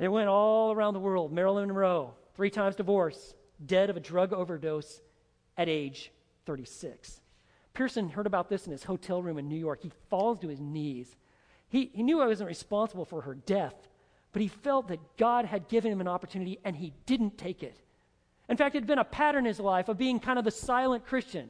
It 0.00 0.08
went 0.08 0.28
all 0.28 0.72
around 0.72 0.94
the 0.94 1.00
world. 1.00 1.32
Marilyn 1.32 1.68
Monroe, 1.68 2.14
three 2.34 2.50
times 2.50 2.74
divorced, 2.74 3.36
dead 3.64 3.88
of 3.88 3.96
a 3.96 4.00
drug 4.00 4.32
overdose 4.32 5.00
at 5.56 5.68
age 5.68 6.10
36. 6.44 7.20
Pearson 7.72 8.08
heard 8.08 8.26
about 8.26 8.48
this 8.48 8.66
in 8.66 8.72
his 8.72 8.82
hotel 8.82 9.22
room 9.22 9.38
in 9.38 9.48
New 9.48 9.54
York. 9.54 9.80
He 9.80 9.92
falls 10.10 10.40
to 10.40 10.48
his 10.48 10.60
knees. 10.60 11.14
He, 11.72 11.90
he 11.94 12.02
knew 12.02 12.20
I 12.20 12.26
wasn't 12.26 12.48
responsible 12.48 13.06
for 13.06 13.22
her 13.22 13.34
death, 13.34 13.88
but 14.34 14.42
he 14.42 14.48
felt 14.48 14.88
that 14.88 15.16
God 15.16 15.46
had 15.46 15.68
given 15.68 15.90
him 15.90 16.02
an 16.02 16.06
opportunity 16.06 16.58
and 16.64 16.76
he 16.76 16.92
didn't 17.06 17.38
take 17.38 17.62
it. 17.62 17.80
In 18.50 18.58
fact, 18.58 18.74
it 18.74 18.80
had 18.80 18.86
been 18.86 18.98
a 18.98 19.04
pattern 19.04 19.46
in 19.46 19.48
his 19.48 19.58
life 19.58 19.88
of 19.88 19.96
being 19.96 20.20
kind 20.20 20.38
of 20.38 20.44
the 20.44 20.50
silent 20.50 21.06
Christian. 21.06 21.48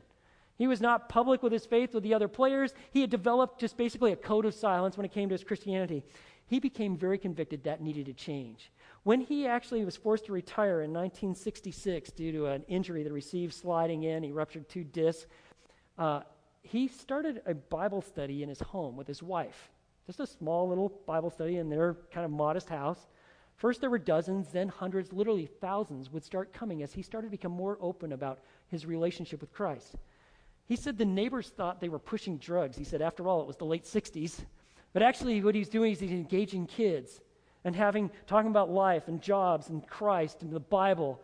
He 0.56 0.68
was 0.68 0.80
not 0.80 1.08
public 1.08 1.42
with 1.42 1.52
his 1.52 1.66
faith 1.66 1.92
with 1.92 2.04
the 2.04 2.14
other 2.14 2.28
players. 2.28 2.72
He 2.92 3.00
had 3.00 3.10
developed 3.10 3.58
just 3.58 3.76
basically 3.76 4.12
a 4.12 4.16
code 4.16 4.44
of 4.44 4.54
silence 4.54 4.96
when 4.96 5.04
it 5.04 5.10
came 5.10 5.28
to 5.28 5.32
his 5.32 5.42
Christianity. 5.42 6.04
He 6.46 6.60
became 6.60 6.96
very 6.96 7.18
convicted 7.18 7.64
that 7.64 7.80
needed 7.80 8.06
to 8.06 8.12
change. 8.12 8.70
When 9.02 9.22
he 9.22 9.48
actually 9.48 9.84
was 9.84 9.96
forced 9.96 10.26
to 10.26 10.32
retire 10.32 10.82
in 10.82 10.92
1966 10.92 12.12
due 12.12 12.30
to 12.30 12.46
an 12.46 12.62
injury 12.68 13.02
that 13.02 13.08
he 13.08 13.14
received 13.14 13.54
sliding 13.54 14.04
in, 14.04 14.22
he 14.22 14.30
ruptured 14.30 14.68
two 14.68 14.84
discs, 14.84 15.26
uh, 15.98 16.20
he 16.62 16.86
started 16.86 17.42
a 17.44 17.54
Bible 17.54 18.02
study 18.02 18.44
in 18.44 18.48
his 18.48 18.60
home 18.60 18.96
with 18.96 19.08
his 19.08 19.20
wife. 19.20 19.71
Just 20.07 20.20
a 20.20 20.26
small 20.26 20.68
little 20.68 21.00
Bible 21.07 21.30
study 21.30 21.59
in 21.59 21.68
their 21.68 21.96
kind 22.12 22.24
of 22.24 22.30
modest 22.30 22.68
house. 22.68 23.07
First, 23.57 23.80
there 23.80 23.90
were 23.90 23.98
dozens, 23.98 24.48
then 24.48 24.68
hundreds, 24.68 25.12
literally 25.12 25.46
thousands 25.46 26.11
would 26.11 26.24
start 26.24 26.53
coming 26.53 26.82
as 26.82 26.92
he 26.92 27.03
started 27.03 27.28
to 27.28 27.30
become 27.30 27.53
more 27.53 27.78
open 27.80 28.12
about 28.12 28.40
his 28.68 28.84
relationship 28.84 29.40
with 29.40 29.53
Christ. 29.53 29.94
He 30.66 30.76
said 30.76 30.98
the 30.98 31.05
neighbors 31.05 31.50
thought 31.50 31.80
they 31.80 31.88
were 31.88 31.98
pushing 31.98 32.38
drugs. 32.38 32.76
He 32.76 32.84
said, 32.84 33.03
after 33.03 33.28
all, 33.28 33.40
it 33.40 33.46
was 33.46 33.57
the 33.57 33.64
late 33.64 33.84
60s. 33.84 34.40
But 34.92 35.03
actually, 35.03 35.42
what 35.42 35.55
he's 35.55 35.68
doing 35.68 35.92
is 35.92 36.00
he's 36.00 36.11
engaging 36.11 36.66
kids 36.66 37.20
and 37.64 37.76
having 37.76 38.11
talking 38.26 38.50
about 38.50 38.70
life 38.70 39.09
and 39.09 39.20
jobs 39.20 39.68
and 39.68 39.86
Christ 39.86 40.42
and 40.42 40.50
the 40.50 40.61
Bible. 40.61 41.22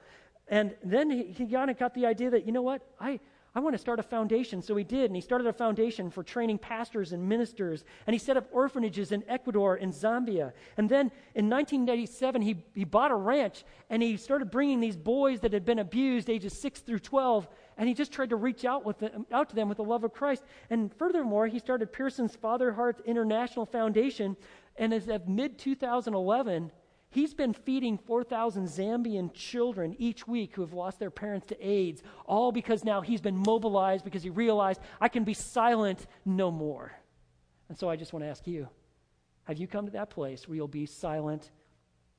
And 0.49 0.75
then 0.85 1.11
he, 1.11 1.25
he 1.25 1.47
kind 1.47 1.71
of 1.71 1.79
got 1.79 1.95
the 1.95 2.07
idea 2.07 2.31
that, 2.31 2.47
you 2.47 2.53
know 2.53 2.63
what, 2.63 2.83
I, 3.01 3.21
I 3.59 3.61
want 3.61 3.75
to 3.75 3.79
start 3.79 3.99
a 3.99 4.05
foundation. 4.05 4.63
So 4.63 4.77
he 4.77 4.85
did, 4.85 5.07
and 5.07 5.17
he 5.17 5.21
started 5.21 5.49
a 5.49 5.53
foundation 5.53 6.13
for 6.13 6.23
training 6.23 6.59
pastors 6.59 7.13
and 7.13 7.29
ministers. 7.29 7.83
And 8.07 8.15
he 8.15 8.19
set 8.19 8.37
up 8.37 8.47
orphanages 8.53 9.11
in 9.11 9.25
Ecuador 9.27 9.75
and 9.75 9.93
Zambia. 9.93 10.53
And 10.77 10.89
then 10.89 11.11
in 11.35 11.51
1997, 11.51 12.41
he, 12.41 12.65
he 12.77 12.85
bought 12.85 13.11
a 13.11 13.17
ranch 13.17 13.65
and 13.91 14.01
he 14.01 14.17
started 14.17 14.53
bringing 14.53 14.79
these 14.79 14.97
boys 14.97 15.41
that 15.41 15.53
had 15.53 15.65
been 15.65 15.81
abused, 15.81 16.31
ages 16.31 16.57
6 16.57 16.83
through 16.83 17.01
12, 17.01 17.49
and 17.77 17.89
he 17.89 17.95
just 17.95 18.13
tried 18.13 18.31
to 18.31 18.37
reach 18.37 18.65
out, 18.65 18.85
with 18.85 19.01
them, 19.01 19.27
out 19.33 19.49
to 19.49 19.57
them 19.57 19.69
with 19.69 19.79
the 19.79 19.85
love 19.85 20.05
of 20.05 20.13
Christ. 20.13 20.45
And 20.71 20.95
furthermore, 20.95 21.49
he 21.49 21.59
started 21.59 21.93
Pearson's 21.93 22.37
Father 22.37 22.73
Heart 22.73 23.01
International 23.07 23.67
Foundation. 23.67 24.37
And 24.77 24.95
as 24.95 25.09
of 25.09 25.27
mid 25.27 25.59
2011, 25.59 26.71
He's 27.11 27.33
been 27.33 27.55
feeding 27.55 27.97
4,000 27.97 28.67
Zambian 28.67 29.33
children 29.33 29.97
each 29.99 30.29
week 30.29 30.55
who 30.55 30.61
have 30.61 30.75
lost 30.75 30.99
their 30.99 31.11
parents 31.11 31.47
to 31.47 31.67
AIDS, 31.67 32.03
all 32.27 32.53
because 32.53 32.85
now 32.85 33.01
he's 33.01 33.23
been 33.23 33.37
mobilized 33.37 34.05
because 34.05 34.23
he 34.23 34.31
realized 34.31 34.81
I 35.01 35.09
can 35.09 35.25
be 35.25 35.33
silent 35.33 36.07
no 36.27 36.51
more. 36.51 36.93
And 37.69 37.79
so 37.79 37.89
I 37.89 37.97
just 37.97 38.13
want 38.13 38.25
to 38.25 38.29
ask 38.29 38.47
you 38.47 38.69
have 39.45 39.57
you 39.57 39.67
come 39.67 39.87
to 39.87 39.93
that 39.93 40.11
place 40.11 40.47
where 40.47 40.57
you'll 40.57 40.69
be 40.69 40.85
silent 40.85 41.51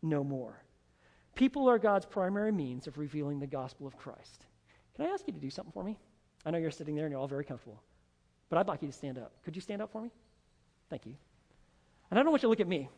no 0.01 0.23
more? 0.23 0.63
People 1.35 1.69
are 1.69 1.77
God's 1.77 2.07
primary 2.07 2.51
means 2.51 2.87
of 2.87 2.97
revealing 2.97 3.39
the 3.39 3.47
gospel 3.47 3.85
of 3.85 3.95
Christ. 3.95 4.47
Can 4.95 5.05
I 5.05 5.09
ask 5.09 5.27
you 5.27 5.33
to 5.33 5.39
do 5.39 5.51
something 5.51 5.71
for 5.71 5.83
me? 5.83 5.99
I 6.43 6.51
know 6.51 6.57
you're 6.57 6.71
sitting 6.71 6.95
there 6.95 7.05
and 7.05 7.11
you're 7.11 7.21
all 7.21 7.27
very 7.27 7.45
comfortable, 7.45 7.83
but 8.49 8.57
I'd 8.57 8.67
like 8.67 8.81
you 8.81 8.87
to 8.87 8.93
stand 8.93 9.19
up. 9.19 9.33
Could 9.43 9.55
you 9.55 9.61
stand 9.61 9.81
up 9.81 9.91
for 9.91 10.01
me? 10.01 10.11
Thank 10.89 11.05
you. 11.05 11.15
And 12.09 12.19
I 12.19 12.23
don't 12.23 12.31
want 12.31 12.41
you 12.41 12.47
to 12.47 12.49
look 12.49 12.59
at 12.59 12.67
me. 12.67 12.89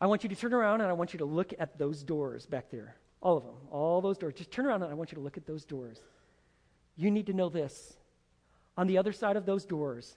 I 0.00 0.06
want 0.06 0.22
you 0.22 0.28
to 0.28 0.36
turn 0.36 0.54
around 0.54 0.80
and 0.80 0.90
I 0.90 0.94
want 0.94 1.12
you 1.12 1.18
to 1.18 1.24
look 1.24 1.52
at 1.58 1.78
those 1.78 2.02
doors 2.02 2.46
back 2.46 2.70
there. 2.70 2.96
All 3.20 3.36
of 3.36 3.44
them, 3.44 3.54
all 3.70 4.00
those 4.00 4.16
doors. 4.16 4.34
Just 4.34 4.50
turn 4.50 4.66
around 4.66 4.82
and 4.82 4.90
I 4.90 4.94
want 4.94 5.12
you 5.12 5.16
to 5.16 5.22
look 5.22 5.36
at 5.36 5.46
those 5.46 5.64
doors. 5.64 6.00
You 6.96 7.10
need 7.10 7.26
to 7.26 7.34
know 7.34 7.48
this. 7.48 7.96
On 8.76 8.86
the 8.86 8.96
other 8.96 9.12
side 9.12 9.36
of 9.36 9.44
those 9.44 9.66
doors 9.66 10.16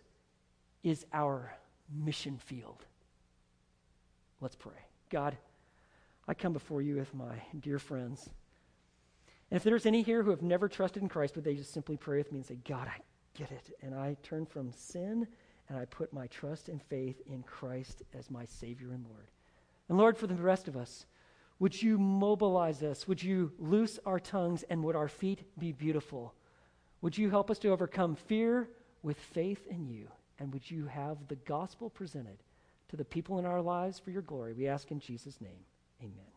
is 0.83 1.05
our 1.11 1.53
mission 1.93 2.37
field. 2.37 2.85
Let's 4.39 4.55
pray. 4.55 4.73
God, 5.09 5.37
I 6.27 6.33
come 6.33 6.53
before 6.53 6.81
you 6.81 6.95
with 6.95 7.13
my 7.13 7.35
dear 7.59 7.79
friends. 7.79 8.29
And 9.51 9.57
if 9.57 9.63
there's 9.63 9.85
any 9.85 10.01
here 10.01 10.23
who 10.23 10.31
have 10.31 10.41
never 10.41 10.67
trusted 10.67 11.03
in 11.03 11.09
Christ, 11.09 11.35
would 11.35 11.43
they 11.43 11.55
just 11.55 11.73
simply 11.73 11.97
pray 11.97 12.17
with 12.17 12.31
me 12.31 12.39
and 12.39 12.45
say, 12.45 12.57
God, 12.67 12.87
I 12.87 12.99
get 13.37 13.51
it. 13.51 13.75
And 13.81 13.93
I 13.93 14.15
turn 14.23 14.45
from 14.45 14.71
sin 14.71 15.27
and 15.69 15.77
I 15.77 15.85
put 15.85 16.13
my 16.13 16.27
trust 16.27 16.69
and 16.69 16.81
faith 16.81 17.21
in 17.25 17.43
Christ 17.43 18.03
as 18.17 18.31
my 18.31 18.45
Savior 18.45 18.91
and 18.91 19.05
Lord. 19.05 19.27
And 19.93 19.99
Lord, 19.99 20.17
for 20.17 20.25
the 20.25 20.33
rest 20.33 20.67
of 20.67 20.75
us, 20.75 21.05
would 21.59 21.79
you 21.79 21.99
mobilize 21.99 22.81
us? 22.81 23.07
Would 23.07 23.21
you 23.21 23.51
loose 23.59 23.99
our 24.07 24.19
tongues 24.19 24.63
and 24.71 24.83
would 24.83 24.95
our 24.95 25.07
feet 25.07 25.43
be 25.59 25.71
beautiful? 25.71 26.33
Would 27.03 27.15
you 27.15 27.29
help 27.29 27.51
us 27.51 27.59
to 27.59 27.69
overcome 27.69 28.15
fear 28.15 28.69
with 29.03 29.19
faith 29.19 29.67
in 29.67 29.85
you? 29.85 30.07
And 30.39 30.51
would 30.51 30.71
you 30.71 30.87
have 30.87 31.27
the 31.27 31.35
gospel 31.35 31.91
presented 31.91 32.39
to 32.89 32.95
the 32.95 33.05
people 33.05 33.37
in 33.37 33.45
our 33.45 33.61
lives 33.61 33.99
for 33.99 34.09
your 34.09 34.23
glory? 34.23 34.53
We 34.53 34.67
ask 34.67 34.89
in 34.89 34.99
Jesus' 34.99 35.39
name. 35.39 35.63
Amen. 36.01 36.32